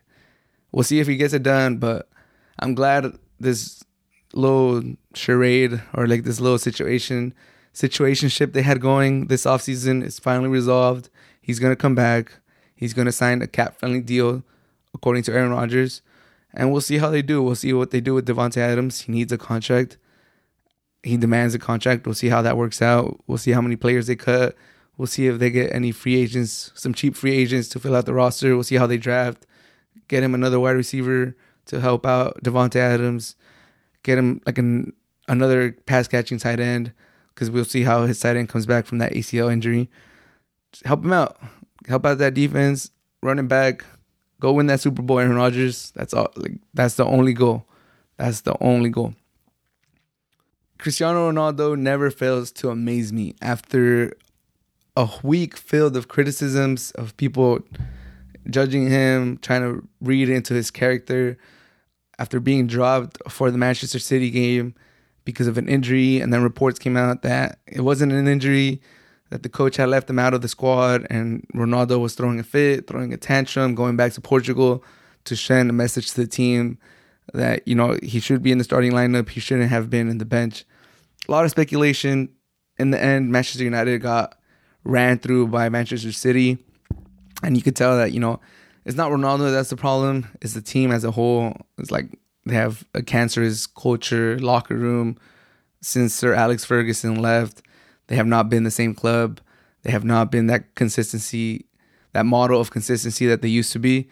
We'll 0.72 0.84
see 0.84 1.00
if 1.00 1.08
he 1.08 1.18
gets 1.18 1.34
it 1.34 1.44
done, 1.44 1.78
but 1.78 2.10
I'm 2.60 2.76
glad 2.76 3.18
this 3.40 3.84
little 4.34 4.84
charade 5.16 5.82
or 5.94 6.08
like 6.08 6.24
this 6.24 6.40
little 6.40 6.60
situation 6.60 7.34
situationship 7.74 8.54
they 8.54 8.62
had 8.62 8.82
going 8.82 9.28
this 9.28 9.46
offseason 9.46 10.04
is 10.04 10.20
finally 10.20 10.50
resolved. 10.50 11.10
He's 11.42 11.60
gonna 11.60 11.76
come 11.76 11.96
back. 11.96 12.34
He's 12.76 12.94
gonna 12.94 13.12
sign 13.12 13.42
a 13.42 13.48
cap 13.48 13.78
friendly 13.80 14.02
deal 14.02 14.44
according 14.94 15.24
to 15.24 15.34
Aaron 15.34 15.52
Rodgers. 15.52 16.02
And 16.54 16.72
we'll 16.72 16.82
see 16.82 16.98
how 16.98 17.10
they 17.10 17.22
do. 17.22 17.42
We'll 17.42 17.56
see 17.56 17.72
what 17.72 17.92
they 17.92 18.02
do 18.02 18.14
with 18.14 18.28
Davante 18.28 18.58
Adams. 18.58 19.02
He 19.02 19.12
needs 19.12 19.32
a 19.32 19.38
contract. 19.38 19.98
He 21.02 21.16
demands 21.18 21.56
a 21.56 21.60
contract. 21.60 22.06
We'll 22.06 22.16
see 22.16 22.30
how 22.30 22.42
that 22.42 22.58
works 22.58 22.82
out. 22.82 23.22
We'll 23.26 23.38
see 23.38 23.52
how 23.52 23.62
many 23.62 23.76
players 23.76 24.08
they 24.08 24.16
cut. 24.16 24.56
We'll 24.98 25.08
see 25.08 25.28
if 25.28 25.40
they 25.40 25.50
get 25.50 25.74
any 25.74 25.92
free 25.92 26.16
agents, 26.16 26.72
some 26.76 26.94
cheap 26.94 27.16
free 27.16 27.36
agents 27.36 27.70
to 27.70 27.80
fill 27.80 27.96
out 27.96 28.06
the 28.06 28.14
roster. 28.14 28.54
We'll 28.54 28.64
see 28.64 28.76
how 28.76 28.86
they 28.86 28.98
draft. 28.98 29.48
Get 30.10 30.24
him 30.24 30.36
another 30.36 30.60
wide 30.60 30.76
receiver 30.76 31.36
to 31.68 31.80
help 31.80 32.06
out 32.06 32.44
Davante 32.44 32.76
Adams, 32.76 33.36
get 34.04 34.18
him 34.18 34.42
like 34.46 34.58
an 34.58 34.94
another 35.28 35.72
pass 35.86 36.08
catching 36.08 36.38
tight 36.38 36.60
end 36.60 36.92
because 37.34 37.50
we'll 37.50 37.66
see 37.66 37.84
how 37.84 38.06
his 38.06 38.20
tight 38.20 38.36
end 38.36 38.50
comes 38.50 38.66
back 38.66 38.86
from 38.86 39.00
that 39.00 39.14
ACL 39.14 39.52
injury. 39.52 39.90
Just 40.72 40.86
help 40.86 41.04
him 41.04 41.14
out, 41.14 41.38
help 41.88 42.06
out 42.06 42.18
that 42.20 42.34
defense, 42.34 42.92
running 43.22 43.48
back, 43.48 43.84
go 44.42 44.52
win 44.52 44.68
that 44.68 44.82
Super 44.82 45.02
Bowl. 45.02 45.20
Aaron 45.20 45.36
Rodgers. 45.36 45.92
That's 45.96 46.14
all. 46.14 46.32
Like 46.36 46.60
that's 46.74 46.96
the 46.96 47.06
only 47.06 47.34
goal. 47.34 47.66
That's 48.18 48.42
the 48.42 48.56
only 48.62 48.90
goal. 48.90 49.14
Cristiano 50.78 51.32
Ronaldo 51.32 51.78
never 51.78 52.10
fails 52.10 52.52
to 52.54 52.70
amaze 52.70 53.14
me 53.14 53.36
after 53.42 54.14
a 54.98 55.08
week 55.24 55.56
filled 55.56 55.96
of 55.96 56.08
criticisms 56.08 56.92
of 56.92 57.16
people 57.18 57.60
judging 58.50 58.90
him, 58.90 59.38
trying 59.38 59.62
to 59.62 59.88
read 60.02 60.28
into 60.28 60.54
his 60.56 60.72
character 60.72 61.38
after 62.18 62.40
being 62.40 62.68
dropped 62.68 63.18
for 63.30 63.52
the 63.52 63.58
Manchester 63.58 64.00
City 64.00 64.32
game 64.32 64.74
because 65.26 65.48
of 65.48 65.58
an 65.58 65.68
injury. 65.68 66.20
And 66.20 66.34
then 66.34 66.44
reports 66.44 66.80
came 66.80 66.98
out 66.98 67.22
that 67.22 67.60
it 67.68 67.82
wasn't 67.82 68.12
an 68.12 68.28
injury, 68.28 68.82
that 69.30 69.44
the 69.44 69.50
coach 69.50 69.78
had 69.78 69.90
left 69.90 70.10
him 70.10 70.20
out 70.20 70.34
of 70.34 70.42
the 70.42 70.48
squad, 70.48 71.08
and 71.10 71.46
Ronaldo 71.56 72.00
was 72.00 72.16
throwing 72.16 72.40
a 72.40 72.44
fit, 72.44 72.88
throwing 72.88 73.14
a 73.14 73.18
tantrum, 73.18 73.76
going 73.76 73.96
back 73.96 74.14
to 74.14 74.22
Portugal 74.22 74.84
to 75.26 75.36
send 75.36 75.70
a 75.70 75.74
message 75.74 76.12
to 76.12 76.22
the 76.22 76.28
team 76.28 76.78
that, 77.34 77.68
you 77.68 77.76
know, 77.76 77.98
he 78.04 78.20
should 78.20 78.44
be 78.44 78.52
in 78.52 78.58
the 78.58 78.64
starting 78.64 78.92
lineup. 78.92 79.30
He 79.30 79.40
shouldn't 79.40 79.70
have 79.70 79.90
been 79.90 80.10
in 80.10 80.18
the 80.18 80.26
bench. 80.26 80.66
A 81.28 81.32
lot 81.32 81.46
of 81.46 81.52
speculation. 81.52 82.30
In 82.78 82.92
the 82.92 83.02
end, 83.02 83.32
Manchester 83.32 83.64
United 83.64 84.02
got 84.02 84.38
ran 84.84 85.20
through 85.20 85.48
by 85.48 85.70
Manchester 85.70 86.12
City. 86.12 86.58
And 87.44 87.56
you 87.56 87.64
could 87.64 87.76
tell 87.76 87.98
that, 87.98 88.12
you 88.12 88.20
know, 88.20 88.40
it's 88.86 88.98
not 88.98 89.12
Ronaldo 89.12 89.52
that's 89.52 89.70
the 89.70 89.78
problem, 89.78 90.28
it's 90.42 90.54
the 90.54 90.62
team 90.62 90.92
as 90.92 91.04
a 91.04 91.12
whole. 91.12 91.56
It's 91.78 91.92
like 91.92 92.18
they 92.46 92.56
have 92.56 92.86
a 92.94 93.02
cancerous 93.02 93.68
culture, 93.68 94.40
locker 94.40 94.76
room. 94.76 95.18
Since 95.82 96.14
Sir 96.14 96.34
Alex 96.34 96.66
Ferguson 96.66 97.22
left, 97.22 97.62
they 98.08 98.16
have 98.16 98.28
not 98.28 98.50
been 98.50 98.64
the 98.64 98.72
same 98.72 98.94
club. 98.94 99.40
They 99.84 99.92
have 99.92 100.04
not 100.04 100.32
been 100.32 100.48
that 100.48 100.76
consistency, 100.76 101.66
that 102.14 102.26
model 102.26 102.60
of 102.60 102.72
consistency 102.72 103.26
that 103.28 103.42
they 103.42 103.48
used 103.48 103.72
to 103.74 103.80
be. 103.80 104.10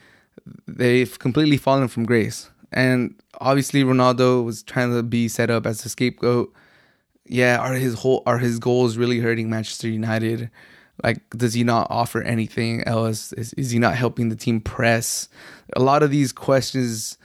They've 0.67 1.17
completely 1.19 1.57
fallen 1.57 1.87
from 1.87 2.05
grace. 2.05 2.49
And 2.71 3.15
obviously 3.39 3.83
Ronaldo 3.83 4.43
was 4.43 4.63
trying 4.63 4.93
to 4.93 5.03
be 5.03 5.27
set 5.27 5.49
up 5.49 5.65
as 5.65 5.85
a 5.85 5.89
scapegoat. 5.89 6.53
Yeah, 7.25 7.57
are 7.59 7.73
his 7.73 7.95
whole 7.95 8.23
are 8.25 8.39
his 8.39 8.57
goals 8.57 8.97
really 8.97 9.19
hurting 9.19 9.49
Manchester 9.49 9.87
United? 9.87 10.49
Like, 11.03 11.21
does 11.29 11.53
he 11.53 11.63
not 11.63 11.87
offer 11.89 12.21
anything 12.21 12.83
else? 12.83 13.31
Is, 13.33 13.53
is 13.53 13.71
he 13.71 13.79
not 13.79 13.95
helping 13.95 14.29
the 14.29 14.35
team 14.35 14.59
press? 14.59 15.29
A 15.75 15.79
lot 15.79 16.03
of 16.03 16.09
these 16.09 16.31
questions 16.31 17.18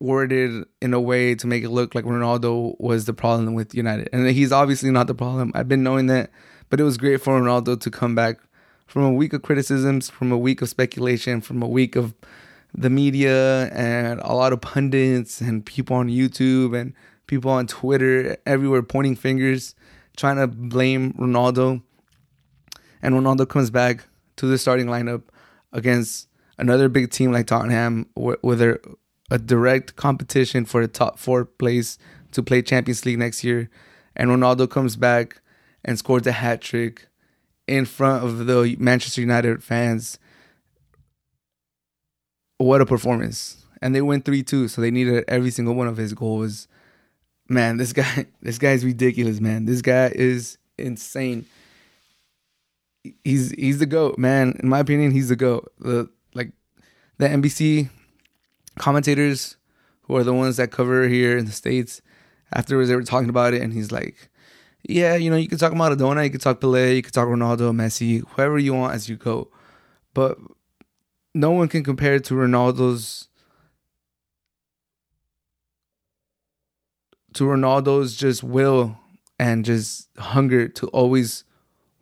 worded 0.00 0.64
in 0.82 0.94
a 0.94 1.00
way 1.00 1.34
to 1.34 1.46
make 1.46 1.64
it 1.64 1.70
look 1.70 1.94
like 1.94 2.04
Ronaldo 2.04 2.78
was 2.78 3.06
the 3.06 3.14
problem 3.14 3.54
with 3.54 3.74
United. 3.74 4.08
And 4.12 4.28
he's 4.28 4.52
obviously 4.52 4.90
not 4.90 5.06
the 5.06 5.14
problem. 5.14 5.52
I've 5.54 5.68
been 5.68 5.82
knowing 5.82 6.06
that, 6.06 6.30
but 6.68 6.80
it 6.80 6.84
was 6.84 6.98
great 6.98 7.22
for 7.22 7.40
Ronaldo 7.40 7.80
to 7.80 7.90
come 7.90 8.14
back 8.14 8.38
from 8.86 9.02
a 9.02 9.12
week 9.12 9.32
of 9.32 9.42
criticisms, 9.42 10.10
from 10.10 10.30
a 10.30 10.38
week 10.38 10.62
of 10.62 10.68
speculation, 10.68 11.40
from 11.40 11.62
a 11.62 11.68
week 11.68 11.96
of 11.96 12.14
the 12.74 12.90
media 12.90 13.68
and 13.72 14.20
a 14.20 14.34
lot 14.34 14.52
of 14.52 14.60
pundits 14.60 15.40
and 15.40 15.64
people 15.64 15.96
on 15.96 16.08
YouTube 16.08 16.78
and 16.78 16.92
people 17.26 17.50
on 17.50 17.66
Twitter 17.66 18.36
everywhere 18.44 18.82
pointing 18.82 19.16
fingers, 19.16 19.74
trying 20.16 20.36
to 20.36 20.46
blame 20.46 21.14
Ronaldo. 21.14 21.82
And 23.02 23.14
Ronaldo 23.14 23.48
comes 23.48 23.70
back 23.70 24.06
to 24.36 24.46
the 24.46 24.58
starting 24.58 24.86
lineup 24.86 25.22
against 25.72 26.28
another 26.58 26.88
big 26.88 27.10
team 27.10 27.32
like 27.32 27.46
Tottenham, 27.46 28.06
with 28.14 28.60
a, 28.60 28.78
a 29.30 29.38
direct 29.38 29.96
competition 29.96 30.64
for 30.64 30.80
the 30.80 30.88
top 30.88 31.18
four 31.18 31.44
place 31.44 31.98
to 32.32 32.42
play 32.42 32.62
Champions 32.62 33.04
League 33.04 33.18
next 33.18 33.42
year. 33.44 33.70
And 34.14 34.30
Ronaldo 34.30 34.70
comes 34.70 34.96
back 34.96 35.40
and 35.84 35.98
scores 35.98 36.26
a 36.26 36.32
hat 36.32 36.60
trick 36.60 37.08
in 37.66 37.84
front 37.84 38.24
of 38.24 38.46
the 38.46 38.76
Manchester 38.78 39.20
United 39.20 39.62
fans 39.62 40.18
what 42.58 42.80
a 42.80 42.86
performance. 42.86 43.64
And 43.82 43.94
they 43.94 44.00
went 44.00 44.24
3 44.24 44.42
2, 44.42 44.68
so 44.68 44.80
they 44.80 44.90
needed 44.90 45.24
every 45.28 45.50
single 45.50 45.74
one 45.74 45.88
of 45.88 45.96
his 45.96 46.14
goals. 46.14 46.68
Man, 47.48 47.76
this 47.76 47.92
guy, 47.92 48.26
this 48.42 48.58
guy 48.58 48.72
is 48.72 48.84
ridiculous, 48.84 49.40
man. 49.40 49.66
This 49.66 49.82
guy 49.82 50.10
is 50.14 50.58
insane. 50.78 51.46
He's 53.22 53.50
he's 53.52 53.78
the 53.78 53.86
GOAT, 53.86 54.18
man. 54.18 54.58
In 54.60 54.68
my 54.68 54.80
opinion, 54.80 55.12
he's 55.12 55.28
the 55.28 55.36
GOAT. 55.36 55.70
The 55.78 56.08
like 56.34 56.50
the 57.18 57.28
NBC 57.28 57.88
commentators 58.78 59.56
who 60.02 60.16
are 60.16 60.24
the 60.24 60.34
ones 60.34 60.56
that 60.56 60.70
cover 60.70 61.08
here 61.08 61.36
in 61.36 61.46
the 61.46 61.52
States, 61.52 62.00
afterwards 62.52 62.88
they 62.88 62.96
were 62.96 63.02
talking 63.02 63.28
about 63.28 63.54
it, 63.54 63.62
and 63.62 63.72
he's 63.72 63.90
like, 63.90 64.28
Yeah, 64.88 65.16
you 65.16 65.30
know, 65.30 65.36
you 65.36 65.48
can 65.48 65.58
talk 65.58 65.72
Maradona, 65.72 66.24
you 66.24 66.30
can 66.30 66.40
talk 66.40 66.60
Pele, 66.60 66.94
you 66.94 67.02
can 67.02 67.12
talk 67.12 67.28
Ronaldo, 67.28 67.72
Messi, 67.72 68.22
whoever 68.30 68.58
you 68.58 68.74
want 68.74 68.94
as 68.94 69.08
you 69.08 69.16
go. 69.16 69.48
But 70.14 70.38
no 71.34 71.50
one 71.50 71.68
can 71.68 71.84
compare 71.84 72.18
to 72.18 72.34
Ronaldo's 72.34 73.28
to 77.34 77.44
Ronaldo's 77.44 78.16
just 78.16 78.42
will 78.42 78.98
and 79.38 79.62
just 79.62 80.08
hunger 80.16 80.68
to 80.68 80.86
always 80.88 81.44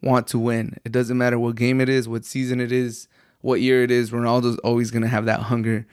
want 0.00 0.28
to 0.28 0.38
win. 0.38 0.76
It 0.84 0.92
doesn't 0.92 1.18
matter 1.18 1.38
what 1.40 1.56
game 1.56 1.80
it 1.80 1.88
is, 1.88 2.08
what 2.08 2.24
season 2.24 2.60
it 2.60 2.70
is, 2.70 3.08
what 3.40 3.60
year 3.60 3.82
it 3.82 3.90
is, 3.90 4.12
Ronaldo's 4.12 4.58
always 4.58 4.92
going 4.92 5.02
to 5.02 5.08
have 5.08 5.24
that 5.24 5.40
hunger 5.40 5.86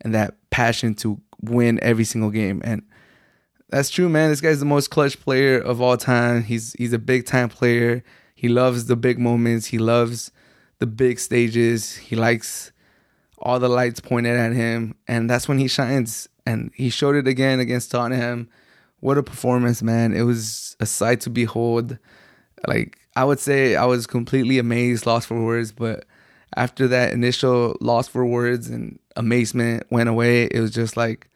and 0.00 0.14
that 0.14 0.34
passion 0.50 0.94
to 0.96 1.20
win 1.40 1.78
every 1.82 2.04
single 2.04 2.30
game. 2.30 2.60
And 2.64 2.82
that's 3.68 3.90
true, 3.90 4.08
man. 4.08 4.30
This 4.30 4.40
guy's 4.40 4.60
the 4.60 4.66
most 4.66 4.90
clutch 4.90 5.20
player 5.20 5.58
of 5.58 5.80
all 5.80 5.96
time. 5.96 6.42
He's 6.44 6.72
he's 6.74 6.92
a 6.92 6.98
big 6.98 7.26
time 7.26 7.48
player. 7.48 8.04
He 8.34 8.48
loves 8.48 8.86
the 8.86 8.96
big 8.96 9.18
moments. 9.18 9.66
He 9.66 9.78
loves 9.78 10.30
the 10.78 10.86
big 10.86 11.18
stages. 11.18 11.96
He 11.96 12.16
likes 12.16 12.72
all 13.38 13.58
the 13.58 13.68
lights 13.68 14.00
pointed 14.00 14.36
at 14.36 14.52
him, 14.52 14.94
and 15.08 15.28
that's 15.28 15.48
when 15.48 15.58
he 15.58 15.68
shines. 15.68 16.28
And 16.44 16.70
he 16.74 16.90
showed 16.90 17.16
it 17.16 17.26
again 17.26 17.60
against 17.60 17.90
Tottenham. 17.90 18.48
What 19.00 19.18
a 19.18 19.22
performance, 19.22 19.82
man! 19.82 20.14
It 20.14 20.22
was 20.22 20.76
a 20.80 20.86
sight 20.86 21.20
to 21.22 21.30
behold. 21.30 21.98
Like 22.66 22.98
I 23.16 23.24
would 23.24 23.40
say, 23.40 23.74
I 23.76 23.84
was 23.84 24.06
completely 24.06 24.58
amazed, 24.58 25.06
lost 25.06 25.26
for 25.26 25.42
words. 25.42 25.72
But 25.72 26.04
after 26.54 26.86
that 26.88 27.12
initial 27.12 27.76
loss 27.80 28.08
for 28.08 28.24
words 28.24 28.68
and 28.68 28.98
amazement 29.16 29.84
went 29.90 30.08
away, 30.08 30.44
it 30.44 30.60
was 30.60 30.70
just 30.70 30.96
like, 30.96 31.28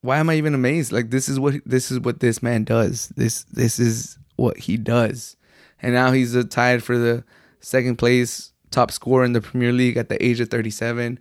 why 0.00 0.18
am 0.18 0.30
I 0.30 0.34
even 0.34 0.54
amazed? 0.54 0.92
Like 0.92 1.10
this 1.10 1.28
is 1.28 1.38
what 1.38 1.54
this 1.64 1.90
is 1.90 2.00
what 2.00 2.20
this 2.20 2.42
man 2.42 2.64
does. 2.64 3.08
This 3.16 3.44
this 3.44 3.78
is 3.78 4.18
what 4.36 4.56
he 4.58 4.76
does, 4.76 5.36
and 5.82 5.94
now 5.94 6.12
he's 6.12 6.36
uh, 6.36 6.44
tied 6.48 6.82
for 6.82 6.96
the 6.98 7.24
second 7.60 7.96
place 7.96 8.52
top 8.70 8.90
scorer 8.90 9.24
in 9.24 9.32
the 9.32 9.40
Premier 9.40 9.72
League 9.72 9.96
at 9.96 10.08
the 10.08 10.24
age 10.24 10.40
of 10.40 10.48
37. 10.48 11.18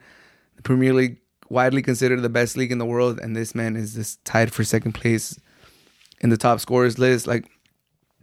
The 0.57 0.61
Premier 0.61 0.93
League 0.93 1.17
widely 1.49 1.81
considered 1.81 2.21
the 2.21 2.29
best 2.29 2.57
league 2.57 2.71
in 2.71 2.77
the 2.77 2.85
world, 2.85 3.19
and 3.19 3.35
this 3.35 3.55
man 3.55 3.75
is 3.75 3.95
just 3.95 4.23
tied 4.25 4.51
for 4.51 4.63
second 4.63 4.93
place 4.93 5.39
in 6.19 6.29
the 6.29 6.37
top 6.37 6.59
scorers 6.59 6.99
list. 6.99 7.27
Like, 7.27 7.49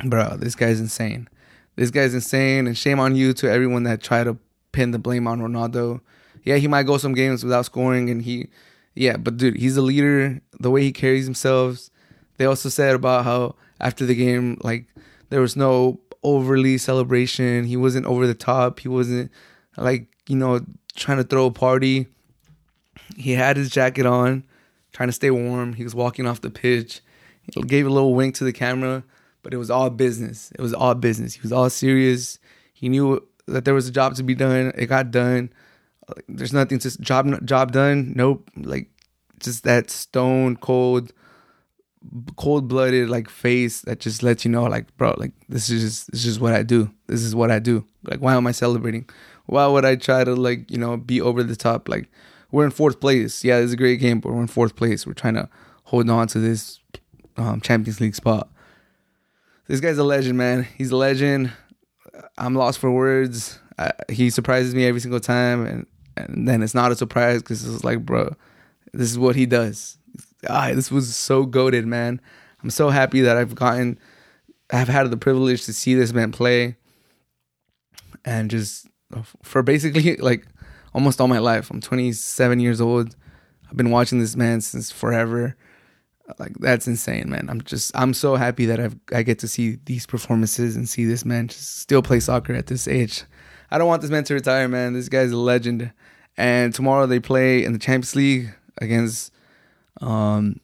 bro, 0.05 0.37
this 0.37 0.55
guy's 0.55 0.81
insane. 0.81 1.29
This 1.77 1.91
guy's 1.91 2.15
insane, 2.15 2.67
and 2.67 2.77
shame 2.77 3.01
on 3.01 3.17
you 3.17 3.33
to 3.35 3.51
everyone 3.51 3.85
that 3.85 4.03
tried 4.03 4.25
to 4.25 4.37
pin 4.73 4.91
the 4.91 4.99
blame 4.99 5.27
on 5.27 5.41
Ronaldo. 5.41 6.01
Yeah, 6.45 6.57
he 6.57 6.69
might 6.69 6.87
go 6.87 6.99
some 6.99 7.15
games 7.15 7.45
without 7.45 7.65
scoring, 7.65 8.11
and 8.11 8.23
he, 8.23 8.49
yeah, 8.95 9.17
but 9.17 9.37
dude, 9.37 9.57
he's 9.57 9.77
a 9.77 9.83
leader. 9.83 10.41
The 10.59 10.71
way 10.71 10.83
he 10.83 10.93
carries 10.93 11.25
himself. 11.25 11.89
They 12.37 12.45
also 12.45 12.69
said 12.69 12.95
about 12.95 13.25
how 13.25 13.55
after 13.81 14.05
the 14.05 14.15
game, 14.15 14.59
like 14.63 14.87
there 15.29 15.41
was 15.41 15.57
no 15.57 16.01
overly 16.23 16.79
celebration. 16.79 17.65
He 17.65 17.77
wasn't 17.77 18.07
over 18.07 18.27
the 18.27 18.35
top. 18.35 18.81
He 18.81 18.89
wasn't 18.89 19.31
like, 19.77 20.09
you 20.29 20.37
know, 20.37 20.61
trying 20.95 21.19
to 21.19 21.25
throw 21.25 21.47
a 21.47 21.51
party. 21.51 22.07
He 23.17 23.33
had 23.33 23.57
his 23.57 23.71
jacket 23.71 24.07
on, 24.07 24.45
trying 24.93 25.09
to 25.09 25.13
stay 25.13 25.31
warm. 25.31 25.75
He 25.75 25.85
was 25.85 25.95
walking 25.95 26.27
off 26.27 26.41
the 26.41 26.51
pitch. 26.51 27.01
He 27.53 27.63
gave 27.63 27.87
a 27.87 27.91
little 27.91 28.15
wink 28.15 28.35
to 28.37 28.45
the 28.45 28.53
camera, 28.53 29.05
but 29.43 29.53
it 29.53 29.57
was 29.57 29.71
all 29.71 29.91
business. 29.91 30.53
It 30.53 30.61
was 30.61 30.75
all 30.75 30.95
business. 30.95 31.35
He 31.35 31.41
was 31.41 31.53
all 31.53 31.71
serious. 31.71 32.39
He 32.73 32.89
knew 32.89 33.27
that 33.47 33.65
there 33.65 33.75
was 33.75 33.89
a 33.89 33.93
job 33.93 34.15
to 34.17 34.23
be 34.23 34.35
done. 34.35 34.73
It 34.77 34.87
got 34.87 35.11
done. 35.11 35.53
There's 36.29 36.53
nothing 36.53 36.79
to 36.81 37.01
job 37.01 37.45
job 37.47 37.73
done. 37.73 38.13
Nope. 38.15 38.49
Like 38.57 38.89
just 39.41 39.65
that 39.65 39.91
stone 39.91 40.57
cold 40.57 41.13
cold 42.37 42.67
blooded 42.67 43.09
like 43.09 43.29
face 43.29 43.83
that 43.83 44.01
just 44.01 44.25
lets 44.25 44.45
you 44.45 44.51
know 44.51 44.65
like 44.65 44.97
bro 44.97 45.15
like 45.19 45.31
this 45.49 45.71
is 45.71 45.83
just 45.83 46.11
this 46.11 46.21
is 46.21 46.27
just 46.27 46.41
what 46.41 46.53
I 46.53 46.63
do. 46.63 46.91
This 47.07 47.23
is 47.23 47.35
what 47.35 47.51
I 47.51 47.59
do. 47.59 47.85
Like 48.05 48.21
why 48.21 48.35
am 48.35 48.47
I 48.47 48.53
celebrating? 48.53 49.09
Why 49.47 49.67
would 49.67 49.85
I 49.85 49.97
try 49.97 50.25
to 50.25 50.35
like, 50.35 50.71
you 50.71 50.79
know, 50.79 50.97
be 50.97 51.21
over 51.21 51.43
the 51.43 51.57
top? 51.57 51.89
Like 51.89 52.09
we're 52.51 52.65
in 52.65 52.71
fourth 52.71 53.01
place. 53.01 53.45
Yeah, 53.45 53.59
it's 53.59 53.73
a 53.73 53.77
great 53.77 54.01
game, 54.01 54.21
but 54.21 54.33
we're 54.33 54.41
in 54.41 54.47
fourth 54.47 54.77
place. 54.77 55.07
We're 55.07 55.15
trying 55.15 55.35
to 55.35 55.49
hold 55.85 56.09
on 56.09 56.29
to 56.29 56.39
this 56.39 56.79
um, 57.37 57.61
Champions 57.61 58.01
League 58.01 58.15
spot. 58.15 58.49
This 59.73 59.81
guy's 59.81 59.97
a 59.97 60.05
legend, 60.05 60.37
man. 60.37 60.67
He's 60.77 60.91
a 60.91 60.97
legend. 60.97 61.51
I'm 62.37 62.55
lost 62.55 62.79
for 62.79 62.91
words. 62.91 63.59
I, 63.79 63.93
he 64.11 64.29
surprises 64.29 64.75
me 64.75 64.85
every 64.85 65.01
single 65.01 65.21
time, 65.21 65.65
and 65.65 65.87
and 66.15 66.47
then 66.47 66.63
it's 66.63 66.75
not 66.75 66.93
a 66.93 66.97
surprise 66.97 67.41
because 67.41 67.67
it's 67.67 67.83
like, 67.83 68.05
bro, 68.05 68.37
this 68.93 69.11
is 69.11 69.19
what 69.19 69.35
he 69.35 69.47
does 69.47 69.97
ah, 70.49 70.71
this 70.75 70.91
was 70.91 71.15
so 71.15 71.45
goaded, 71.45 71.87
man. 71.87 72.21
I'm 72.63 72.71
so 72.71 72.91
happy 72.91 73.21
that 73.23 73.37
I've 73.37 73.55
gotten, 73.55 73.99
I've 74.71 74.89
had 74.89 75.11
the 75.11 75.17
privilege 75.17 75.65
to 75.67 75.73
see 75.73 75.95
this 75.95 76.13
man 76.13 76.33
play, 76.33 76.77
and 78.25 78.51
just 78.51 78.87
for 79.43 79.63
basically 79.63 80.17
like 80.19 80.47
almost 80.95 81.21
all 81.21 81.29
my 81.29 81.39
life. 81.39 81.71
I'm 81.71 81.81
27 81.81 82.61
years 82.61 82.81
old. 82.81 83.17
I've 83.69 83.77
been 83.77 83.91
watching 83.91 84.21
this 84.21 84.37
man 84.37 84.61
since 84.61 84.91
forever. 84.91 85.57
Like 86.39 86.57
that's 86.59 86.87
insane, 86.87 87.31
man. 87.31 87.49
I'm 87.49 87.61
just 87.63 87.93
I'm 87.95 88.15
so 88.15 88.37
happy 88.37 88.67
that 88.67 88.81
I've 88.81 88.97
I 89.13 89.23
get 89.23 89.39
to 89.41 89.49
see 89.49 89.79
these 89.85 90.07
performances 90.07 90.77
and 90.77 90.89
see 90.89 91.05
this 91.05 91.25
man 91.25 91.49
still 91.49 92.03
play 92.03 92.21
soccer 92.21 92.55
at 92.55 92.67
this 92.67 92.89
age. 92.89 93.25
I 93.71 93.79
don't 93.79 93.89
want 93.89 94.03
this 94.03 94.11
man 94.11 94.25
to 94.25 94.35
retire, 94.35 94.69
man. 94.69 94.93
This 94.93 95.09
guy's 95.09 95.33
a 95.33 95.37
legend. 95.37 95.93
And 96.37 96.75
tomorrow 96.75 97.07
they 97.07 97.21
play 97.21 97.65
in 97.65 97.73
the 97.73 97.79
Champions 97.79 98.17
League 98.17 98.55
against 98.79 99.33
um, 100.01 100.61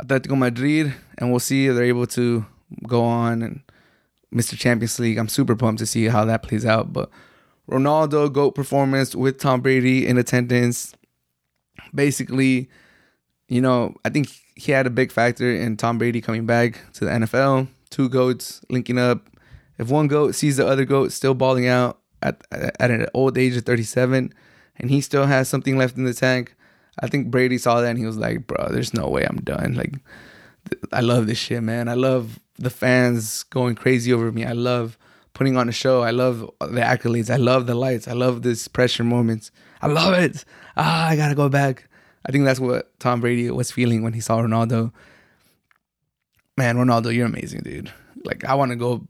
Atletico 0.00 0.36
Madrid, 0.36 0.94
and 1.18 1.30
we'll 1.30 1.40
see 1.40 1.66
if 1.66 1.74
they're 1.74 1.84
able 1.84 2.06
to 2.08 2.46
go 2.86 3.04
on 3.04 3.42
and 3.42 3.62
Mr. 4.34 4.56
Champions 4.56 4.98
League. 4.98 5.18
I'm 5.18 5.28
super 5.28 5.56
pumped 5.56 5.78
to 5.78 5.86
see 5.86 6.06
how 6.06 6.24
that 6.24 6.42
plays 6.42 6.66
out. 6.66 6.92
But 6.92 7.10
Ronaldo 7.70 8.32
GOAT 8.32 8.52
performance 8.54 9.14
with 9.14 9.38
Tom 9.38 9.60
Brady 9.60 10.06
in 10.06 10.18
attendance. 10.18 10.94
Basically, 11.94 12.68
you 13.48 13.60
know, 13.60 13.94
I 14.04 14.10
think 14.10 14.28
he 14.54 14.72
had 14.72 14.86
a 14.86 14.90
big 14.90 15.12
factor 15.12 15.50
in 15.50 15.76
Tom 15.76 15.98
Brady 15.98 16.20
coming 16.20 16.46
back 16.46 16.80
to 16.94 17.04
the 17.04 17.10
NFL. 17.10 17.68
Two 17.90 18.08
GOATs 18.08 18.60
linking 18.68 18.98
up 18.98 19.28
if 19.78 19.90
one 19.90 20.08
goat 20.08 20.34
sees 20.34 20.56
the 20.56 20.66
other 20.66 20.84
goat 20.84 21.12
still 21.12 21.34
balling 21.34 21.66
out 21.66 21.98
at 22.22 22.42
at 22.50 22.90
an 22.90 23.06
old 23.14 23.36
age 23.36 23.56
of 23.56 23.64
37, 23.64 24.32
and 24.78 24.90
he 24.90 25.00
still 25.00 25.26
has 25.26 25.48
something 25.48 25.76
left 25.76 25.96
in 25.96 26.04
the 26.04 26.14
tank, 26.14 26.54
I 27.00 27.08
think 27.08 27.30
Brady 27.30 27.58
saw 27.58 27.80
that 27.80 27.90
and 27.90 27.98
he 27.98 28.06
was 28.06 28.16
like, 28.16 28.46
"Bro, 28.46 28.68
there's 28.70 28.94
no 28.94 29.08
way 29.08 29.24
I'm 29.24 29.40
done. 29.42 29.74
Like, 29.74 29.94
I 30.92 31.00
love 31.00 31.26
this 31.26 31.38
shit, 31.38 31.62
man. 31.62 31.88
I 31.88 31.94
love 31.94 32.40
the 32.58 32.70
fans 32.70 33.42
going 33.44 33.74
crazy 33.74 34.12
over 34.12 34.32
me. 34.32 34.44
I 34.44 34.52
love." 34.52 34.98
putting 35.34 35.58
on 35.58 35.68
a 35.68 35.72
show. 35.72 36.00
I 36.00 36.12
love 36.12 36.50
the 36.60 36.80
accolades. 36.80 37.28
I 37.28 37.36
love 37.36 37.66
the 37.66 37.74
lights. 37.74 38.08
I 38.08 38.14
love 38.14 38.40
this 38.40 38.68
pressure 38.68 39.04
moments. 39.04 39.50
I 39.82 39.86
love 39.86 40.14
it. 40.14 40.46
Ah, 40.78 41.08
I 41.08 41.16
gotta 41.16 41.34
go 41.34 41.50
back. 41.50 41.85
I 42.26 42.32
think 42.32 42.44
that's 42.44 42.60
what 42.60 42.98
Tom 42.98 43.20
Brady 43.20 43.50
was 43.50 43.70
feeling 43.70 44.02
when 44.02 44.12
he 44.12 44.20
saw 44.20 44.40
Ronaldo. 44.40 44.92
Man, 46.56 46.76
Ronaldo, 46.76 47.14
you're 47.14 47.26
amazing, 47.26 47.60
dude. 47.60 47.92
Like 48.24 48.44
I 48.44 48.54
want 48.54 48.70
to 48.72 48.76
go, 48.76 49.06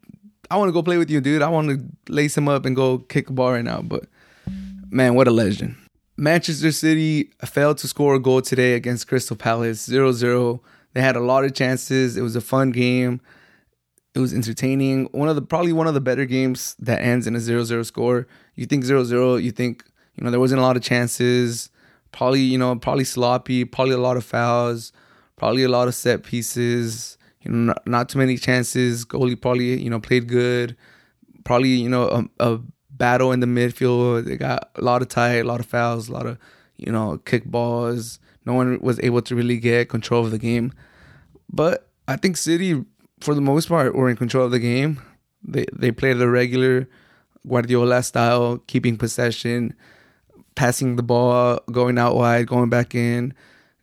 I 0.50 0.56
want 0.58 0.68
to 0.68 0.72
go 0.72 0.82
play 0.82 0.98
with 0.98 1.10
you, 1.10 1.20
dude. 1.20 1.42
I 1.42 1.48
want 1.48 1.68
to 1.70 2.12
lace 2.12 2.36
him 2.36 2.48
up 2.48 2.66
and 2.66 2.76
go 2.76 2.98
kick 2.98 3.30
a 3.30 3.32
ball 3.32 3.52
right 3.52 3.64
now. 3.64 3.80
But 3.80 4.04
man, 4.90 5.14
what 5.14 5.28
a 5.28 5.30
legend. 5.30 5.76
Manchester 6.18 6.72
City 6.72 7.30
failed 7.44 7.78
to 7.78 7.88
score 7.88 8.14
a 8.14 8.20
goal 8.20 8.42
today 8.42 8.74
against 8.74 9.06
Crystal 9.08 9.36
Palace 9.36 9.86
0-0. 9.86 10.60
They 10.94 11.02
had 11.02 11.16
a 11.16 11.20
lot 11.20 11.44
of 11.44 11.54
chances. 11.54 12.16
It 12.16 12.22
was 12.22 12.36
a 12.36 12.40
fun 12.40 12.70
game. 12.70 13.20
It 14.14 14.18
was 14.18 14.32
entertaining. 14.32 15.06
One 15.12 15.28
of 15.28 15.36
the 15.36 15.42
probably 15.42 15.74
one 15.74 15.86
of 15.86 15.94
the 15.94 16.00
better 16.00 16.24
games 16.24 16.74
that 16.78 17.02
ends 17.02 17.26
in 17.26 17.36
a 17.36 17.38
0-0 17.38 17.84
score. 17.84 18.26
You 18.54 18.64
think 18.64 18.84
0-0, 18.84 19.42
you 19.42 19.50
think, 19.52 19.84
you 20.16 20.24
know, 20.24 20.30
there 20.30 20.40
wasn't 20.40 20.60
a 20.60 20.62
lot 20.62 20.76
of 20.76 20.82
chances. 20.82 21.70
Probably, 22.16 22.40
you 22.40 22.58
know, 22.58 22.74
probably 22.76 23.04
sloppy, 23.04 23.64
probably 23.64 23.94
a 23.94 23.98
lot 23.98 24.16
of 24.16 24.24
fouls, 24.24 24.92
probably 25.36 25.64
a 25.64 25.68
lot 25.68 25.86
of 25.86 25.94
set 25.94 26.22
pieces, 26.22 27.18
you 27.42 27.50
know, 27.50 27.74
not, 27.74 27.86
not 27.86 28.08
too 28.08 28.18
many 28.18 28.36
chances. 28.38 29.04
Goalie 29.04 29.40
probably, 29.40 29.80
you 29.80 29.90
know, 29.90 30.00
played 30.00 30.26
good. 30.26 30.76
Probably, 31.44 31.68
you 31.68 31.88
know, 31.88 32.28
a, 32.40 32.54
a 32.54 32.60
battle 32.90 33.32
in 33.32 33.40
the 33.40 33.46
midfield. 33.46 34.24
They 34.24 34.36
got 34.36 34.70
a 34.76 34.80
lot 34.80 35.02
of 35.02 35.08
tight, 35.08 35.40
a 35.40 35.44
lot 35.44 35.60
of 35.60 35.66
fouls, 35.66 36.08
a 36.08 36.12
lot 36.12 36.26
of, 36.26 36.38
you 36.78 36.90
know, 36.90 37.18
kick 37.18 37.44
balls. 37.44 38.18
No 38.46 38.54
one 38.54 38.80
was 38.80 38.98
able 39.00 39.22
to 39.22 39.36
really 39.36 39.58
get 39.58 39.90
control 39.90 40.24
of 40.24 40.30
the 40.30 40.38
game. 40.38 40.72
But 41.52 41.88
I 42.08 42.16
think 42.16 42.36
City 42.38 42.84
for 43.20 43.34
the 43.34 43.40
most 43.40 43.68
part, 43.68 43.94
were 43.94 44.10
in 44.10 44.16
control 44.16 44.46
of 44.46 44.50
the 44.50 44.58
game. 44.58 45.00
They 45.42 45.66
they 45.72 45.90
played 45.90 46.18
the 46.18 46.28
regular 46.28 46.88
Guardiola 47.48 48.02
style, 48.02 48.58
keeping 48.66 48.96
possession, 48.96 49.74
passing 50.56 50.96
the 50.96 51.02
ball, 51.02 51.60
going 51.70 51.98
out 51.98 52.16
wide, 52.16 52.48
going 52.48 52.68
back 52.68 52.94
in, 52.94 53.32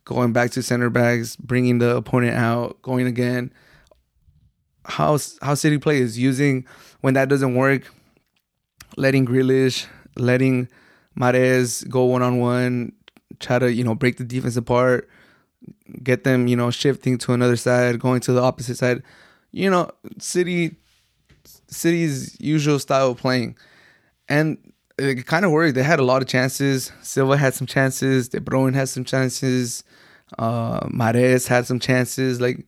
going 0.04 0.32
back 0.32 0.50
to 0.52 0.62
center 0.62 0.90
backs, 0.90 1.36
bringing 1.36 1.78
the 1.78 1.96
opponent 1.96 2.36
out, 2.36 2.80
going 2.82 3.06
again. 3.06 3.52
How 4.84 5.18
how 5.40 5.54
City 5.54 5.80
is 5.92 6.18
using 6.18 6.66
when 7.00 7.14
that 7.14 7.30
doesn't 7.30 7.54
work, 7.54 7.90
letting 8.98 9.24
Grealish, 9.24 9.86
letting 10.16 10.68
Mahrez 11.18 11.88
go 11.88 12.04
one 12.04 12.20
on 12.20 12.38
one, 12.38 12.92
try 13.40 13.58
to 13.58 13.72
you 13.72 13.82
know 13.82 13.94
break 13.94 14.18
the 14.18 14.24
defense 14.24 14.56
apart, 14.56 15.08
get 16.02 16.24
them 16.24 16.46
you 16.46 16.56
know 16.56 16.70
shifting 16.70 17.16
to 17.18 17.32
another 17.32 17.56
side, 17.56 17.98
going 17.98 18.20
to 18.20 18.32
the 18.34 18.42
opposite 18.42 18.76
side 18.76 19.02
you 19.54 19.70
know, 19.70 19.88
City 20.18 20.74
City's 21.68 22.36
usual 22.40 22.78
style 22.80 23.10
of 23.10 23.18
playing. 23.18 23.56
And 24.28 24.58
it 24.98 25.26
kind 25.26 25.44
of 25.44 25.50
worked. 25.50 25.74
They 25.74 25.82
had 25.82 25.98
a 25.98 26.04
lot 26.04 26.22
of 26.22 26.28
chances. 26.28 26.92
Silva 27.02 27.36
had 27.36 27.54
some 27.54 27.66
chances. 27.66 28.28
De 28.28 28.40
Bruyne 28.40 28.74
had 28.74 28.88
some 28.88 29.04
chances. 29.04 29.84
Uh, 30.38 30.80
Mahrez 30.88 31.48
had 31.48 31.66
some 31.66 31.78
chances. 31.78 32.40
Like, 32.40 32.66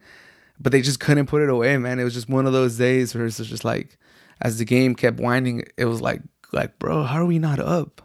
but 0.58 0.72
they 0.72 0.82
just 0.82 1.00
couldn't 1.00 1.26
put 1.26 1.42
it 1.42 1.48
away, 1.48 1.76
man. 1.78 1.98
It 1.98 2.04
was 2.04 2.14
just 2.14 2.28
one 2.28 2.46
of 2.46 2.52
those 2.52 2.78
days 2.78 3.14
where 3.14 3.26
it's 3.26 3.38
just 3.38 3.64
like, 3.64 3.98
as 4.40 4.58
the 4.58 4.64
game 4.64 4.94
kept 4.94 5.20
winding, 5.20 5.64
it 5.76 5.86
was 5.86 6.00
like, 6.00 6.22
like, 6.52 6.78
bro, 6.78 7.04
how 7.04 7.20
are 7.20 7.26
we 7.26 7.38
not 7.38 7.58
up? 7.58 8.02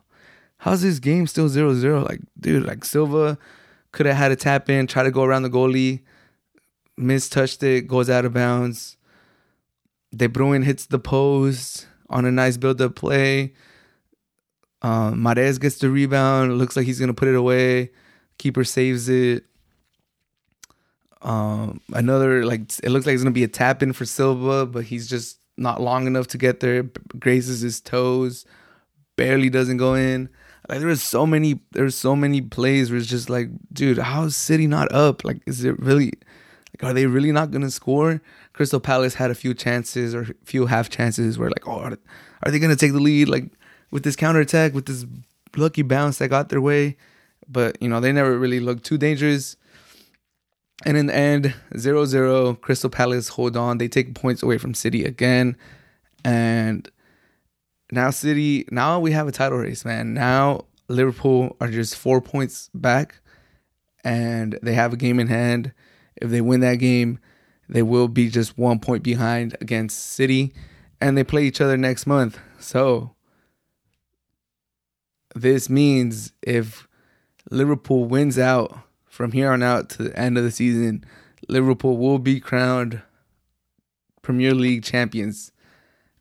How's 0.57 0.81
this 0.81 0.99
game 0.99 1.27
still 1.27 1.49
0-0? 1.49 2.07
Like, 2.07 2.21
dude, 2.39 2.65
like 2.65 2.85
Silva 2.85 3.37
could 3.91 4.05
have 4.05 4.15
had 4.15 4.31
a 4.31 4.35
tap 4.35 4.69
in, 4.69 4.87
try 4.87 5.03
to 5.03 5.11
go 5.11 5.23
around 5.23 5.43
the 5.43 5.49
goalie 5.49 6.01
mistouched 7.01 7.63
it, 7.63 7.87
goes 7.87 8.09
out 8.09 8.25
of 8.25 8.33
bounds. 8.33 8.97
De 10.15 10.27
Bruyne 10.27 10.63
hits 10.63 10.85
the 10.85 10.99
post 10.99 11.87
on 12.09 12.25
a 12.25 12.31
nice 12.31 12.57
build 12.57 12.81
up 12.81 12.95
play. 12.95 13.53
Um, 14.81 15.23
gets 15.59 15.77
the 15.77 15.89
rebound. 15.89 16.57
Looks 16.57 16.75
like 16.75 16.85
he's 16.85 16.99
gonna 16.99 17.13
put 17.13 17.27
it 17.27 17.35
away. 17.35 17.91
Keeper 18.37 18.63
saves 18.63 19.09
it. 19.09 19.45
Um, 21.21 21.81
another 21.93 22.43
like 22.45 22.61
it 22.83 22.89
looks 22.89 23.05
like 23.05 23.13
it's 23.13 23.23
gonna 23.23 23.31
be 23.31 23.43
a 23.43 23.47
tap 23.47 23.83
in 23.83 23.93
for 23.93 24.05
Silva, 24.05 24.65
but 24.65 24.85
he's 24.85 25.07
just 25.07 25.37
not 25.57 25.81
long 25.81 26.07
enough 26.07 26.27
to 26.27 26.37
get 26.37 26.59
there. 26.59 26.83
Grazes 27.19 27.61
his 27.61 27.79
toes, 27.79 28.45
barely 29.15 29.49
doesn't 29.49 29.77
go 29.77 29.93
in. 29.93 30.29
Like 30.69 30.79
there 30.79 30.87
was 30.87 31.03
so 31.03 31.25
many, 31.25 31.53
there 31.71 31.83
there's 31.83 31.95
so 31.95 32.15
many 32.15 32.41
plays 32.41 32.89
where 32.89 32.99
it's 32.99 33.07
just 33.07 33.29
like, 33.29 33.49
dude, 33.73 33.97
how 33.97 34.23
is 34.23 34.37
City 34.37 34.67
not 34.67 34.91
up? 34.91 35.23
Like, 35.23 35.41
is 35.45 35.63
it 35.63 35.77
really? 35.79 36.13
Like, 36.73 36.83
are 36.89 36.93
they 36.93 37.05
really 37.05 37.31
not 37.31 37.51
to 37.63 37.71
score? 37.71 38.21
Crystal 38.53 38.79
Palace 38.79 39.15
had 39.15 39.31
a 39.31 39.35
few 39.35 39.53
chances 39.53 40.15
or 40.15 40.21
a 40.21 40.45
few 40.45 40.67
half 40.67 40.89
chances 40.89 41.37
where, 41.37 41.49
like, 41.49 41.67
oh, 41.67 41.79
are, 41.79 41.97
are 42.43 42.51
they 42.51 42.59
to 42.69 42.77
take 42.77 42.93
the 42.93 42.99
lead? 42.99 43.27
Like, 43.27 43.51
with 43.91 44.03
this 44.03 44.15
counter 44.15 44.39
attack, 44.39 44.73
with 44.73 44.85
this 44.85 45.05
lucky 45.55 45.81
bounce 45.81 46.17
that 46.17 46.29
got 46.29 46.49
their 46.49 46.61
way. 46.61 46.97
But, 47.47 47.77
you 47.81 47.89
know, 47.89 47.99
they 47.99 48.11
never 48.11 48.37
really 48.37 48.59
looked 48.59 48.85
too 48.85 48.97
dangerous. 48.97 49.57
And 50.85 50.97
in 50.97 51.07
the 51.07 51.15
end, 51.15 51.53
0 51.77 52.05
0, 52.05 52.55
Crystal 52.55 52.89
Palace 52.89 53.27
hold 53.29 53.55
on. 53.55 53.77
They 53.77 53.87
take 53.87 54.15
points 54.15 54.41
away 54.41 54.57
from 54.57 54.73
City 54.73 55.03
again. 55.03 55.55
And 56.23 56.89
now, 57.91 58.09
City, 58.09 58.65
now 58.71 58.99
we 58.99 59.11
have 59.11 59.27
a 59.27 59.31
title 59.31 59.59
race, 59.59 59.85
man. 59.85 60.13
Now, 60.13 60.65
Liverpool 60.87 61.55
are 61.59 61.67
just 61.67 61.95
four 61.95 62.21
points 62.21 62.69
back 62.73 63.21
and 64.03 64.57
they 64.61 64.73
have 64.73 64.93
a 64.93 64.97
game 64.97 65.19
in 65.19 65.27
hand. 65.27 65.73
If 66.15 66.29
they 66.29 66.41
win 66.41 66.61
that 66.61 66.75
game, 66.75 67.19
they 67.69 67.81
will 67.81 68.07
be 68.07 68.29
just 68.29 68.57
one 68.57 68.79
point 68.79 69.03
behind 69.03 69.55
against 69.61 70.11
City, 70.13 70.53
and 70.99 71.17
they 71.17 71.23
play 71.23 71.45
each 71.45 71.61
other 71.61 71.77
next 71.77 72.05
month. 72.05 72.39
So 72.59 73.15
this 75.35 75.69
means 75.69 76.33
if 76.41 76.87
Liverpool 77.49 78.05
wins 78.05 78.37
out 78.37 78.77
from 79.05 79.31
here 79.31 79.51
on 79.51 79.63
out 79.63 79.89
to 79.89 80.03
the 80.03 80.19
end 80.19 80.37
of 80.37 80.43
the 80.43 80.51
season, 80.51 81.05
Liverpool 81.47 81.97
will 81.97 82.19
be 82.19 82.39
crowned 82.39 83.01
Premier 84.21 84.53
League 84.53 84.83
champions, 84.83 85.51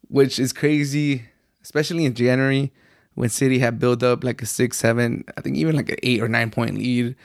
which 0.09 0.39
is 0.39 0.53
crazy, 0.53 1.25
especially 1.63 2.05
in 2.05 2.15
January 2.15 2.73
when 3.15 3.29
City 3.29 3.59
had 3.59 3.79
built 3.79 4.03
up 4.03 4.25
like 4.25 4.41
a 4.41 4.47
six, 4.47 4.79
seven, 4.79 5.25
I 5.37 5.41
think 5.41 5.57
even 5.57 5.77
like 5.77 5.91
an 5.91 5.99
eight 6.03 6.23
or 6.23 6.29
nine 6.29 6.51
point 6.51 6.79
lead. 6.79 7.17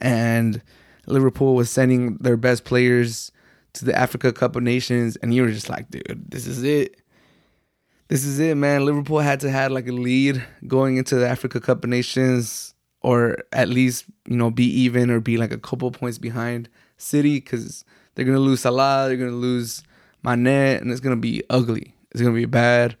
And 0.00 0.62
Liverpool 1.06 1.54
was 1.54 1.70
sending 1.70 2.16
their 2.18 2.36
best 2.36 2.64
players 2.64 3.32
to 3.74 3.84
the 3.84 3.96
Africa 3.96 4.32
Cup 4.32 4.56
of 4.56 4.62
Nations, 4.62 5.16
and 5.16 5.34
you 5.34 5.42
were 5.42 5.50
just 5.50 5.68
like, 5.68 5.90
dude, 5.90 6.24
this 6.28 6.46
is 6.46 6.62
it. 6.62 6.96
This 8.08 8.24
is 8.24 8.38
it, 8.38 8.56
man. 8.56 8.84
Liverpool 8.84 9.20
had 9.20 9.40
to 9.40 9.50
have 9.50 9.70
like 9.70 9.88
a 9.88 9.92
lead 9.92 10.42
going 10.66 10.96
into 10.96 11.16
the 11.16 11.28
Africa 11.28 11.60
Cup 11.60 11.84
of 11.84 11.90
Nations, 11.90 12.74
or 13.02 13.38
at 13.52 13.68
least 13.68 14.06
you 14.26 14.36
know 14.36 14.50
be 14.50 14.64
even 14.64 15.10
or 15.10 15.20
be 15.20 15.36
like 15.36 15.52
a 15.52 15.58
couple 15.58 15.90
points 15.90 16.18
behind 16.18 16.68
City 16.96 17.36
because 17.36 17.84
they're 18.14 18.24
gonna 18.24 18.38
lose 18.38 18.60
Salah, 18.60 19.08
they're 19.08 19.16
gonna 19.16 19.30
lose 19.32 19.82
Mane, 20.22 20.46
and 20.46 20.90
it's 20.90 21.00
gonna 21.00 21.16
be 21.16 21.42
ugly. 21.50 21.94
It's 22.10 22.22
gonna 22.22 22.34
be 22.34 22.46
bad. 22.46 22.96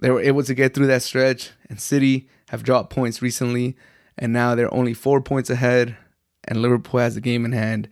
They 0.00 0.10
were 0.10 0.20
able 0.20 0.42
to 0.42 0.54
get 0.54 0.74
through 0.74 0.88
that 0.88 1.02
stretch, 1.02 1.50
and 1.68 1.80
City 1.80 2.28
have 2.48 2.62
dropped 2.62 2.92
points 2.92 3.22
recently, 3.22 3.76
and 4.18 4.32
now 4.32 4.54
they're 4.54 4.72
only 4.74 4.94
four 4.94 5.20
points 5.20 5.50
ahead 5.50 5.96
and 6.44 6.62
Liverpool 6.62 7.00
has 7.00 7.14
the 7.14 7.20
game 7.20 7.44
in 7.44 7.52
hand, 7.52 7.88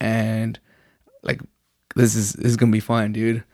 and 0.00 0.58
like 1.22 1.40
this 1.94 2.14
is 2.14 2.34
this 2.34 2.46
is 2.46 2.56
gonna 2.56 2.72
be 2.72 2.80
fun, 2.80 3.12
dude. 3.12 3.44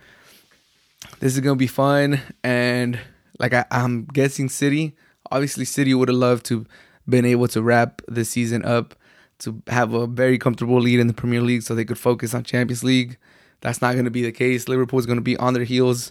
This 1.22 1.34
is 1.34 1.40
gonna 1.40 1.54
be 1.54 1.68
fun, 1.68 2.20
and 2.42 2.98
like 3.38 3.54
I, 3.54 3.64
I'm 3.70 4.06
guessing 4.06 4.48
City. 4.48 4.96
Obviously, 5.30 5.64
City 5.64 5.94
would 5.94 6.08
have 6.08 6.16
loved 6.16 6.44
to 6.46 6.66
been 7.08 7.24
able 7.24 7.46
to 7.46 7.62
wrap 7.62 8.02
the 8.08 8.24
season 8.24 8.64
up 8.64 8.96
to 9.38 9.62
have 9.68 9.94
a 9.94 10.08
very 10.08 10.36
comfortable 10.36 10.80
lead 10.80 10.98
in 10.98 11.06
the 11.06 11.14
Premier 11.14 11.40
League, 11.40 11.62
so 11.62 11.76
they 11.76 11.84
could 11.84 11.96
focus 11.96 12.34
on 12.34 12.42
Champions 12.42 12.82
League. 12.82 13.18
That's 13.60 13.80
not 13.80 13.92
to 13.94 14.10
be 14.10 14.22
the 14.22 14.32
case. 14.32 14.66
Liverpool 14.66 14.98
is 14.98 15.06
going 15.06 15.16
to 15.16 15.22
be 15.22 15.36
on 15.36 15.54
their 15.54 15.62
heels 15.62 16.10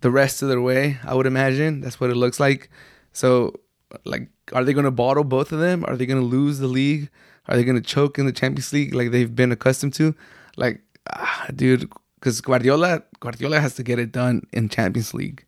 the 0.00 0.10
rest 0.10 0.40
of 0.40 0.48
their 0.48 0.62
way. 0.62 0.96
I 1.04 1.12
would 1.12 1.26
imagine 1.26 1.82
that's 1.82 2.00
what 2.00 2.08
it 2.08 2.16
looks 2.16 2.40
like. 2.40 2.70
So, 3.12 3.60
like, 4.06 4.30
are 4.54 4.64
they 4.64 4.72
to 4.84 4.90
bottle 4.90 5.24
both 5.24 5.52
of 5.52 5.58
them? 5.58 5.84
Are 5.86 5.96
they 5.96 6.06
to 6.06 6.26
lose 6.26 6.60
the 6.60 6.66
league? 6.66 7.10
Are 7.46 7.56
they 7.58 7.64
to 7.76 7.82
choke 7.82 8.18
in 8.18 8.24
the 8.24 8.32
Champions 8.32 8.72
League 8.72 8.94
like 8.94 9.10
they've 9.10 9.36
been 9.36 9.52
accustomed 9.52 9.92
to? 9.94 10.14
Like, 10.56 10.80
ah, 11.12 11.46
dude, 11.54 11.90
because 12.16 12.40
Guardiola 12.40 13.02
Guardiola 13.20 13.60
has 13.60 13.74
to 13.76 13.82
get 13.82 13.98
it 13.98 14.12
done 14.12 14.42
in 14.52 14.68
Champions 14.68 15.14
League. 15.14 15.44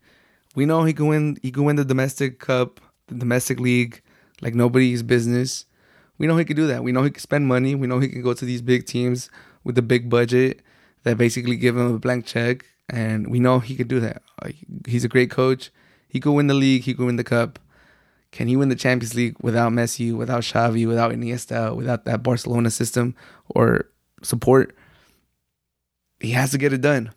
We 0.55 0.65
know 0.65 0.83
he 0.83 0.93
can 0.93 1.07
win. 1.07 1.37
He 1.41 1.51
can 1.51 1.63
win 1.63 1.75
the 1.75 1.85
domestic 1.85 2.39
cup, 2.39 2.79
the 3.07 3.15
domestic 3.15 3.59
league, 3.59 4.01
like 4.41 4.55
nobody's 4.55 5.03
business. 5.03 5.65
We 6.17 6.27
know 6.27 6.37
he 6.37 6.45
can 6.45 6.55
do 6.55 6.67
that. 6.67 6.83
We 6.83 6.91
know 6.91 7.03
he 7.03 7.11
can 7.11 7.21
spend 7.21 7.47
money. 7.47 7.75
We 7.75 7.87
know 7.87 7.99
he 7.99 8.09
can 8.09 8.21
go 8.21 8.33
to 8.33 8.45
these 8.45 8.61
big 8.61 8.85
teams 8.85 9.29
with 9.63 9.75
the 9.75 9.81
big 9.81 10.09
budget 10.09 10.61
that 11.03 11.17
basically 11.17 11.55
give 11.55 11.77
him 11.77 11.95
a 11.95 11.99
blank 11.99 12.25
check 12.25 12.65
and 12.89 13.27
we 13.27 13.39
know 13.39 13.59
he 13.59 13.75
could 13.75 13.87
do 13.87 13.99
that. 13.99 14.21
He's 14.87 15.03
a 15.03 15.07
great 15.07 15.31
coach. 15.31 15.71
He 16.07 16.19
could 16.19 16.33
win 16.33 16.47
the 16.47 16.53
league. 16.53 16.83
He 16.83 16.93
could 16.93 17.05
win 17.05 17.17
the 17.17 17.23
cup. 17.23 17.59
Can 18.31 18.47
he 18.47 18.55
win 18.55 18.69
the 18.69 18.75
Champions 18.75 19.15
League 19.15 19.35
without 19.41 19.71
Messi, 19.71 20.15
without 20.15 20.41
Xavi, 20.41 20.87
without 20.87 21.11
Iniesta, 21.11 21.75
without 21.75 22.05
that 22.05 22.23
Barcelona 22.23 22.69
system 22.69 23.15
or 23.49 23.89
support? 24.21 24.75
He 26.19 26.31
has 26.31 26.51
to 26.51 26.57
get 26.57 26.73
it 26.73 26.81
done. 26.81 27.11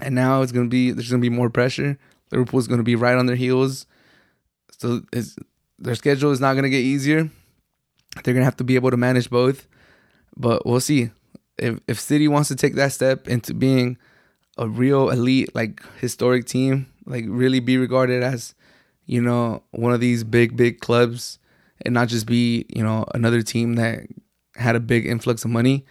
And 0.00 0.14
now 0.14 0.42
it's 0.42 0.52
gonna 0.52 0.68
be 0.68 0.90
there's 0.90 1.10
gonna 1.10 1.20
be 1.20 1.30
more 1.30 1.50
pressure. 1.50 1.98
Liverpool's 2.30 2.68
gonna 2.68 2.82
be 2.82 2.96
right 2.96 3.16
on 3.16 3.26
their 3.26 3.36
heels. 3.36 3.86
So 4.78 5.02
their 5.78 5.94
schedule 5.94 6.32
is 6.32 6.40
not 6.40 6.54
gonna 6.54 6.68
get 6.68 6.82
easier. 6.82 7.30
They're 8.22 8.34
gonna 8.34 8.44
have 8.44 8.56
to 8.56 8.64
be 8.64 8.74
able 8.74 8.90
to 8.90 8.96
manage 8.96 9.30
both. 9.30 9.66
But 10.36 10.66
we'll 10.66 10.80
see. 10.80 11.10
If 11.58 11.80
if 11.86 11.98
City 11.98 12.28
wants 12.28 12.48
to 12.48 12.56
take 12.56 12.74
that 12.74 12.92
step 12.92 13.28
into 13.28 13.54
being 13.54 13.96
a 14.58 14.68
real 14.68 15.10
elite, 15.10 15.54
like 15.54 15.82
historic 15.98 16.46
team, 16.46 16.86
like 17.06 17.24
really 17.28 17.60
be 17.60 17.78
regarded 17.78 18.22
as, 18.22 18.54
you 19.06 19.20
know, 19.20 19.62
one 19.70 19.92
of 19.92 20.00
these 20.00 20.24
big, 20.24 20.56
big 20.56 20.80
clubs 20.80 21.38
and 21.84 21.94
not 21.94 22.08
just 22.08 22.26
be, 22.26 22.66
you 22.74 22.82
know, 22.82 23.04
another 23.14 23.42
team 23.42 23.74
that 23.74 24.06
had 24.56 24.76
a 24.76 24.80
big 24.80 25.06
influx 25.06 25.44
of 25.44 25.50
money. 25.50 25.84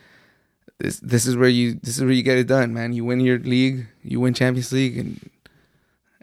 This 0.80 1.00
this 1.00 1.26
is 1.26 1.38
where 1.38 1.50
you 1.50 1.76
this 1.76 1.98
is 1.98 2.04
where 2.04 2.12
you 2.12 2.24
get 2.24 2.38
it 2.38 2.48
done, 2.48 2.74
man. 2.74 2.94
You 2.94 3.06
win 3.06 3.20
your 3.20 3.40
league, 3.40 3.88
you 4.04 4.20
win 4.20 4.34
Champions 4.34 4.72
League 4.72 4.98
and 4.98 5.30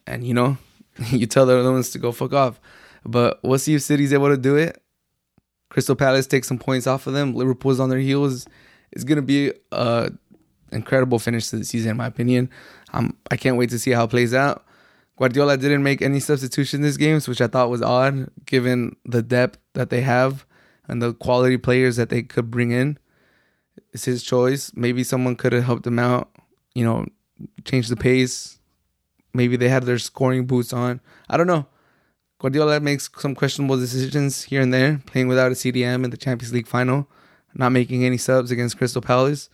and 0.07 0.27
you 0.27 0.35
know, 0.35 0.59
you 1.11 1.27
tell 1.27 1.47
the 1.47 1.59
other 1.59 1.73
ones 1.73 1.91
to 1.91 1.99
go 1.99 2.13
fuck 2.13 2.33
off. 2.33 2.61
But 3.05 3.41
we'll 3.43 3.59
see 3.59 3.75
if 3.75 3.83
City's 3.83 4.13
able 4.13 4.29
to 4.29 4.37
do 4.37 4.57
it. 4.57 4.81
Crystal 5.71 5.97
Palace 5.97 6.27
takes 6.27 6.47
some 6.49 6.59
points 6.59 6.87
off 6.87 7.07
of 7.07 7.15
them. 7.15 7.35
Liverpool's 7.35 7.81
on 7.81 7.89
their 7.89 7.99
heels. 7.99 8.47
It's 8.93 9.05
gonna 9.05 9.23
be 9.23 9.53
a 9.73 10.13
incredible 10.71 11.19
finish 11.19 11.49
to 11.49 11.57
the 11.57 11.65
season, 11.65 11.93
in 11.93 11.97
my 11.97 12.07
opinion. 12.07 12.51
Um, 12.93 13.17
I 13.31 13.37
can't 13.37 13.57
wait 13.57 13.71
to 13.71 13.79
see 13.79 13.93
how 13.93 14.05
it 14.05 14.11
plays 14.11 14.35
out. 14.35 14.65
Guardiola 15.17 15.57
didn't 15.57 15.83
make 15.83 16.03
any 16.03 16.21
substitution 16.21 16.81
this 16.81 16.97
game, 16.97 17.21
which 17.21 17.41
I 17.41 17.47
thought 17.47 17.71
was 17.71 17.83
odd, 17.83 18.29
given 18.47 18.97
the 19.05 19.23
depth 19.23 19.59
that 19.75 19.91
they 19.91 20.01
have 20.01 20.47
and 20.89 21.01
the 21.01 21.15
quality 21.15 21.59
players 21.59 21.97
that 21.97 22.09
they 22.09 22.23
could 22.23 22.51
bring 22.51 22.71
in. 22.71 22.99
It's 23.93 24.05
his 24.05 24.23
choice. 24.23 24.73
Maybe 24.75 25.05
someone 25.05 25.37
could 25.37 25.53
have 25.53 25.65
helped 25.65 25.87
him 25.87 25.99
out, 25.99 26.31
you 26.75 26.85
know, 26.85 27.07
change 27.65 27.89
the 27.89 27.97
pace. 27.97 28.59
Maybe 29.35 29.57
they 29.57 29.69
had 29.69 29.85
their 29.85 29.99
scoring 29.99 30.47
boots 30.47 30.73
on. 30.73 31.01
I 31.29 31.37
don't 31.37 31.47
know. 31.47 31.67
Guardiola 32.39 32.81
makes 32.81 33.09
some 33.19 33.35
questionable 33.35 33.77
decisions 33.77 34.43
here 34.43 34.61
and 34.61 34.75
there, 34.75 35.01
playing 35.07 35.29
without 35.29 35.53
a 35.53 35.55
CDM 35.55 36.05
in 36.05 36.11
the 36.11 36.17
Champions 36.17 36.53
League 36.53 36.67
final, 36.67 37.09
not 37.55 37.71
making 37.71 38.05
any 38.05 38.19
subs 38.19 38.51
against 38.51 38.77
Crystal 38.77 39.01
Palace. 39.01 39.49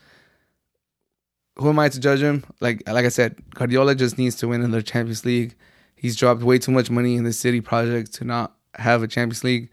Who 1.57 1.69
am 1.69 1.79
I 1.79 1.91
to 1.91 2.01
judge 2.01 2.21
him? 2.21 2.45
Like 2.61 2.83
like 2.89 3.05
I 3.05 3.09
said, 3.11 3.37
Guardiola 3.55 3.95
just 3.95 4.17
needs 4.17 4.37
to 4.37 4.49
win 4.49 4.63
in 4.63 4.71
the 4.71 4.83
Champions 4.83 5.25
League. 5.25 5.55
He's 5.97 6.17
dropped 6.17 6.43
way 6.43 6.59
too 6.59 6.71
much 6.71 6.91
money 6.91 7.17
in 7.17 7.25
the 7.25 7.33
City 7.33 7.61
project 7.61 8.15
to 8.15 8.25
not 8.25 8.55
have 8.75 9.03
a 9.03 9.09
Champions 9.09 9.45
League. 9.45 9.69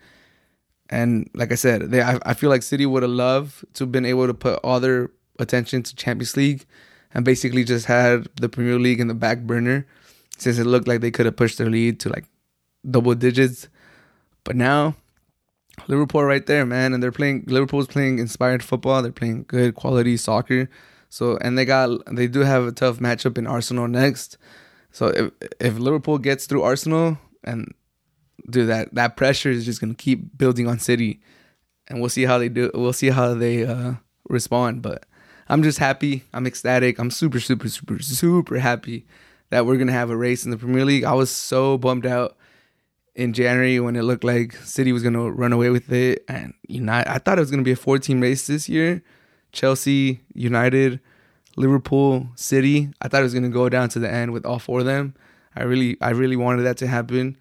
And 0.90 1.30
like 1.34 1.52
I 1.52 1.56
said, 1.56 1.92
they 1.92 2.02
I, 2.02 2.20
I 2.26 2.34
feel 2.34 2.50
like 2.50 2.64
City 2.64 2.86
would 2.86 3.04
have 3.04 3.12
loved 3.12 3.66
to 3.76 3.84
have 3.84 3.92
been 3.92 4.06
able 4.06 4.28
to 4.28 4.34
put 4.34 4.60
all 4.64 4.80
their 4.80 5.10
attention 5.40 5.84
to 5.84 5.96
Champions 5.96 6.38
League 6.38 6.66
and 7.14 7.26
basically 7.26 7.64
just 7.64 7.86
had 7.86 8.28
the 8.36 8.50
Premier 8.50 8.80
League 8.80 9.00
in 9.00 9.08
the 9.08 9.14
back 9.14 9.42
burner 9.42 9.88
since 10.38 10.58
it 10.58 10.66
looked 10.66 10.88
like 10.88 11.02
they 11.02 11.12
could 11.12 11.26
have 11.26 11.36
pushed 11.36 11.58
their 11.58 11.70
lead 11.70 12.00
to 12.02 12.10
like 12.10 12.26
double 12.90 13.16
digits. 13.16 13.68
But 14.44 14.56
now 14.56 14.96
Liverpool 15.88 16.24
right 16.24 16.46
there, 16.46 16.66
man, 16.66 16.94
and 16.94 17.02
they're 17.02 17.12
playing. 17.12 17.46
Liverpool's 17.48 17.88
playing 17.88 18.20
inspired 18.20 18.64
football. 18.64 19.02
They're 19.02 19.12
playing 19.12 19.46
good 19.48 19.76
quality 19.76 20.18
soccer. 20.18 20.70
So 21.10 21.38
and 21.38 21.58
they 21.58 21.66
got 21.66 22.00
they 22.14 22.28
do 22.28 22.42
have 22.42 22.66
a 22.66 22.72
tough 22.72 23.00
matchup 23.00 23.38
in 23.38 23.48
Arsenal 23.48 23.88
next. 23.88 24.38
So 24.92 25.08
if 25.08 25.32
if 25.60 25.78
Liverpool 25.78 26.18
gets 26.18 26.46
through 26.46 26.64
Arsenal 26.64 27.18
and 27.44 27.74
do 28.50 28.66
that, 28.68 28.94
that 28.96 29.18
pressure 29.18 29.50
is 29.50 29.66
just 29.66 29.82
gonna 29.82 29.94
keep 29.94 30.38
building 30.38 30.68
on 30.68 30.80
City, 30.80 31.22
and 31.88 32.00
we'll 32.00 32.10
see 32.10 32.24
how 32.24 32.38
they 32.38 32.50
do. 32.50 32.72
We'll 32.74 32.94
see 32.94 33.10
how 33.10 33.34
they 33.34 33.66
uh, 33.66 33.94
respond. 34.30 34.82
But 34.82 35.06
I'm 35.48 35.64
just 35.64 35.80
happy. 35.80 36.24
I'm 36.34 36.48
ecstatic. 36.48 37.00
I'm 37.00 37.12
super 37.12 37.40
super 37.40 37.70
super 37.70 38.02
super 38.02 38.60
happy 38.60 39.06
that 39.50 39.66
we're 39.66 39.78
gonna 39.78 39.92
have 39.92 40.10
a 40.10 40.18
race 40.18 40.46
in 40.46 40.52
the 40.52 40.58
Premier 40.58 40.86
League. 40.86 41.04
I 41.04 41.14
was 41.14 41.30
so 41.30 41.78
bummed 41.78 42.06
out 42.06 42.38
in 43.16 43.34
January 43.34 43.80
when 43.80 43.96
it 43.96 44.04
looked 44.04 44.24
like 44.24 44.56
City 44.58 44.92
was 44.92 45.04
gonna 45.04 45.32
run 45.32 45.54
away 45.54 45.70
with 45.70 45.92
it, 45.92 46.24
and 46.28 46.54
United. 46.68 47.10
I 47.10 47.18
thought 47.18 47.38
it 47.38 47.42
was 47.42 47.52
gonna 47.52 47.64
be 47.64 47.72
a 47.72 47.78
14 47.78 48.20
race 48.22 48.48
this 48.48 48.68
year. 48.68 49.04
Chelsea, 49.52 50.20
United, 50.34 51.00
Liverpool, 51.56 52.28
City. 52.36 52.90
I 53.02 53.08
thought 53.08 53.22
it 53.22 53.24
was 53.24 53.34
gonna 53.34 53.50
go 53.50 53.70
down 53.70 53.90
to 53.90 54.00
the 54.00 54.12
end 54.12 54.34
with 54.34 54.46
all 54.46 54.60
four 54.60 54.80
of 54.80 54.86
them. 54.86 55.16
I 55.56 55.64
really, 55.64 55.98
I 56.02 56.10
really 56.10 56.36
wanted 56.36 56.64
that 56.64 56.78
to 56.78 56.88
happen, 56.88 57.38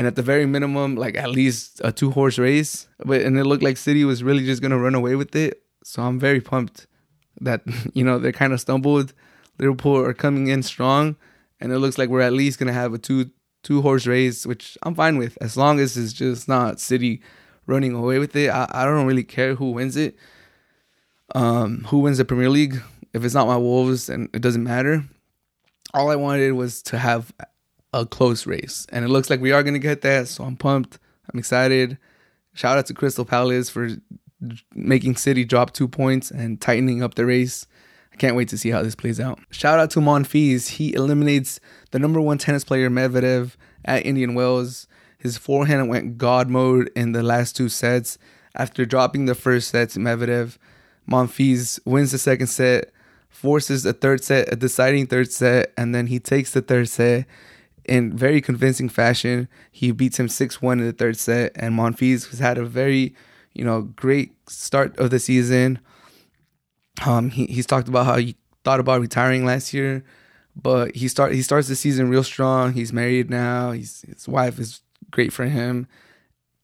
and 0.00 0.06
at 0.06 0.16
the 0.16 0.22
very 0.22 0.46
minimum, 0.46 0.96
like 0.96 1.14
at 1.14 1.30
least 1.30 1.78
a 1.84 1.92
two 1.92 2.10
horse 2.10 2.38
race. 2.38 2.88
But 3.04 3.20
and 3.20 3.38
it 3.38 3.44
looked 3.44 3.62
like 3.62 3.76
City 3.76 4.02
was 4.06 4.22
really 4.22 4.46
just 4.46 4.62
gonna 4.62 4.78
run 4.78 4.94
away 4.94 5.14
with 5.14 5.36
it. 5.36 5.62
So 5.84 6.00
I'm 6.00 6.18
very 6.18 6.40
pumped 6.40 6.86
that 7.42 7.60
you 7.92 8.02
know 8.02 8.18
they 8.18 8.32
kind 8.32 8.54
of 8.54 8.62
stumbled. 8.62 9.12
Liverpool 9.58 9.98
are 9.98 10.14
coming 10.14 10.46
in 10.46 10.62
strong, 10.62 11.16
and 11.60 11.70
it 11.70 11.80
looks 11.80 11.98
like 11.98 12.08
we're 12.08 12.22
at 12.22 12.32
least 12.32 12.58
gonna 12.58 12.72
have 12.72 12.94
a 12.94 12.98
two 12.98 13.30
two 13.62 13.82
horse 13.82 14.06
race, 14.06 14.46
which 14.46 14.78
I'm 14.84 14.94
fine 14.94 15.18
with 15.18 15.36
as 15.42 15.58
long 15.58 15.78
as 15.78 15.98
it's 15.98 16.14
just 16.14 16.48
not 16.48 16.80
City 16.80 17.20
running 17.66 17.92
away 17.92 18.18
with 18.18 18.34
it. 18.36 18.48
I, 18.48 18.70
I 18.70 18.84
don't 18.86 19.04
really 19.04 19.22
care 19.22 19.54
who 19.54 19.72
wins 19.72 19.98
it. 19.98 20.16
Um, 21.34 21.84
who 21.88 21.98
wins 21.98 22.16
the 22.16 22.24
Premier 22.24 22.48
League? 22.48 22.80
If 23.12 23.22
it's 23.22 23.34
not 23.34 23.48
my 23.48 23.58
Wolves, 23.58 24.08
and 24.08 24.30
it 24.32 24.40
doesn't 24.40 24.64
matter. 24.64 25.04
All 25.92 26.10
I 26.10 26.16
wanted 26.16 26.52
was 26.52 26.80
to 26.84 26.96
have 26.96 27.34
a 27.92 28.06
close 28.06 28.46
race, 28.46 28.86
and 28.90 29.04
it 29.04 29.08
looks 29.08 29.30
like 29.30 29.40
we 29.40 29.52
are 29.52 29.62
gonna 29.62 29.78
get 29.78 30.02
that. 30.02 30.28
So 30.28 30.44
I'm 30.44 30.56
pumped. 30.56 30.98
I'm 31.32 31.38
excited. 31.38 31.98
Shout 32.54 32.78
out 32.78 32.86
to 32.86 32.94
Crystal 32.94 33.24
Palace 33.24 33.70
for 33.70 33.88
making 34.74 35.16
City 35.16 35.44
drop 35.44 35.72
two 35.72 35.88
points 35.88 36.30
and 36.30 36.60
tightening 36.60 37.02
up 37.02 37.14
the 37.14 37.26
race. 37.26 37.66
I 38.12 38.16
can't 38.16 38.36
wait 38.36 38.48
to 38.48 38.58
see 38.58 38.70
how 38.70 38.82
this 38.82 38.94
plays 38.94 39.20
out. 39.20 39.38
Shout 39.50 39.78
out 39.78 39.90
to 39.90 40.00
Monfils. 40.00 40.68
He 40.68 40.94
eliminates 40.94 41.60
the 41.90 41.98
number 41.98 42.20
one 42.20 42.38
tennis 42.38 42.64
player 42.64 42.90
Medvedev 42.90 43.56
at 43.84 44.04
Indian 44.04 44.34
Wells. 44.34 44.86
His 45.18 45.36
forehand 45.36 45.88
went 45.88 46.18
god 46.18 46.48
mode 46.48 46.90
in 46.96 47.12
the 47.12 47.22
last 47.22 47.56
two 47.56 47.68
sets. 47.68 48.18
After 48.54 48.84
dropping 48.84 49.26
the 49.26 49.34
first 49.34 49.68
set 49.68 49.90
to 49.90 50.00
Medvedev, 50.00 50.58
Monfils 51.08 51.78
wins 51.84 52.10
the 52.10 52.18
second 52.18 52.48
set, 52.48 52.90
forces 53.28 53.86
a 53.86 53.92
third 53.92 54.24
set, 54.24 54.52
a 54.52 54.56
deciding 54.56 55.06
third 55.06 55.30
set, 55.30 55.72
and 55.76 55.94
then 55.94 56.08
he 56.08 56.18
takes 56.18 56.52
the 56.52 56.62
third 56.62 56.88
set 56.88 57.26
in 57.84 58.16
very 58.16 58.40
convincing 58.40 58.88
fashion. 58.88 59.48
He 59.70 59.92
beats 59.92 60.18
him 60.18 60.28
6-1 60.28 60.72
in 60.72 60.86
the 60.86 60.92
third 60.92 61.16
set, 61.16 61.52
and 61.54 61.74
Monfils 61.78 62.28
has 62.30 62.38
had 62.38 62.58
a 62.58 62.64
very, 62.64 63.14
you 63.54 63.64
know, 63.64 63.82
great 63.82 64.32
start 64.48 64.98
of 64.98 65.10
the 65.10 65.18
season. 65.18 65.78
Um, 67.06 67.30
he, 67.30 67.46
he's 67.46 67.66
talked 67.66 67.88
about 67.88 68.06
how 68.06 68.16
he 68.16 68.36
thought 68.64 68.80
about 68.80 69.00
retiring 69.00 69.44
last 69.44 69.72
year, 69.72 70.04
but 70.54 70.94
he 70.94 71.08
start 71.08 71.32
he 71.32 71.42
starts 71.42 71.68
the 71.68 71.76
season 71.76 72.10
real 72.10 72.24
strong. 72.24 72.72
He's 72.72 72.92
married 72.92 73.30
now. 73.30 73.72
He's 73.72 74.02
his 74.02 74.28
wife 74.28 74.58
is 74.58 74.82
great 75.10 75.32
for 75.32 75.44
him, 75.46 75.86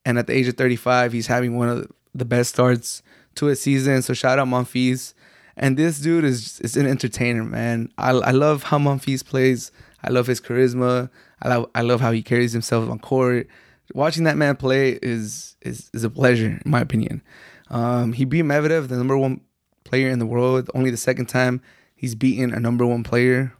and 0.04 0.18
at 0.18 0.26
the 0.26 0.34
age 0.34 0.48
of 0.48 0.56
35, 0.56 1.12
he's 1.12 1.26
having 1.26 1.56
one 1.56 1.68
of 1.68 1.90
the 2.14 2.24
best 2.24 2.50
starts 2.50 3.02
to 3.36 3.48
a 3.48 3.56
season. 3.56 4.02
So 4.02 4.14
shout 4.14 4.38
out 4.38 4.48
Monfils. 4.48 5.14
And 5.56 5.76
this 5.76 6.00
dude 6.00 6.24
is 6.24 6.60
is 6.60 6.76
an 6.76 6.86
entertainer, 6.86 7.44
man. 7.44 7.90
I 7.96 8.10
I 8.10 8.30
love 8.32 8.64
how 8.64 8.78
Monfils 8.78 9.24
plays. 9.24 9.70
I 10.02 10.10
love 10.10 10.26
his 10.26 10.40
charisma. 10.40 11.10
I 11.42 11.48
love 11.48 11.70
I 11.74 11.82
love 11.82 12.00
how 12.00 12.12
he 12.12 12.22
carries 12.22 12.52
himself 12.52 12.88
on 12.88 12.98
court. 12.98 13.48
Watching 13.94 14.24
that 14.24 14.36
man 14.36 14.56
play 14.56 14.98
is 15.02 15.56
is 15.62 15.90
is 15.92 16.04
a 16.04 16.10
pleasure, 16.10 16.60
in 16.64 16.70
my 16.70 16.80
opinion. 16.80 17.22
Um, 17.70 18.12
he 18.12 18.24
beat 18.24 18.44
Medvedev, 18.44 18.88
the 18.88 18.96
number 18.96 19.16
one 19.18 19.40
player 19.84 20.10
in 20.10 20.18
the 20.18 20.26
world. 20.26 20.70
Only 20.74 20.90
the 20.90 20.96
second 20.96 21.26
time 21.26 21.60
he's 21.94 22.14
beaten 22.14 22.52
a 22.52 22.60
number 22.60 22.86
one 22.86 23.02
player, 23.02 23.54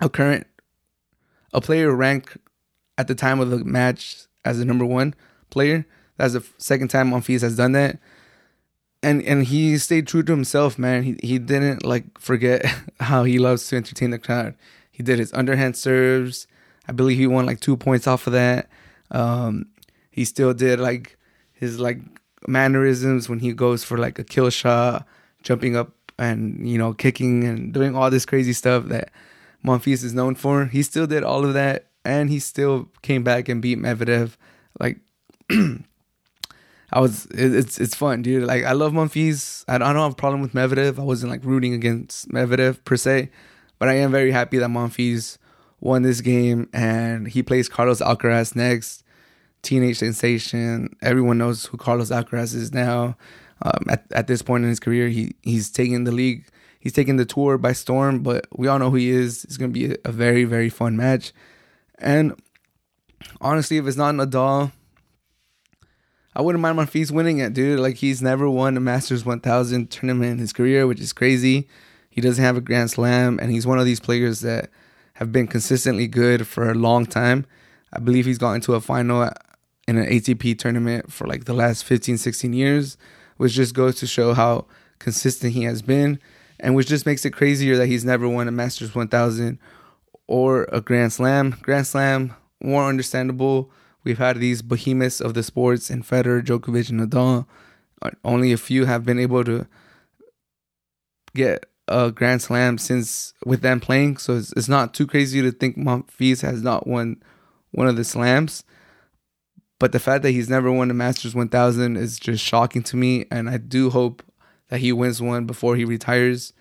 a 0.00 0.08
current, 0.08 0.46
a 1.52 1.60
player 1.60 1.94
ranked 1.94 2.36
at 2.96 3.08
the 3.08 3.14
time 3.14 3.40
of 3.40 3.50
the 3.50 3.64
match 3.64 4.26
as 4.44 4.58
the 4.58 4.64
number 4.64 4.84
one 4.84 5.14
player. 5.50 5.86
That's 6.16 6.34
the 6.34 6.44
second 6.58 6.88
time 6.88 7.10
Monfils 7.10 7.42
has 7.42 7.56
done 7.56 7.72
that. 7.72 7.98
And 9.02 9.22
and 9.22 9.44
he 9.44 9.78
stayed 9.78 10.08
true 10.08 10.24
to 10.24 10.32
himself, 10.32 10.78
man. 10.78 11.04
He 11.04 11.16
he 11.22 11.38
didn't 11.38 11.84
like 11.84 12.18
forget 12.18 12.66
how 13.00 13.24
he 13.24 13.38
loves 13.38 13.68
to 13.68 13.76
entertain 13.76 14.10
the 14.10 14.18
crowd. 14.18 14.54
He 14.98 15.04
did 15.04 15.20
his 15.20 15.32
underhand 15.32 15.76
serves. 15.76 16.48
I 16.88 16.92
believe 16.92 17.18
he 17.18 17.28
won 17.28 17.46
like 17.46 17.60
two 17.60 17.76
points 17.76 18.08
off 18.08 18.26
of 18.26 18.32
that. 18.32 18.68
Um, 19.12 19.66
he 20.10 20.24
still 20.24 20.52
did 20.52 20.80
like 20.80 21.16
his 21.52 21.78
like 21.78 22.00
mannerisms 22.48 23.28
when 23.28 23.38
he 23.38 23.52
goes 23.52 23.84
for 23.84 23.96
like 23.96 24.18
a 24.18 24.24
kill 24.24 24.50
shot 24.50 25.06
jumping 25.44 25.76
up 25.76 25.92
and 26.18 26.68
you 26.68 26.76
know 26.76 26.92
kicking 26.92 27.44
and 27.44 27.72
doing 27.72 27.94
all 27.94 28.10
this 28.10 28.26
crazy 28.26 28.52
stuff 28.52 28.86
that 28.86 29.12
Monfils 29.64 30.02
is 30.02 30.14
known 30.14 30.34
for. 30.34 30.64
He 30.64 30.82
still 30.82 31.06
did 31.06 31.22
all 31.22 31.44
of 31.44 31.54
that, 31.54 31.86
and 32.04 32.28
he 32.28 32.40
still 32.40 32.88
came 33.02 33.22
back 33.22 33.48
and 33.48 33.62
beat 33.62 33.78
Medvedev. 33.78 34.32
Like 34.80 34.98
I 35.50 36.98
was, 36.98 37.26
it's 37.30 37.78
it's 37.78 37.94
fun, 37.94 38.22
dude. 38.22 38.48
Like 38.48 38.64
I 38.64 38.72
love 38.72 38.92
Monfils. 38.92 39.64
I 39.68 39.78
don't, 39.78 39.86
I 39.86 39.92
don't 39.92 40.02
have 40.02 40.12
a 40.12 40.16
problem 40.16 40.40
with 40.42 40.54
Medvedev. 40.54 40.98
I 40.98 41.04
wasn't 41.04 41.30
like 41.30 41.44
rooting 41.44 41.72
against 41.72 42.28
Medvedev 42.30 42.84
per 42.84 42.96
se, 42.96 43.30
But 43.78 43.88
I 43.88 43.94
am 43.94 44.10
very 44.10 44.30
happy 44.30 44.58
that 44.58 44.70
Monfils 44.70 45.38
won 45.80 46.02
this 46.02 46.20
game 46.20 46.68
and 46.72 47.28
he 47.28 47.42
plays 47.42 47.68
Carlos 47.68 48.00
Alcaraz 48.00 48.56
next. 48.56 49.04
Teenage 49.62 49.98
sensation. 49.98 50.96
Everyone 51.02 51.38
knows 51.38 51.66
who 51.66 51.76
Carlos 51.76 52.10
Alcaraz 52.10 52.54
is 52.54 52.72
now. 52.72 53.16
Um, 53.62 53.86
at, 53.88 54.04
at 54.12 54.26
this 54.28 54.40
point 54.40 54.62
in 54.62 54.70
his 54.70 54.78
career, 54.78 55.08
he 55.08 55.34
he's 55.42 55.68
taking 55.68 56.04
the 56.04 56.12
league, 56.12 56.46
he's 56.78 56.92
taking 56.92 57.16
the 57.16 57.24
tour 57.24 57.58
by 57.58 57.72
storm. 57.72 58.22
But 58.22 58.46
we 58.56 58.68
all 58.68 58.78
know 58.78 58.90
who 58.90 58.96
he 58.96 59.10
is. 59.10 59.44
It's 59.44 59.56
gonna 59.56 59.72
be 59.72 59.96
a, 60.04 60.12
very 60.12 60.44
very 60.44 60.68
fun 60.68 60.96
match. 60.96 61.32
And 61.98 62.40
honestly, 63.40 63.78
if 63.78 63.86
it's 63.88 63.96
not 63.96 64.14
Nadal, 64.14 64.70
I 66.36 66.42
wouldn't 66.42 66.62
mind 66.62 66.78
Monfils 66.78 67.10
winning 67.10 67.38
it, 67.38 67.52
dude. 67.52 67.80
Like 67.80 67.96
he's 67.96 68.22
never 68.22 68.48
won 68.48 68.76
a 68.76 68.80
Masters 68.80 69.24
1000 69.24 69.90
tournament 69.90 70.32
in 70.32 70.38
his 70.38 70.52
career, 70.52 70.86
which 70.86 71.00
is 71.00 71.12
crazy. 71.12 71.66
He 72.18 72.22
doesn't 72.22 72.42
have 72.42 72.56
a 72.56 72.60
Grand 72.60 72.90
Slam, 72.90 73.38
and 73.40 73.52
he's 73.52 73.64
one 73.64 73.78
of 73.78 73.84
these 73.84 74.00
players 74.00 74.40
that 74.40 74.70
have 75.14 75.30
been 75.30 75.46
consistently 75.46 76.08
good 76.08 76.48
for 76.48 76.68
a 76.68 76.74
long 76.74 77.06
time. 77.06 77.46
I 77.92 78.00
believe 78.00 78.26
he's 78.26 78.38
gotten 78.38 78.60
to 78.62 78.74
a 78.74 78.80
final 78.80 79.22
in 79.86 79.98
an 79.98 80.04
ATP 80.04 80.58
tournament 80.58 81.12
for 81.12 81.28
like 81.28 81.44
the 81.44 81.52
last 81.52 81.84
15, 81.84 82.18
16 82.18 82.52
years, 82.52 82.96
which 83.36 83.52
just 83.52 83.72
goes 83.72 84.00
to 84.00 84.08
show 84.08 84.34
how 84.34 84.66
consistent 84.98 85.52
he 85.52 85.62
has 85.62 85.80
been, 85.80 86.18
and 86.58 86.74
which 86.74 86.88
just 86.88 87.06
makes 87.06 87.24
it 87.24 87.30
crazier 87.30 87.76
that 87.76 87.86
he's 87.86 88.04
never 88.04 88.28
won 88.28 88.48
a 88.48 88.50
Masters 88.50 88.96
1000 88.96 89.56
or 90.26 90.64
a 90.72 90.80
Grand 90.80 91.12
Slam. 91.12 91.54
Grand 91.62 91.86
Slam, 91.86 92.34
more 92.60 92.88
understandable. 92.88 93.70
We've 94.02 94.18
had 94.18 94.38
these 94.38 94.60
behemoths 94.60 95.20
of 95.20 95.34
the 95.34 95.44
sports 95.44 95.88
in 95.88 96.02
Federer, 96.02 96.42
Djokovic, 96.42 96.90
and 96.90 97.00
Nadal. 97.00 97.46
Uh, 98.02 98.10
only 98.24 98.50
a 98.50 98.56
few 98.56 98.86
have 98.86 99.04
been 99.04 99.20
able 99.20 99.44
to 99.44 99.68
get 101.36 101.64
a 101.88 102.10
Grand 102.10 102.42
Slam 102.42 102.78
since 102.78 103.34
with 103.44 103.62
them 103.62 103.80
playing. 103.80 104.18
So 104.18 104.36
it's, 104.36 104.52
it's 104.52 104.68
not 104.68 104.94
too 104.94 105.06
crazy 105.06 105.42
to 105.42 105.50
think 105.50 105.76
Monfils 105.76 106.42
has 106.42 106.62
not 106.62 106.86
won 106.86 107.22
one 107.72 107.88
of 107.88 107.96
the 107.96 108.04
slams. 108.04 108.64
But 109.78 109.92
the 109.92 110.00
fact 110.00 110.22
that 110.24 110.32
he's 110.32 110.48
never 110.48 110.72
won 110.72 110.88
the 110.88 110.94
Masters 110.94 111.34
1000 111.34 111.96
is 111.96 112.18
just 112.18 112.44
shocking 112.44 112.82
to 112.84 112.96
me. 112.96 113.26
And 113.30 113.48
I 113.48 113.58
do 113.58 113.90
hope 113.90 114.22
that 114.68 114.80
he 114.80 114.92
wins 114.92 115.22
one 115.22 115.46
before 115.46 115.76
he 115.76 115.84
retires. 115.84 116.52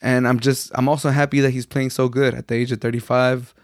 And 0.00 0.26
I'm 0.26 0.40
just, 0.40 0.70
I'm 0.74 0.88
also 0.88 1.10
happy 1.10 1.40
that 1.40 1.50
he's 1.50 1.66
playing 1.66 1.90
so 1.90 2.08
good 2.08 2.34
at 2.34 2.48
the 2.48 2.54
age 2.54 2.72
of 2.72 2.80
35. 2.80 3.54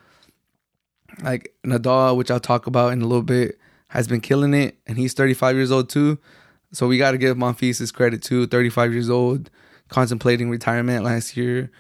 Like 1.23 1.55
Nadal, 1.65 2.17
which 2.17 2.31
I'll 2.31 2.41
talk 2.41 2.67
about 2.67 2.93
in 2.93 3.03
a 3.03 3.07
little 3.07 3.23
bit, 3.23 3.59
has 3.89 4.09
been 4.09 4.21
killing 4.21 4.55
it. 4.55 4.77
And 4.87 4.99
he's 4.99 5.15
35 5.15 5.57
years 5.57 5.71
old 5.71 5.89
too. 5.89 6.19
So 6.73 6.87
we 6.87 6.99
got 6.99 7.13
to 7.13 7.19
give 7.19 7.37
Monfils 7.37 7.79
his 7.79 7.93
credit 7.93 8.23
too. 8.23 8.47
35 8.47 8.93
years 8.93 9.11
old 9.11 9.51
contemplating 9.89 10.51
retirement 10.51 11.05
last 11.05 11.37
year, 11.37 11.71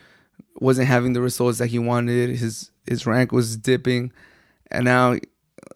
wasn't 0.60 0.88
having 0.88 1.12
the 1.12 1.20
results 1.20 1.58
that 1.58 1.68
he 1.68 1.78
wanted. 1.78 2.30
His 2.30 2.70
his 2.86 3.06
rank 3.06 3.32
was 3.32 3.56
dipping, 3.56 4.12
and 4.70 4.84
now, 4.84 5.16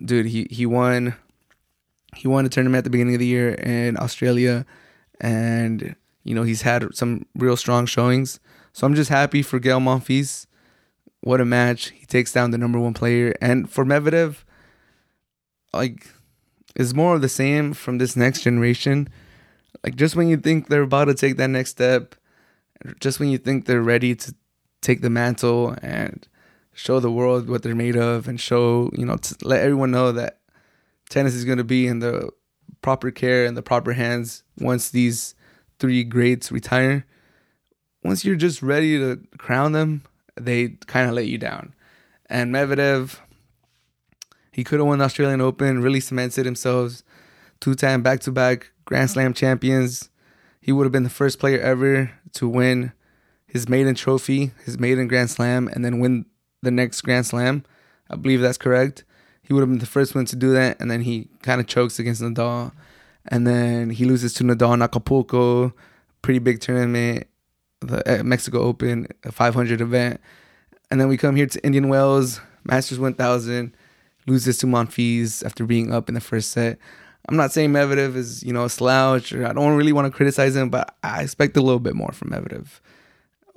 dude, 0.05 0.27
he 0.27 0.47
he 0.51 0.67
won. 0.67 1.15
He 2.15 2.29
won 2.29 2.45
a 2.45 2.51
tournament 2.51 2.79
at 2.79 2.85
the 2.85 2.91
beginning 2.91 3.15
of 3.15 3.21
the 3.21 3.27
year 3.27 3.55
in 3.55 3.97
Australia, 3.99 4.67
and 5.21 5.97
you 6.25 6.35
know 6.35 6.43
he's 6.43 6.63
had 6.63 6.95
some 6.95 7.27
real 7.35 7.57
strong 7.57 7.87
showings. 7.87 8.39
So 8.73 8.87
I'm 8.87 8.95
just 8.95 9.11
happy 9.11 9.43
for 9.43 9.59
Gael 9.59 9.81
Monfils. 9.81 10.47
What 11.21 11.41
a 11.41 11.45
match! 11.45 11.91
He 11.91 12.05
takes 12.07 12.33
down 12.33 12.51
the 12.51 12.59
number 12.59 12.79
one 12.79 12.95
player, 12.95 13.35
and 13.41 13.71
for 13.71 13.85
Medvedev, 13.85 14.45
like, 15.73 16.09
is 16.75 16.95
more 16.95 17.15
of 17.15 17.23
the 17.23 17.29
same 17.29 17.73
from 17.73 17.99
this 17.99 18.17
next 18.17 18.43
generation. 18.43 19.09
Like 19.85 19.97
just 19.97 20.17
when 20.17 20.29
you 20.29 20.37
think 20.37 20.69
they're 20.69 20.83
about 20.83 21.07
to 21.07 21.15
take 21.15 21.37
that 21.39 21.51
next 21.51 21.71
step, 21.71 22.15
just 23.01 23.21
when 23.21 23.29
you 23.29 23.39
think 23.39 23.67
they're 23.67 23.83
ready 23.83 24.15
to 24.15 24.35
take 24.81 25.01
the 25.01 25.11
mantle 25.11 25.77
and 25.83 26.27
show 26.75 27.01
the 27.01 27.11
world 27.11 27.49
what 27.49 27.63
they're 27.63 27.75
made 27.75 27.97
of 27.97 28.29
and 28.29 28.41
show, 28.41 28.91
you 28.95 29.05
know, 29.05 29.17
let 29.43 29.61
everyone 29.61 29.91
know 29.91 30.13
that 30.13 30.41
tennis 31.09 31.35
is 31.35 31.45
going 31.45 31.59
to 31.59 31.65
be 31.65 31.87
in 31.87 32.01
the 32.01 32.31
proper 32.81 33.11
care 33.11 33.45
and 33.45 33.57
the 33.57 33.63
proper 33.63 33.93
hands 33.93 34.43
once 34.59 34.91
these 34.91 35.35
three 35.79 36.05
greats 36.05 36.51
retire. 36.51 37.07
Once 38.03 38.25
you're 38.25 38.37
just 38.37 38.63
ready 38.63 38.99
to 38.99 39.21
crown 39.39 39.73
them, 39.73 40.03
they 40.41 40.69
kind 40.87 41.09
of 41.09 41.15
let 41.15 41.27
you 41.27 41.39
down. 41.39 41.75
And 42.27 42.53
Medvedev, 42.53 43.19
he 44.53 44.65
could 44.65 44.81
have 44.81 44.87
won 44.87 44.99
the 44.99 45.05
Australian 45.05 45.41
Open, 45.41 45.83
really 45.83 46.01
cemented 46.01 46.45
himself, 46.45 47.03
two 47.61 47.75
time 47.75 48.03
back 48.03 48.21
to 48.21 48.33
back 48.33 48.73
Grand 48.85 49.11
Slam 49.11 49.35
champions. 49.35 50.09
He 50.61 50.73
would 50.73 50.85
have 50.85 50.93
been 50.93 51.03
the 51.03 51.11
first 51.11 51.39
player 51.39 51.61
ever 51.61 52.11
to 52.35 52.49
win 52.49 52.93
his 53.47 53.69
maiden 53.69 53.95
trophy, 53.95 54.53
his 54.65 54.79
maiden 54.79 55.09
Grand 55.09 55.31
Slam, 55.31 55.69
and 55.69 55.85
then 55.85 55.99
win 55.99 56.27
the 56.63 56.71
next 56.71 57.03
Grand 57.03 57.27
Slam. 57.27 57.65
I 58.09 58.17
believe 58.17 58.41
that's 58.41 58.59
correct. 58.59 59.05
He 59.43 59.53
would 59.53 59.61
have 59.61 59.69
been 59.69 59.79
the 59.79 59.87
first 59.87 60.15
one 60.15 60.25
to 60.27 60.37
do 60.37 60.53
that, 60.53 60.81
and 60.81 60.91
then 60.91 61.03
he 61.03 61.29
kind 61.43 61.61
of 61.61 61.67
chokes 61.67 61.99
against 61.99 62.23
Nadal, 62.23 62.73
and 63.27 63.47
then 63.47 63.91
he 63.91 64.05
loses 64.05 64.33
to 64.35 64.45
Nadal 64.45 64.75
in 64.75 64.83
Acapulco, 64.83 65.75
pretty 66.23 66.39
big 66.39 66.61
tournament, 66.61 67.27
the 67.81 68.21
uh, 68.21 68.23
Mexico 68.23 68.61
Open, 68.61 69.07
a 69.25 69.33
500 69.33 69.81
event, 69.81 70.21
and 70.91 71.01
then 71.01 71.09
we 71.09 71.17
come 71.17 71.37
here 71.37 71.47
to 71.47 71.65
Indian 71.65 71.89
Wells, 71.89 72.41
Masters 72.65 72.99
1000, 72.99 73.75
loses 74.27 74.59
to 74.59 74.67
Monfils 74.67 75.45
after 75.45 75.65
being 75.65 75.93
up 75.93 76.09
in 76.09 76.15
the 76.15 76.21
first 76.21 76.53
set. 76.53 76.79
I'm 77.29 77.37
not 77.37 77.53
saying 77.53 77.71
Medvedev 77.71 78.17
is, 78.17 78.43
you 78.43 78.53
know, 78.53 78.65
a 78.65 78.71
slouch 78.71 79.33
or 79.33 79.47
I 79.47 79.53
don't 79.53 79.77
really 79.77 79.93
want 79.93 80.07
to 80.07 80.17
criticize 80.17 80.57
him, 80.57 80.71
but 80.71 80.97
I 81.03 81.23
expect 81.23 81.57
a 81.57 81.63
little 81.63 81.81
bit 81.81 81.95
more 81.95 82.13
from 82.13 82.31
Medvedev. 82.31 82.81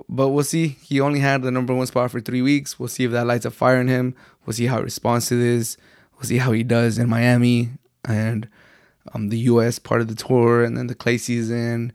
But 0.08 0.28
we'll 0.28 0.44
see. 0.44 0.68
He 0.68 1.00
only 1.00 1.20
had 1.20 1.42
the 1.42 1.50
number 1.50 1.74
one 1.74 1.86
spot 1.86 2.10
for 2.10 2.20
three 2.20 2.42
weeks. 2.42 2.78
We'll 2.78 2.88
see 2.88 3.04
if 3.04 3.10
that 3.10 3.26
lights 3.26 3.44
a 3.44 3.50
fire 3.50 3.80
in 3.80 3.88
him. 3.88 4.14
We'll 4.44 4.54
see 4.54 4.66
how 4.66 4.78
he 4.78 4.84
responds 4.84 5.26
to 5.28 5.34
this. 5.34 5.76
We'll 6.14 6.24
see 6.24 6.38
how 6.38 6.52
he 6.52 6.62
does 6.62 6.98
in 6.98 7.08
Miami 7.08 7.70
and 8.04 8.48
um, 9.12 9.28
the 9.28 9.38
U.S. 9.38 9.78
part 9.78 10.00
of 10.00 10.08
the 10.08 10.14
tour, 10.14 10.62
and 10.62 10.76
then 10.76 10.86
the 10.86 10.94
clay 10.94 11.18
season 11.18 11.92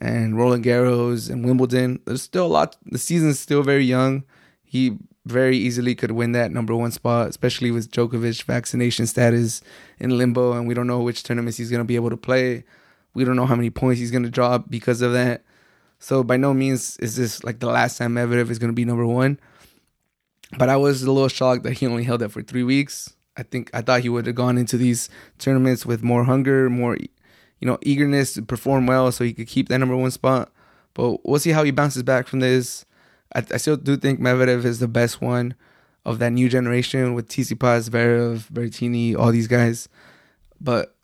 and 0.00 0.36
Roland 0.36 0.64
Garros 0.64 1.30
and 1.30 1.44
Wimbledon. 1.44 2.00
There's 2.04 2.22
still 2.22 2.46
a 2.46 2.48
lot. 2.48 2.76
The 2.84 2.98
season's 2.98 3.38
still 3.38 3.62
very 3.62 3.84
young. 3.84 4.24
He 4.64 4.98
very 5.24 5.56
easily 5.56 5.94
could 5.94 6.10
win 6.10 6.32
that 6.32 6.50
number 6.50 6.74
one 6.74 6.90
spot, 6.90 7.28
especially 7.28 7.70
with 7.70 7.90
Djokovic 7.90 8.42
vaccination 8.42 9.06
status 9.06 9.60
in 9.98 10.16
limbo, 10.18 10.52
and 10.52 10.66
we 10.66 10.74
don't 10.74 10.86
know 10.86 11.00
which 11.00 11.22
tournaments 11.22 11.58
he's 11.58 11.70
gonna 11.70 11.84
be 11.84 11.96
able 11.96 12.10
to 12.10 12.16
play. 12.16 12.64
We 13.14 13.24
don't 13.24 13.36
know 13.36 13.46
how 13.46 13.54
many 13.54 13.70
points 13.70 14.00
he's 14.00 14.10
gonna 14.10 14.30
drop 14.30 14.68
because 14.68 15.00
of 15.02 15.12
that. 15.12 15.44
So 15.98 16.24
by 16.24 16.36
no 16.36 16.52
means 16.52 16.96
is 16.96 17.16
this 17.16 17.44
like 17.44 17.60
the 17.60 17.66
last 17.66 17.98
time 17.98 18.14
Medvedev 18.14 18.50
is 18.50 18.58
gonna 18.58 18.72
be 18.72 18.84
number 18.84 19.06
one. 19.06 19.38
But 20.58 20.68
I 20.68 20.76
was 20.76 21.02
a 21.02 21.10
little 21.10 21.28
shocked 21.28 21.62
that 21.62 21.74
he 21.74 21.86
only 21.86 22.04
held 22.04 22.20
that 22.20 22.30
for 22.30 22.42
three 22.42 22.64
weeks. 22.64 23.14
I 23.36 23.42
think 23.42 23.70
I 23.72 23.80
thought 23.80 24.00
he 24.02 24.08
would 24.08 24.26
have 24.26 24.34
gone 24.34 24.58
into 24.58 24.76
these 24.76 25.08
tournaments 25.38 25.86
with 25.86 26.02
more 26.02 26.24
hunger, 26.24 26.68
more 26.68 26.96
you 26.96 27.66
know 27.66 27.78
eagerness 27.82 28.34
to 28.34 28.42
perform 28.42 28.86
well, 28.86 29.12
so 29.12 29.24
he 29.24 29.32
could 29.32 29.46
keep 29.46 29.68
that 29.68 29.78
number 29.78 29.96
one 29.96 30.10
spot. 30.10 30.52
But 30.94 31.26
we'll 31.26 31.38
see 31.38 31.50
how 31.50 31.62
he 31.62 31.70
bounces 31.70 32.02
back 32.02 32.26
from 32.26 32.40
this. 32.40 32.84
I, 33.34 33.44
I 33.52 33.56
still 33.56 33.76
do 33.76 33.96
think 33.96 34.20
Medvedev 34.20 34.64
is 34.64 34.78
the 34.78 34.88
best 34.88 35.20
one 35.20 35.54
of 36.04 36.18
that 36.18 36.32
new 36.32 36.48
generation 36.48 37.14
with 37.14 37.28
Tsitsipas, 37.28 37.90
Zverev, 37.90 38.50
Berrettini, 38.50 39.16
all 39.16 39.30
these 39.32 39.48
guys. 39.48 39.88
But 40.60 40.94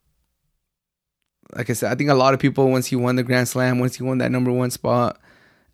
like 1.54 1.70
I 1.70 1.72
said, 1.72 1.92
I 1.92 1.94
think 1.94 2.10
a 2.10 2.14
lot 2.14 2.34
of 2.34 2.40
people 2.40 2.70
once 2.70 2.86
he 2.86 2.96
won 2.96 3.16
the 3.16 3.22
Grand 3.22 3.48
Slam, 3.48 3.78
once 3.78 3.96
he 3.96 4.02
won 4.02 4.18
that 4.18 4.30
number 4.30 4.52
one 4.52 4.70
spot, 4.70 5.20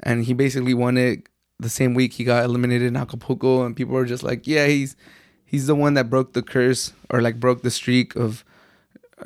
and 0.01 0.25
he 0.25 0.33
basically 0.35 0.75
won 0.75 0.97
it 0.97 1.29
the 1.59 1.69
same 1.69 1.95
week 1.95 2.13
he 2.13 2.25
got 2.25 2.45
eliminated 2.45 2.89
in 2.89 2.97
Acapulco, 2.97 3.65
and 3.65 3.77
people 3.77 3.95
were 3.95 4.05
just 4.05 4.23
like, 4.23 4.47
yeah, 4.47 4.67
he's 4.67 4.97
he's 5.45 5.67
the 5.67 5.75
one 5.75 5.95
that 5.95 6.11
broke 6.11 6.33
the 6.33 6.43
curse 6.43 6.93
or 7.11 7.23
like 7.23 7.41
broke 7.41 7.63
the 7.63 7.71
streak 7.71 8.15
of 8.17 8.45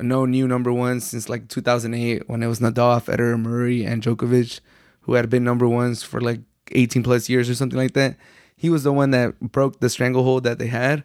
no 0.01 0.25
new 0.25 0.47
number 0.47 0.71
one 0.71 0.99
since 0.99 1.27
like 1.27 1.47
2008 1.49 2.29
when 2.29 2.43
it 2.43 2.47
was 2.47 2.59
Nadal, 2.59 3.03
Federer, 3.03 3.39
Murray, 3.39 3.83
and 3.83 4.01
Djokovic 4.01 4.59
who 5.01 5.13
had 5.13 5.29
been 5.29 5.43
number 5.43 5.67
ones 5.67 6.03
for 6.03 6.21
like 6.21 6.41
18 6.71 7.03
plus 7.03 7.29
years 7.29 7.49
or 7.49 7.55
something 7.55 7.77
like 7.77 7.93
that. 7.93 8.15
He 8.55 8.69
was 8.69 8.83
the 8.83 8.93
one 8.93 9.11
that 9.11 9.39
broke 9.39 9.79
the 9.79 9.89
stranglehold 9.89 10.43
that 10.43 10.59
they 10.59 10.67
had, 10.67 11.03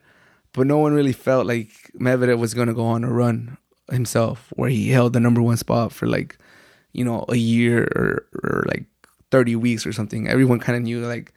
but 0.52 0.66
no 0.66 0.78
one 0.78 0.92
really 0.94 1.12
felt 1.12 1.46
like 1.46 1.68
Medvedev 1.98 2.38
was 2.38 2.54
going 2.54 2.68
to 2.68 2.74
go 2.74 2.84
on 2.84 3.04
a 3.04 3.12
run 3.12 3.56
himself 3.90 4.52
where 4.56 4.70
he 4.70 4.90
held 4.90 5.12
the 5.12 5.20
number 5.20 5.42
one 5.42 5.56
spot 5.56 5.92
for 5.92 6.06
like, 6.06 6.38
you 6.92 7.04
know, 7.04 7.24
a 7.28 7.36
year 7.36 7.84
or, 7.94 8.26
or 8.42 8.64
like 8.66 8.84
30 9.30 9.56
weeks 9.56 9.86
or 9.86 9.92
something. 9.92 10.28
Everyone 10.28 10.58
kind 10.58 10.76
of 10.76 10.82
knew 10.82 11.06
like 11.06 11.32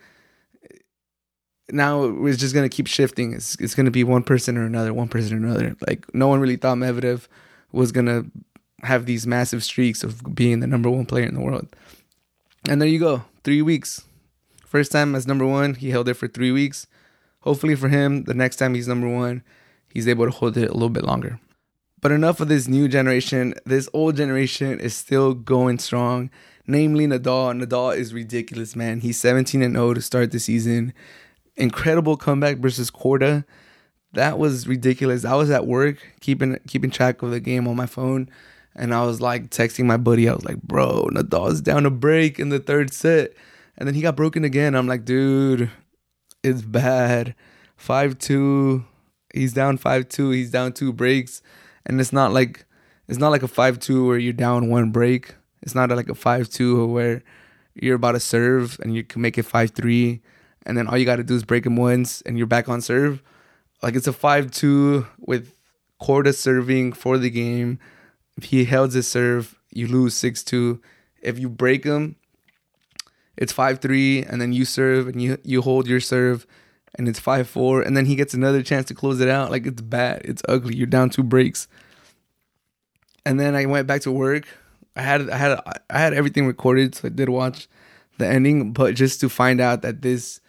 now 1.70 2.06
it's 2.26 2.40
just 2.40 2.54
going 2.54 2.68
to 2.68 2.76
keep 2.76 2.88
shifting. 2.88 3.34
It's, 3.34 3.56
it's 3.60 3.76
going 3.76 3.86
to 3.86 3.92
be 3.92 4.04
one 4.04 4.24
person 4.24 4.58
or 4.58 4.66
another, 4.66 4.94
one 4.94 5.10
person 5.10 5.34
or 5.34 5.46
another. 5.46 5.76
Like 5.86 6.14
no 6.14 6.28
one 6.28 6.40
really 6.40 6.56
thought 6.56 6.78
Medvedev 6.78 7.28
was 7.72 7.92
going 7.92 8.06
to 8.06 8.26
have 8.82 9.06
these 9.06 9.28
massive 9.28 9.64
streaks 9.64 10.04
of 10.04 10.36
being 10.36 10.60
the 10.60 10.68
number 10.68 10.90
one 10.90 11.06
player 11.06 11.26
in 11.26 11.34
the 11.34 11.42
world. 11.42 11.68
And 12.68 12.82
there 12.82 12.88
you 12.88 13.00
go. 13.00 13.24
Three 13.44 13.62
weeks. 13.62 14.07
First 14.68 14.92
time 14.92 15.16
as 15.16 15.26
number 15.26 15.46
one, 15.46 15.76
he 15.76 15.92
held 15.92 16.10
it 16.10 16.16
for 16.16 16.28
three 16.28 16.52
weeks. 16.52 16.88
Hopefully 17.40 17.74
for 17.74 17.88
him, 17.88 18.26
the 18.26 18.34
next 18.34 18.58
time 18.58 18.74
he's 18.74 18.88
number 18.88 19.08
one, 19.08 19.42
he's 19.94 20.10
able 20.10 20.26
to 20.26 20.32
hold 20.32 20.58
it 20.58 20.70
a 20.70 20.74
little 20.74 20.90
bit 20.90 21.06
longer. 21.06 21.40
But 22.02 22.12
enough 22.12 22.42
of 22.42 22.50
this 22.50 22.68
new 22.68 22.90
generation. 22.90 23.54
This 23.66 23.88
old 23.94 24.18
generation 24.18 24.78
is 24.82 24.94
still 24.94 25.34
going 25.34 25.80
strong. 25.80 26.30
Namely 26.68 27.08
Nadal. 27.08 27.64
Nadal 27.64 27.96
is 27.96 28.14
ridiculous, 28.14 28.76
man. 28.76 29.00
He's 29.00 29.18
17 29.20 29.62
and 29.62 29.76
0 29.76 29.94
to 29.94 30.02
start 30.02 30.32
the 30.32 30.40
season. 30.40 30.94
Incredible 31.56 32.18
comeback 32.18 32.58
versus 32.58 32.92
Korda. 32.92 33.46
That 34.12 34.38
was 34.38 34.68
ridiculous. 34.68 35.24
I 35.24 35.36
was 35.36 35.50
at 35.50 35.66
work 35.66 35.98
keeping 36.20 36.60
keeping 36.68 36.92
track 36.92 37.22
of 37.22 37.32
the 37.32 37.40
game 37.40 37.70
on 37.70 37.78
my 37.78 37.86
phone, 37.86 38.30
and 38.76 38.94
I 38.94 39.06
was 39.06 39.22
like 39.22 39.50
texting 39.50 39.86
my 39.86 39.98
buddy. 39.98 40.28
I 40.28 40.34
was 40.34 40.46
like, 40.46 40.62
"Bro, 40.62 41.10
Nadal's 41.14 41.62
down 41.62 41.86
a 41.86 41.90
break 41.90 42.38
in 42.38 42.50
the 42.50 42.60
third 42.60 42.94
set," 42.94 43.34
and 43.78 43.88
then 43.88 43.96
he 43.96 44.02
got 44.02 44.16
broken 44.16 44.44
again. 44.44 44.76
I'm 44.76 44.88
like, 44.88 45.06
"Dude, 45.06 45.70
it's 46.44 46.62
bad." 46.62 47.36
Five 47.76 48.18
two. 48.18 48.86
He's 49.34 49.54
down 49.54 49.78
five 49.78 50.10
two. 50.10 50.32
He's 50.32 50.50
down 50.50 50.74
two 50.74 50.92
breaks 50.92 51.42
and 51.88 52.00
it's 52.00 52.14
not 52.14 52.32
like 52.32 52.66
it's 53.08 53.18
not 53.18 53.30
like 53.30 53.42
a 53.42 53.48
five 53.48 53.80
two 53.80 54.06
where 54.06 54.20
you're 54.20 54.34
down 54.34 54.70
one 54.70 54.92
break. 54.92 55.34
It's 55.64 55.74
not 55.74 55.90
like 55.90 56.10
a 56.10 56.16
five 56.16 56.50
two 56.50 56.86
where 56.86 57.24
you're 57.74 57.96
about 57.96 58.12
to 58.12 58.20
serve 58.20 58.78
and 58.82 58.94
you 58.94 59.04
can 59.04 59.22
make 59.22 59.38
it 59.38 59.44
five 59.44 59.72
three, 59.72 60.22
and 60.66 60.78
then 60.78 60.88
all 60.88 60.98
you 60.98 61.06
got 61.06 61.16
to 61.16 61.24
do 61.24 61.36
is 61.36 61.44
break 61.44 61.66
him 61.66 61.78
once 61.78 62.22
and 62.22 62.38
you're 62.38 62.46
back 62.46 62.70
on 62.70 62.82
serve. 62.82 63.24
Like 63.82 63.96
it's 63.96 64.08
a 64.08 64.14
five 64.14 64.52
two 64.52 65.08
with 65.20 65.56
Korda 66.02 66.36
serving 66.36 66.94
for 66.94 67.18
the 67.18 67.32
game. 67.32 67.80
If 68.38 68.46
he 68.46 68.66
held 68.66 68.94
his 68.94 69.08
serve, 69.08 69.58
you 69.72 69.88
lose 69.88 70.14
six 70.14 70.44
two. 70.44 70.82
If 71.22 71.40
you 71.40 71.50
break 71.50 71.86
him, 71.86 72.18
it's 73.38 73.54
five 73.54 73.80
three, 73.80 74.24
and 74.24 74.42
then 74.42 74.54
you 74.54 74.66
serve 74.66 75.08
and 75.08 75.22
you 75.22 75.38
you 75.44 75.62
hold 75.62 75.88
your 75.88 76.00
serve, 76.00 76.46
and 76.96 77.08
it's 77.08 77.20
five 77.20 77.48
four, 77.48 77.82
and 77.82 77.96
then 77.96 78.06
he 78.06 78.16
gets 78.16 78.34
another 78.34 78.64
chance 78.64 78.88
to 78.88 78.94
close 78.94 79.20
it 79.20 79.30
out. 79.30 79.52
Like 79.52 79.66
it's 79.66 79.82
bad, 79.82 80.22
it's 80.26 80.42
ugly. 80.48 80.76
You're 80.76 80.88
down 80.88 81.10
two 81.10 81.24
breaks, 81.24 81.68
and 83.26 83.40
then 83.40 83.56
I 83.56 83.66
went 83.66 83.88
back 83.88 84.02
to 84.02 84.12
work. 84.12 84.48
I 84.96 85.02
had 85.02 85.30
I 85.30 85.38
had 85.38 85.60
I 85.90 86.00
had 86.00 86.14
everything 86.14 86.48
recorded, 86.48 86.96
so 86.96 87.08
I 87.08 87.10
did 87.10 87.30
watch 87.30 87.68
the 88.18 88.28
ending, 88.28 88.74
but 88.74 88.96
just 88.96 89.22
to 89.22 89.30
find 89.30 89.62
out 89.62 89.82
that 89.84 90.02
this 90.02 90.42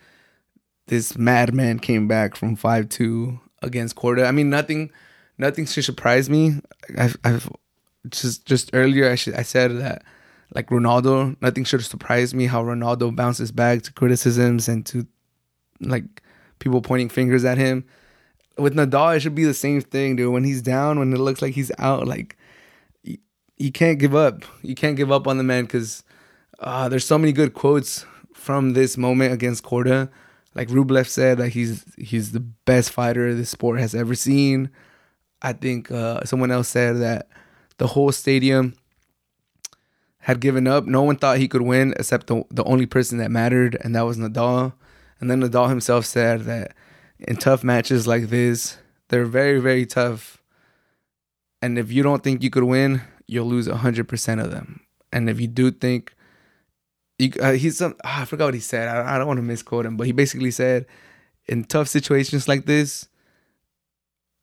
this 0.87 1.19
madman 1.19 1.79
came 1.79 2.09
back 2.09 2.35
from 2.35 2.57
five 2.57 2.89
two 2.89 3.41
against 3.63 3.97
Korda. 3.97 4.27
I 4.27 4.33
mean, 4.33 4.49
nothing 4.49 4.91
nothing 5.37 5.67
should 5.67 5.85
surprise 5.85 6.31
me. 6.31 6.61
I've, 6.97 7.17
I've 7.25 7.51
just 8.09 8.47
just 8.47 8.71
earlier 8.73 9.11
I 9.11 9.15
should 9.17 9.35
I 9.35 9.43
said 9.43 9.77
that 9.79 10.03
like 10.55 10.69
Ronaldo, 10.69 11.37
nothing 11.41 11.65
should 11.65 11.85
surprise 11.85 12.35
me 12.35 12.47
how 12.47 12.63
Ronaldo 12.63 13.15
bounces 13.15 13.53
back 13.53 13.83
to 13.83 13.93
criticisms 13.93 14.69
and 14.69 14.85
to 14.87 15.07
like 15.81 16.23
people 16.59 16.81
pointing 16.81 17.09
fingers 17.09 17.45
at 17.45 17.59
him. 17.59 17.85
With 18.57 18.75
Nadal, 18.75 19.17
it 19.17 19.21
should 19.21 19.35
be 19.35 19.45
the 19.45 19.55
same 19.55 19.81
thing, 19.81 20.17
dude. 20.17 20.33
When 20.33 20.45
he's 20.45 20.63
down, 20.63 20.99
when 20.99 21.13
it 21.13 21.19
looks 21.19 21.43
like 21.43 21.55
he's 21.55 21.71
out, 21.79 22.09
like 22.09 22.37
you, 23.57 23.71
can't 23.73 23.99
give 23.99 24.15
up. 24.15 24.43
You 24.63 24.75
can't 24.75 24.97
give 24.97 25.13
up 25.13 25.27
on 25.27 25.39
the 25.39 25.45
man 25.45 25.65
because 25.65 26.03
uh, 26.59 26.89
there's 26.89 27.05
so 27.05 27.19
many 27.19 27.33
good 27.33 27.55
quotes 27.55 28.05
from 28.35 28.73
this 28.73 28.97
moment 28.97 29.33
against 29.33 29.63
Korda. 29.63 30.11
Like 30.55 30.69
Rublev 30.69 31.07
said 31.07 31.39
that 31.39 31.51
he's 31.51 31.85
he's 31.99 32.33
the 32.33 32.41
best 32.41 32.91
fighter 32.91 33.33
the 33.35 33.45
sport 33.45 33.79
has 33.79 33.95
ever 33.95 34.15
seen. 34.15 34.71
I 35.41 35.53
think 35.53 35.93
uh, 35.93 36.25
someone 36.25 36.51
else 36.51 36.69
said 36.69 36.97
that 36.97 37.29
the 37.77 37.87
whole 37.87 38.11
stadium 38.11 38.75
had 40.29 40.41
given 40.41 40.67
up. 40.69 40.85
No 40.85 41.03
one 41.03 41.17
thought 41.17 41.39
he 41.39 41.49
could 41.49 41.63
win 41.63 41.95
except 41.99 42.27
the 42.27 42.45
the 42.51 42.63
only 42.65 42.85
person 42.85 43.17
that 43.17 43.31
mattered, 43.31 43.79
and 43.81 43.97
that 43.97 44.03
was 44.03 44.19
Nadal. 44.19 44.75
And 45.21 45.31
then 45.31 45.41
Nadal 45.41 45.71
himself 45.71 46.05
said 46.05 46.43
that 46.43 46.75
in 47.19 47.37
tough 47.37 47.65
matches 47.65 48.07
like 48.07 48.29
this, 48.29 48.77
they're 49.09 49.25
very, 49.25 49.59
very 49.59 49.87
tough. 49.87 50.43
And 51.63 51.79
if 51.79 51.91
you 51.91 52.03
don't 52.03 52.23
think 52.23 52.43
you 52.43 52.51
could 52.51 52.65
win, 52.65 53.01
you'll 53.27 53.47
lose 53.47 53.67
100% 53.67 54.45
of 54.45 54.51
them. 54.51 54.81
And 55.13 55.29
if 55.31 55.41
you 55.41 55.49
do 55.49 55.71
think, 55.73 56.15
you, 57.19 57.33
uh, 57.41 57.53
he's 57.53 57.79
some, 57.79 57.97
oh, 58.05 58.09
I 58.21 58.25
forgot 58.27 58.45
what 58.45 58.55
he 58.55 58.61
said. 58.61 58.87
I, 58.87 59.15
I 59.15 59.19
don't 59.19 59.27
want 59.27 59.39
to 59.39 59.43
misquote 59.43 59.87
him, 59.87 59.97
but 59.97 60.07
he 60.07 60.13
basically 60.13 60.53
said 60.53 60.87
in 61.49 61.65
tough 61.65 61.89
situations 61.89 62.47
like 62.47 62.67
this, 62.67 63.09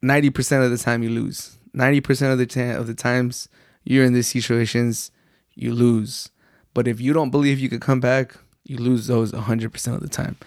90% 0.03 0.65
of 0.65 0.71
the 0.71 0.77
time 0.77 1.03
you 1.03 1.09
lose. 1.09 1.57
90% 1.73 2.33
of 2.33 2.37
the, 2.37 2.47
t- 2.47 2.61
of 2.71 2.87
the 2.87 2.95
times 2.95 3.47
you're 3.85 4.03
in 4.03 4.13
these 4.13 4.27
situations, 4.27 5.11
you 5.55 5.73
lose. 5.73 6.29
But 6.73 6.87
if 6.87 6.99
you 6.99 7.13
don't 7.13 7.31
believe 7.31 7.59
you 7.59 7.69
could 7.69 7.81
come 7.81 7.99
back, 7.99 8.35
you 8.65 8.77
lose 8.77 9.07
those 9.07 9.31
100% 9.31 9.95
of 9.95 10.01
the 10.01 10.09
time. 10.09 10.37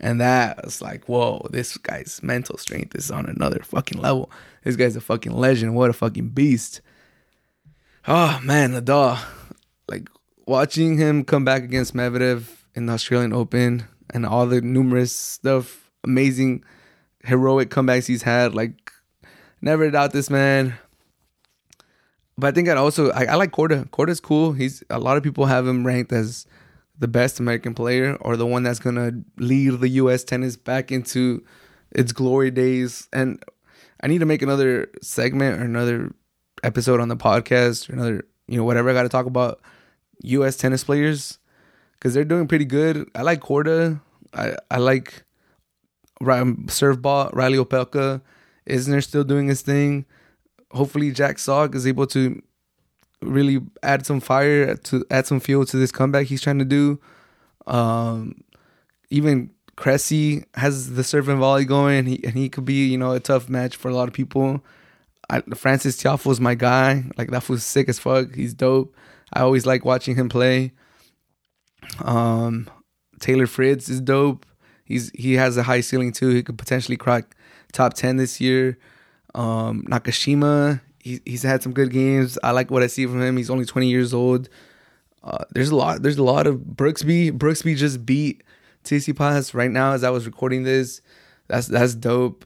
And 0.00 0.20
that 0.20 0.64
was 0.64 0.80
like, 0.80 1.08
whoa, 1.08 1.46
this 1.50 1.76
guy's 1.76 2.20
mental 2.22 2.56
strength 2.58 2.94
is 2.94 3.10
on 3.10 3.26
another 3.26 3.60
fucking 3.62 4.00
level. 4.00 4.30
This 4.62 4.76
guy's 4.76 4.96
a 4.96 5.00
fucking 5.00 5.32
legend. 5.32 5.74
What 5.74 5.90
a 5.90 5.94
fucking 5.94 6.28
beast. 6.30 6.80
Oh 8.06 8.38
man, 8.42 8.72
Nadal. 8.72 9.18
Like 9.88 10.08
watching 10.46 10.98
him 10.98 11.24
come 11.24 11.44
back 11.44 11.62
against 11.62 11.94
Medvedev 11.94 12.48
in 12.74 12.86
the 12.86 12.92
Australian 12.92 13.32
Open 13.32 13.86
and 14.10 14.24
all 14.24 14.46
the 14.46 14.60
numerous 14.60 15.14
stuff, 15.14 15.90
amazing 16.04 16.64
heroic 17.24 17.70
comebacks 17.70 18.06
he's 18.06 18.22
had. 18.22 18.54
Like 18.54 18.92
never 19.60 19.90
doubt 19.90 20.12
this 20.12 20.30
man. 20.30 20.74
But 22.38 22.48
I 22.48 22.50
think 22.52 22.68
I 22.68 22.76
also 22.76 23.10
I, 23.10 23.24
I 23.24 23.34
like 23.34 23.50
Korda. 23.50 23.90
Korda's 23.90 24.20
cool. 24.20 24.52
He's 24.52 24.84
a 24.88 25.00
lot 25.00 25.16
of 25.16 25.24
people 25.24 25.46
have 25.46 25.66
him 25.66 25.84
ranked 25.84 26.12
as 26.12 26.46
the 26.98 27.08
best 27.08 27.40
American 27.40 27.74
player 27.74 28.16
or 28.20 28.36
the 28.36 28.46
one 28.46 28.62
that's 28.62 28.78
gonna 28.78 29.10
lead 29.36 29.80
the 29.80 29.88
U.S. 29.88 30.22
tennis 30.22 30.56
back 30.56 30.92
into 30.92 31.44
its 31.90 32.12
glory 32.12 32.52
days. 32.52 33.08
And 33.12 33.42
I 34.00 34.06
need 34.06 34.20
to 34.20 34.26
make 34.26 34.42
another 34.42 34.88
segment 35.02 35.60
or 35.60 35.64
another 35.64 36.14
episode 36.62 37.00
on 37.00 37.08
the 37.08 37.16
podcast 37.16 37.90
or 37.90 37.94
another, 37.94 38.24
you 38.46 38.56
know, 38.56 38.64
whatever 38.64 38.88
I 38.88 38.92
got 38.92 39.02
to 39.02 39.08
talk 39.08 39.26
about 39.26 39.60
U.S. 40.22 40.56
tennis 40.56 40.84
players 40.84 41.38
because 41.94 42.14
they're 42.14 42.24
doing 42.24 42.46
pretty 42.46 42.64
good. 42.64 43.10
I 43.16 43.22
like 43.22 43.40
Korda. 43.40 44.00
I 44.32 44.54
I 44.70 44.78
like 44.78 45.24
serve 46.68 47.02
ball 47.02 47.30
Reilly 47.32 47.58
Opelka. 47.58 48.20
Isner 48.68 49.02
still 49.02 49.24
doing 49.24 49.48
his 49.48 49.62
thing. 49.62 50.04
Hopefully, 50.72 51.10
Jack 51.10 51.38
Sock 51.38 51.74
is 51.74 51.86
able 51.86 52.06
to 52.08 52.42
really 53.20 53.60
add 53.82 54.06
some 54.06 54.20
fire 54.20 54.76
to 54.76 55.04
add 55.10 55.26
some 55.26 55.40
fuel 55.40 55.66
to 55.66 55.76
this 55.76 55.90
comeback 55.90 56.26
he's 56.26 56.42
trying 56.42 56.58
to 56.58 56.64
do. 56.64 57.00
Um, 57.66 58.42
even 59.10 59.50
Cressy 59.76 60.44
has 60.54 60.94
the 60.94 61.04
serve 61.04 61.28
and 61.28 61.38
volley 61.38 61.64
going, 61.64 61.98
and 61.98 62.08
he, 62.08 62.24
and 62.24 62.34
he 62.34 62.48
could 62.48 62.64
be 62.64 62.86
you 62.86 62.98
know 62.98 63.12
a 63.12 63.20
tough 63.20 63.48
match 63.48 63.76
for 63.76 63.88
a 63.88 63.94
lot 63.94 64.08
of 64.08 64.14
people. 64.14 64.62
I, 65.30 65.40
Frances 65.54 65.96
Tiafoe 65.96 66.32
is 66.32 66.40
my 66.40 66.54
guy. 66.54 67.04
Like 67.16 67.30
that 67.30 67.48
was 67.48 67.64
sick 67.64 67.88
as 67.88 67.98
fuck. 67.98 68.34
He's 68.34 68.54
dope. 68.54 68.94
I 69.32 69.40
always 69.40 69.66
like 69.66 69.84
watching 69.84 70.16
him 70.16 70.28
play. 70.28 70.72
Um, 72.02 72.68
Taylor 73.20 73.46
Fritz 73.46 73.88
is 73.88 74.00
dope. 74.00 74.46
He's 74.84 75.10
he 75.14 75.34
has 75.34 75.56
a 75.56 75.62
high 75.62 75.80
ceiling 75.80 76.12
too. 76.12 76.30
He 76.30 76.42
could 76.42 76.58
potentially 76.58 76.96
crack 76.96 77.36
top 77.72 77.94
ten 77.94 78.16
this 78.16 78.40
year. 78.40 78.78
Um, 79.38 79.84
Nakashima 79.84 80.80
he, 81.08 81.20
he's 81.24 81.42
had 81.42 81.62
some 81.62 81.72
good 81.72 81.90
games. 81.90 82.38
I 82.42 82.50
like 82.50 82.70
what 82.70 82.82
I 82.82 82.86
see 82.86 83.06
from 83.06 83.22
him. 83.22 83.36
He's 83.36 83.50
only 83.50 83.64
20 83.64 83.88
years 83.88 84.12
old. 84.12 84.48
Uh, 85.22 85.44
there's 85.50 85.70
a 85.70 85.76
lot. 85.76 86.02
There's 86.02 86.18
a 86.18 86.22
lot 86.22 86.46
of 86.46 86.56
Brooksby. 86.58 87.32
Brooksby 87.32 87.76
just 87.76 88.04
beat 88.04 88.42
Tsitsipas 88.84 89.54
right 89.54 89.70
now 89.70 89.92
as 89.92 90.04
I 90.04 90.10
was 90.10 90.26
recording 90.26 90.62
this. 90.62 91.00
That's 91.48 91.66
that's 91.66 91.94
dope. 91.94 92.44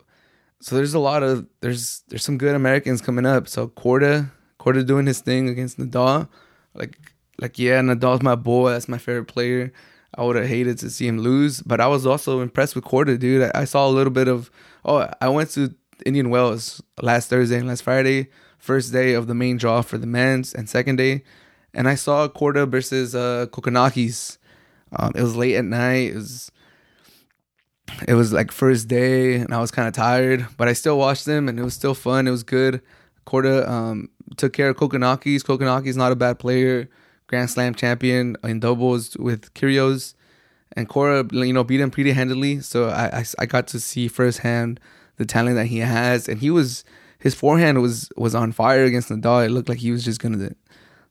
So 0.60 0.76
there's 0.76 0.94
a 0.94 0.98
lot 0.98 1.22
of 1.22 1.46
there's 1.60 2.02
there's 2.08 2.24
some 2.24 2.38
good 2.38 2.54
Americans 2.54 3.00
coming 3.00 3.26
up. 3.26 3.48
So 3.48 3.68
Korda, 3.68 4.30
Korda 4.58 4.86
doing 4.86 5.06
his 5.06 5.20
thing 5.20 5.48
against 5.48 5.78
Nadal. 5.78 6.28
Like 6.74 6.98
like 7.40 7.58
yeah, 7.58 7.80
Nadal's 7.80 8.22
my 8.22 8.36
boy. 8.36 8.70
That's 8.70 8.88
my 8.88 8.98
favorite 8.98 9.26
player. 9.26 9.72
I 10.14 10.24
would 10.24 10.36
have 10.36 10.46
hated 10.46 10.78
to 10.78 10.90
see 10.90 11.06
him 11.06 11.18
lose, 11.18 11.62
but 11.62 11.80
I 11.80 11.86
was 11.86 12.06
also 12.06 12.40
impressed 12.40 12.74
with 12.74 12.84
Korda, 12.84 13.18
dude. 13.18 13.50
I, 13.54 13.62
I 13.62 13.64
saw 13.64 13.86
a 13.88 13.90
little 13.90 14.12
bit 14.12 14.28
of. 14.28 14.50
Oh, 14.84 15.08
I 15.20 15.28
went 15.28 15.50
to 15.50 15.74
Indian 16.04 16.30
Wells 16.30 16.82
last 17.00 17.28
Thursday 17.28 17.58
and 17.58 17.68
last 17.68 17.82
Friday, 17.82 18.28
first 18.58 18.92
day 18.92 19.14
of 19.14 19.26
the 19.26 19.34
main 19.34 19.56
draw 19.56 19.82
for 19.82 19.98
the 19.98 20.06
men's 20.06 20.54
and 20.54 20.68
second 20.68 20.96
day, 20.96 21.22
and 21.74 21.88
I 21.88 21.94
saw 21.94 22.28
Korda 22.28 22.68
versus 22.68 23.14
uh, 23.14 23.46
Kokkinakis. 23.50 24.38
Um, 24.94 25.12
it 25.14 25.22
was 25.22 25.36
late 25.36 25.56
at 25.56 25.64
night. 25.64 26.12
It 26.12 26.16
was 26.16 26.50
it 28.08 28.14
was 28.14 28.32
like 28.32 28.52
first 28.52 28.88
day, 28.88 29.36
and 29.36 29.52
I 29.52 29.60
was 29.60 29.70
kind 29.70 29.88
of 29.88 29.94
tired, 29.94 30.46
but 30.56 30.68
I 30.68 30.72
still 30.72 30.98
watched 30.98 31.26
them, 31.26 31.48
and 31.48 31.58
it 31.58 31.62
was 31.62 31.74
still 31.74 31.94
fun. 31.94 32.26
It 32.26 32.30
was 32.30 32.42
good. 32.42 32.80
Korda 33.26 33.68
um, 33.68 34.08
took 34.36 34.52
care 34.52 34.70
of 34.70 34.76
Kokkinakis. 34.76 35.42
Kokkinakis 35.42 35.96
not 35.96 36.12
a 36.12 36.16
bad 36.16 36.38
player, 36.38 36.88
Grand 37.26 37.50
Slam 37.50 37.74
champion 37.74 38.36
in 38.44 38.60
doubles 38.60 39.16
with 39.16 39.52
Kyrgios, 39.54 40.14
and 40.76 40.88
Korda, 40.88 41.32
you 41.46 41.52
know, 41.52 41.64
beat 41.64 41.80
him 41.80 41.90
pretty 41.90 42.12
handily. 42.12 42.60
So 42.60 42.88
I, 42.88 43.18
I, 43.18 43.24
I 43.40 43.46
got 43.46 43.66
to 43.68 43.80
see 43.80 44.08
firsthand 44.08 44.80
the 45.16 45.26
talent 45.26 45.56
that 45.56 45.66
he 45.66 45.78
has, 45.78 46.28
and 46.28 46.40
he 46.40 46.50
was 46.50 46.84
his 47.18 47.34
forehand 47.34 47.80
was 47.80 48.10
was 48.16 48.34
on 48.34 48.52
fire 48.52 48.84
against 48.84 49.08
Nadal. 49.08 49.46
It 49.46 49.50
looked 49.50 49.68
like 49.68 49.78
he 49.78 49.92
was 49.92 50.04
just 50.04 50.20
gonna 50.20 50.50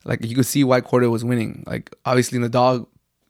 like 0.06 0.24
you 0.24 0.36
could 0.36 0.46
see 0.46 0.64
why 0.64 0.82
Korda 0.82 1.10
was 1.10 1.24
winning. 1.24 1.64
Like 1.66 1.94
obviously 2.06 2.40
Nadal, 2.40 2.88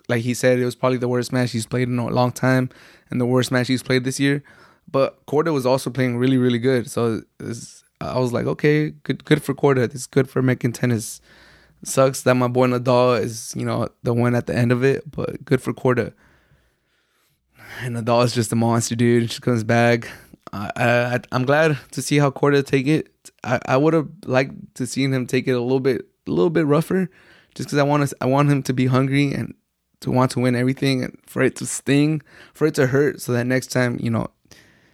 like 0.07 0.21
he 0.21 0.33
said, 0.33 0.59
it 0.59 0.65
was 0.65 0.75
probably 0.75 0.97
the 0.97 1.07
worst 1.07 1.31
match 1.31 1.51
he's 1.51 1.65
played 1.65 1.87
in 1.87 1.99
a 1.99 2.07
long 2.07 2.31
time, 2.31 2.69
and 3.09 3.21
the 3.21 3.25
worst 3.25 3.51
match 3.51 3.67
he's 3.67 3.83
played 3.83 4.03
this 4.03 4.19
year. 4.19 4.43
But 4.89 5.25
Korda 5.25 5.53
was 5.53 5.65
also 5.65 5.89
playing 5.89 6.17
really 6.17 6.37
really 6.37 6.59
good. 6.59 6.89
So 6.89 7.21
I 8.01 8.17
was 8.17 8.33
like, 8.33 8.45
okay, 8.45 8.91
good 9.03 9.25
good 9.25 9.43
for 9.43 9.53
Korda. 9.53 9.87
This 9.87 10.01
is 10.01 10.07
good 10.07 10.29
for 10.29 10.39
American 10.39 10.71
tennis. 10.71 11.21
Sucks 11.83 12.21
that 12.23 12.35
my 12.35 12.47
boy 12.47 12.67
Nadal 12.67 13.19
is, 13.19 13.53
you 13.55 13.65
know, 13.65 13.89
the 14.03 14.13
one 14.13 14.35
at 14.35 14.45
the 14.45 14.55
end 14.55 14.71
of 14.71 14.83
it, 14.83 15.09
but 15.09 15.43
good 15.43 15.61
for 15.61 15.73
Korda. 15.73 16.13
And 17.81 17.95
Nadal 17.95 18.23
is 18.25 18.33
just 18.33 18.51
a 18.51 18.55
monster, 18.55 18.95
dude. 18.95 19.29
Just 19.29 19.41
comes 19.41 19.63
back. 19.63 20.11
I, 20.53 20.71
I 20.77 21.19
I'm 21.31 21.45
glad 21.45 21.77
to 21.91 22.01
see 22.01 22.17
how 22.17 22.31
Korda 22.31 22.65
take 22.65 22.87
it. 22.87 23.31
I, 23.43 23.59
I 23.65 23.77
would 23.77 23.93
have 23.93 24.09
liked 24.25 24.75
to 24.75 24.85
see 24.85 25.03
him 25.03 25.27
take 25.27 25.47
it 25.47 25.51
a 25.51 25.61
little 25.61 25.79
bit 25.79 26.05
a 26.27 26.31
little 26.31 26.49
bit 26.49 26.65
rougher, 26.65 27.09
just 27.55 27.69
because 27.69 27.79
I 27.79 27.83
want 27.83 28.07
to 28.07 28.15
I 28.21 28.25
want 28.25 28.49
him 28.49 28.63
to 28.63 28.73
be 28.73 28.87
hungry 28.87 29.33
and 29.33 29.53
to 30.01 30.11
want 30.11 30.31
to 30.31 30.39
win 30.39 30.55
everything 30.55 31.03
and 31.03 31.17
for 31.25 31.41
it 31.41 31.55
to 31.57 31.65
sting, 31.65 32.21
for 32.53 32.67
it 32.67 32.75
to 32.75 32.87
hurt, 32.87 33.21
so 33.21 33.31
that 33.33 33.47
next 33.47 33.67
time 33.67 33.97
you 34.01 34.09
know 34.09 34.27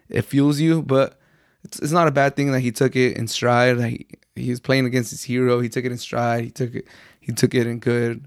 it 0.10 0.24
fuels 0.24 0.60
you. 0.60 0.82
But 0.82 1.20
it's, 1.64 1.80
it's 1.80 1.92
not 1.92 2.08
a 2.08 2.12
bad 2.12 2.36
thing 2.36 2.52
that 2.52 2.60
he 2.62 2.72
took 2.72 2.96
it 2.96 3.18
in 3.18 3.28
stride. 3.28 3.78
Like 3.78 4.20
he, 4.36 4.44
he 4.44 4.50
was 4.50 4.60
playing 4.60 4.86
against 4.86 5.12
his 5.12 5.24
hero. 5.24 5.60
He 5.60 5.70
took 5.70 5.86
it 5.86 5.92
in 5.92 5.98
stride. 5.98 6.44
He 6.44 6.52
took 6.52 6.76
it. 6.76 6.88
He 7.20 7.34
took 7.34 7.54
it 7.54 7.68
in 7.68 7.80
good, 7.80 8.26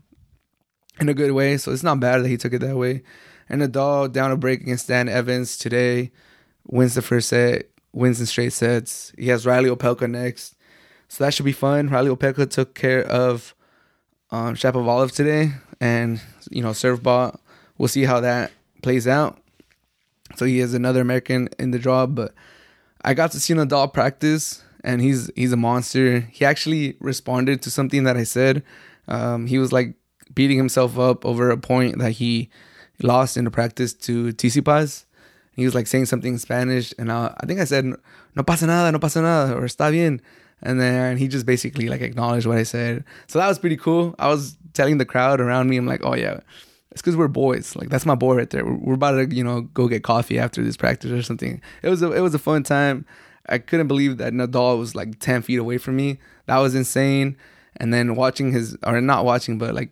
in 1.01 1.09
a 1.09 1.15
good 1.15 1.33
way. 1.33 1.57
So 1.57 1.73
it's 1.73 1.83
not 1.83 2.01
bad 2.01 2.23
that 2.23 2.29
he 2.29 2.37
took 2.37 2.53
it 2.53 2.61
that 2.61 2.77
way. 2.77 3.03
And 3.49 3.63
Nadal 3.63 4.13
down 4.13 4.31
a 4.31 4.37
break 4.37 4.61
against 4.61 4.89
Dan 4.89 5.09
Evans 5.09 5.57
today, 5.57 6.13
wins 6.67 6.95
the 6.95 7.03
first 7.03 7.29
set, 7.29 7.69
wins 7.93 8.21
in 8.21 8.27
straight 8.27 8.53
sets. 8.53 9.13
He 9.19 9.29
has 9.29 9.47
Reilly 9.47 9.71
Opelka 9.71 10.09
next, 10.11 10.57
so 11.09 11.25
that 11.25 11.35
should 11.35 11.45
be 11.45 11.53
fun. 11.53 11.89
Reilly 11.89 12.15
Opelka 12.15 12.49
took 12.49 12.75
care 12.75 13.05
of 13.05 13.55
um, 14.31 14.55
Shapovalov 14.55 15.13
today, 15.13 15.53
and 15.81 16.21
you 16.51 16.63
know 16.63 16.73
serve 16.73 17.03
ball. 17.03 17.39
We'll 17.79 17.89
see 17.89 18.05
how 18.05 18.21
that 18.21 18.53
plays 18.83 19.09
out. 19.09 19.39
So 20.37 20.45
he 20.45 20.61
is 20.61 20.75
another 20.75 21.01
American 21.01 21.49
in 21.59 21.71
the 21.73 21.79
draw, 21.79 22.07
but 22.07 22.35
I 23.03 23.15
got 23.15 23.33
to 23.33 23.41
see 23.41 23.55
Nadal 23.55 23.93
practice, 23.93 24.63
and 24.85 25.01
he's 25.01 25.31
he's 25.35 25.53
a 25.53 25.57
monster. 25.57 26.21
He 26.21 26.45
actually 26.45 26.97
responded 27.01 27.63
to 27.63 27.71
something 27.71 28.05
that 28.05 28.17
I 28.17 28.25
said. 28.25 28.63
Um, 29.09 29.47
he 29.47 29.59
was 29.59 29.73
like 29.73 29.95
beating 30.35 30.59
himself 30.59 30.99
up 30.99 31.25
over 31.25 31.51
a 31.51 31.59
point 31.59 31.99
that 31.99 32.13
he 32.13 32.51
lost 33.03 33.37
in 33.37 33.45
the 33.45 33.51
practice 33.51 33.93
to 33.95 34.33
Tsitsipas. 34.33 35.05
He 35.61 35.67
was 35.67 35.75
like 35.75 35.87
saying 35.87 36.07
something 36.07 36.33
in 36.33 36.39
Spanish, 36.39 36.95
and 36.99 37.13
I, 37.13 37.35
I 37.39 37.47
think 37.47 37.61
I 37.61 37.65
said 37.65 37.85
"No 38.35 38.43
pasa 38.43 38.67
nada, 38.67 38.91
no 38.91 38.99
pasa 38.99 39.21
nada" 39.21 39.55
or 39.55 39.63
"Está 39.63 39.91
bien," 39.91 40.21
and 40.63 40.81
then 40.81 41.17
he 41.17 41.29
just 41.29 41.47
basically 41.47 41.89
like 41.89 42.01
acknowledged 42.01 42.47
what 42.47 42.59
I 42.59 42.63
said. 42.65 43.05
So 43.27 43.39
that 43.39 43.49
was 43.49 43.59
pretty 43.59 43.77
cool. 43.77 44.15
I 44.19 44.29
was 44.29 44.57
telling 44.73 44.99
the 44.99 45.05
crowd 45.05 45.41
around 45.41 45.69
me, 45.69 45.77
I'm 45.77 45.87
like, 45.87 46.01
"Oh 46.05 46.15
yeah." 46.15 46.41
It's 46.93 47.01
because 47.01 47.17
we're 47.17 47.29
boys. 47.29 47.77
Like 47.77 47.89
that's 47.89 48.05
my 48.05 48.17
boy 48.17 48.35
right 48.35 48.51
there. 48.51 48.65
We're, 48.65 48.75
we're 48.75 48.95
about 48.95 49.13
to, 49.13 49.33
you 49.33 49.45
know, 49.45 49.61
go 49.61 49.87
get 49.87 50.03
coffee 50.03 50.41
after 50.41 50.61
this 50.65 50.77
practice 50.77 51.13
or 51.13 51.23
something. 51.23 51.61
It 51.85 51.89
was 51.89 52.03
a, 52.03 52.11
it 52.11 52.21
was 52.21 52.35
a 52.35 52.39
fun 52.39 52.65
time. 52.65 53.07
I 53.49 53.59
couldn't 53.59 53.87
believe 53.87 54.19
that 54.19 54.33
Nadal 54.33 54.79
was 54.79 54.97
like 54.97 55.21
ten 55.21 55.43
feet 55.43 55.59
away 55.59 55.79
from 55.79 55.95
me. 55.95 56.19
That 56.47 56.59
was 56.59 56.75
insane. 56.75 57.37
And 57.77 57.95
then 57.95 58.17
watching 58.17 58.53
his, 58.53 58.77
or 58.85 59.01
not 59.01 59.25
watching, 59.25 59.57
but 59.57 59.75
like 59.75 59.91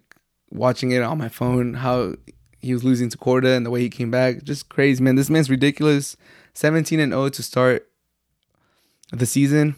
watching 0.51 0.91
it 0.91 1.03
on 1.03 1.19
my 1.19 1.29
phone, 1.29 1.75
how 1.75 2.15
he 2.61 2.73
was 2.73 2.85
losing 2.85 3.09
to 3.09 3.19
Korda 3.19 3.57
and 3.57 3.65
the 3.65 3.71
way 3.71 3.81
he 3.81 3.91
came 3.91 4.11
back, 4.11 4.43
just 4.43 4.69
crazy, 4.69 5.03
man. 5.03 5.15
This 5.15 5.31
man's 5.31 5.51
ridiculous. 5.51 6.17
17 6.55 6.99
and 6.99 7.13
0 7.13 7.29
to 7.29 7.43
start 7.43 7.89
the 9.13 9.27
season. 9.27 9.77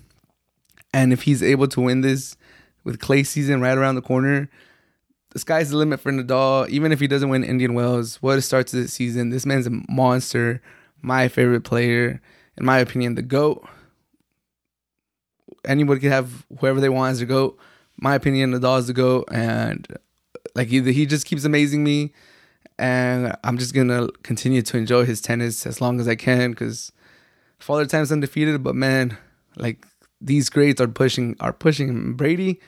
And 0.94 1.12
if 1.12 1.22
he's 1.22 1.42
able 1.42 1.68
to 1.68 1.80
win 1.80 2.00
this 2.00 2.36
with 2.84 2.98
clay 3.00 3.22
season 3.22 3.60
right 3.60 3.76
around 3.76 3.96
the 3.96 4.02
corner, 4.02 4.48
the 5.30 5.38
sky's 5.38 5.70
the 5.70 5.76
limit 5.76 6.00
for 6.00 6.10
Nadal. 6.10 6.68
Even 6.68 6.90
if 6.90 7.00
he 7.00 7.06
doesn't 7.06 7.28
win 7.28 7.44
Indian 7.44 7.74
Wells, 7.74 8.16
what 8.22 8.38
a 8.38 8.42
start 8.42 8.66
to 8.68 8.76
the 8.76 8.88
season. 8.88 9.30
This 9.30 9.46
man's 9.46 9.66
a 9.66 9.82
monster. 9.88 10.60
My 11.02 11.28
favorite 11.28 11.62
player, 11.62 12.20
in 12.56 12.64
my 12.64 12.78
opinion, 12.78 13.14
the 13.14 13.22
GOAT. 13.22 13.66
Anybody 15.64 16.00
can 16.00 16.10
have 16.10 16.46
whoever 16.58 16.80
they 16.80 16.88
want 16.88 17.12
as 17.12 17.18
their 17.18 17.28
GOAT. 17.28 17.58
My 17.98 18.14
opinion, 18.14 18.52
Nadal 18.52 18.78
is 18.78 18.86
the 18.86 18.92
GOAT. 18.92 19.28
And 19.30 19.86
like 20.54 20.68
he, 20.68 20.80
he 20.92 21.06
just 21.06 21.26
keeps 21.26 21.44
amazing 21.44 21.84
me. 21.84 22.12
And 22.80 23.36
I'm 23.44 23.58
just 23.58 23.74
gonna 23.74 24.08
continue 24.22 24.62
to 24.62 24.78
enjoy 24.78 25.04
his 25.04 25.20
tennis 25.20 25.66
as 25.66 25.82
long 25.82 26.00
as 26.00 26.08
I 26.08 26.14
can 26.14 26.52
because 26.52 26.90
Father 27.58 27.84
Time's 27.84 28.10
undefeated, 28.10 28.62
but 28.62 28.74
man, 28.74 29.18
like 29.56 29.84
these 30.18 30.48
greats 30.48 30.80
are 30.80 30.88
pushing 30.88 31.36
are 31.40 31.52
pushing 31.52 31.88
him. 31.88 32.14
Brady, 32.14 32.58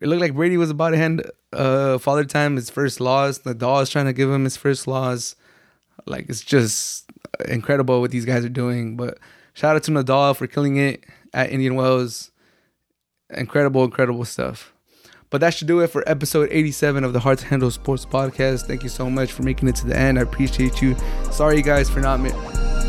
it 0.00 0.08
looked 0.08 0.20
like 0.20 0.34
Brady 0.34 0.56
was 0.56 0.70
about 0.70 0.90
to 0.90 0.96
hand 0.96 1.30
uh, 1.52 1.98
Father 1.98 2.24
Time 2.24 2.56
his 2.56 2.68
first 2.68 3.00
loss. 3.00 3.38
Nadal 3.38 3.80
is 3.80 3.90
trying 3.90 4.06
to 4.06 4.12
give 4.12 4.28
him 4.28 4.42
his 4.42 4.56
first 4.56 4.88
loss. 4.88 5.36
Like 6.04 6.28
it's 6.28 6.42
just 6.42 7.08
incredible 7.46 8.00
what 8.00 8.10
these 8.10 8.24
guys 8.24 8.44
are 8.44 8.48
doing. 8.48 8.96
But 8.96 9.20
shout 9.52 9.76
out 9.76 9.84
to 9.84 9.92
Nadal 9.92 10.34
for 10.34 10.48
killing 10.48 10.78
it 10.78 11.04
at 11.32 11.50
Indian 11.50 11.76
Wells. 11.76 12.32
Incredible, 13.30 13.84
incredible 13.84 14.24
stuff. 14.24 14.73
But 15.34 15.40
that 15.40 15.52
should 15.52 15.66
do 15.66 15.80
it 15.80 15.88
for 15.88 16.08
episode 16.08 16.48
87 16.52 17.02
of 17.02 17.12
the 17.12 17.18
Hard 17.18 17.38
to 17.38 17.46
Handle 17.46 17.68
Sports 17.72 18.06
Podcast. 18.06 18.68
Thank 18.68 18.84
you 18.84 18.88
so 18.88 19.10
much 19.10 19.32
for 19.32 19.42
making 19.42 19.68
it 19.68 19.74
to 19.74 19.86
the 19.88 19.98
end. 19.98 20.16
I 20.16 20.22
appreciate 20.22 20.80
you. 20.80 20.94
Sorry, 21.32 21.60
guys, 21.60 21.90
for 21.90 21.98
not 21.98 22.20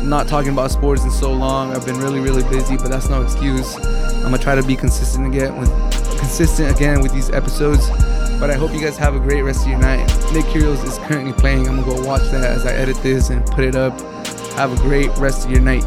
not 0.04 0.28
talking 0.28 0.52
about 0.52 0.70
sports 0.70 1.02
in 1.02 1.10
so 1.10 1.32
long. 1.32 1.74
I've 1.74 1.84
been 1.84 1.98
really, 1.98 2.20
really 2.20 2.44
busy, 2.44 2.76
but 2.76 2.88
that's 2.88 3.08
no 3.08 3.20
excuse. 3.20 3.74
I'm 3.74 4.22
gonna 4.22 4.38
try 4.38 4.54
to 4.54 4.62
be 4.62 4.76
consistent 4.76 5.26
again 5.26 5.58
with 5.58 5.70
consistent 6.20 6.70
again 6.70 7.00
with 7.00 7.12
these 7.12 7.30
episodes. 7.30 7.90
But 8.38 8.50
I 8.50 8.54
hope 8.54 8.72
you 8.72 8.80
guys 8.80 8.96
have 8.96 9.16
a 9.16 9.18
great 9.18 9.42
rest 9.42 9.62
of 9.62 9.70
your 9.70 9.80
night. 9.80 10.06
Nick 10.32 10.44
Kyrgios 10.44 10.84
is 10.84 10.98
currently 10.98 11.32
playing. 11.32 11.66
I'm 11.66 11.80
gonna 11.80 11.96
go 11.96 12.06
watch 12.06 12.30
that 12.30 12.44
as 12.44 12.64
I 12.64 12.74
edit 12.74 12.96
this 13.02 13.30
and 13.30 13.44
put 13.44 13.64
it 13.64 13.74
up. 13.74 14.00
Have 14.52 14.72
a 14.72 14.80
great 14.82 15.10
rest 15.18 15.46
of 15.46 15.50
your 15.50 15.62
night. 15.62 15.82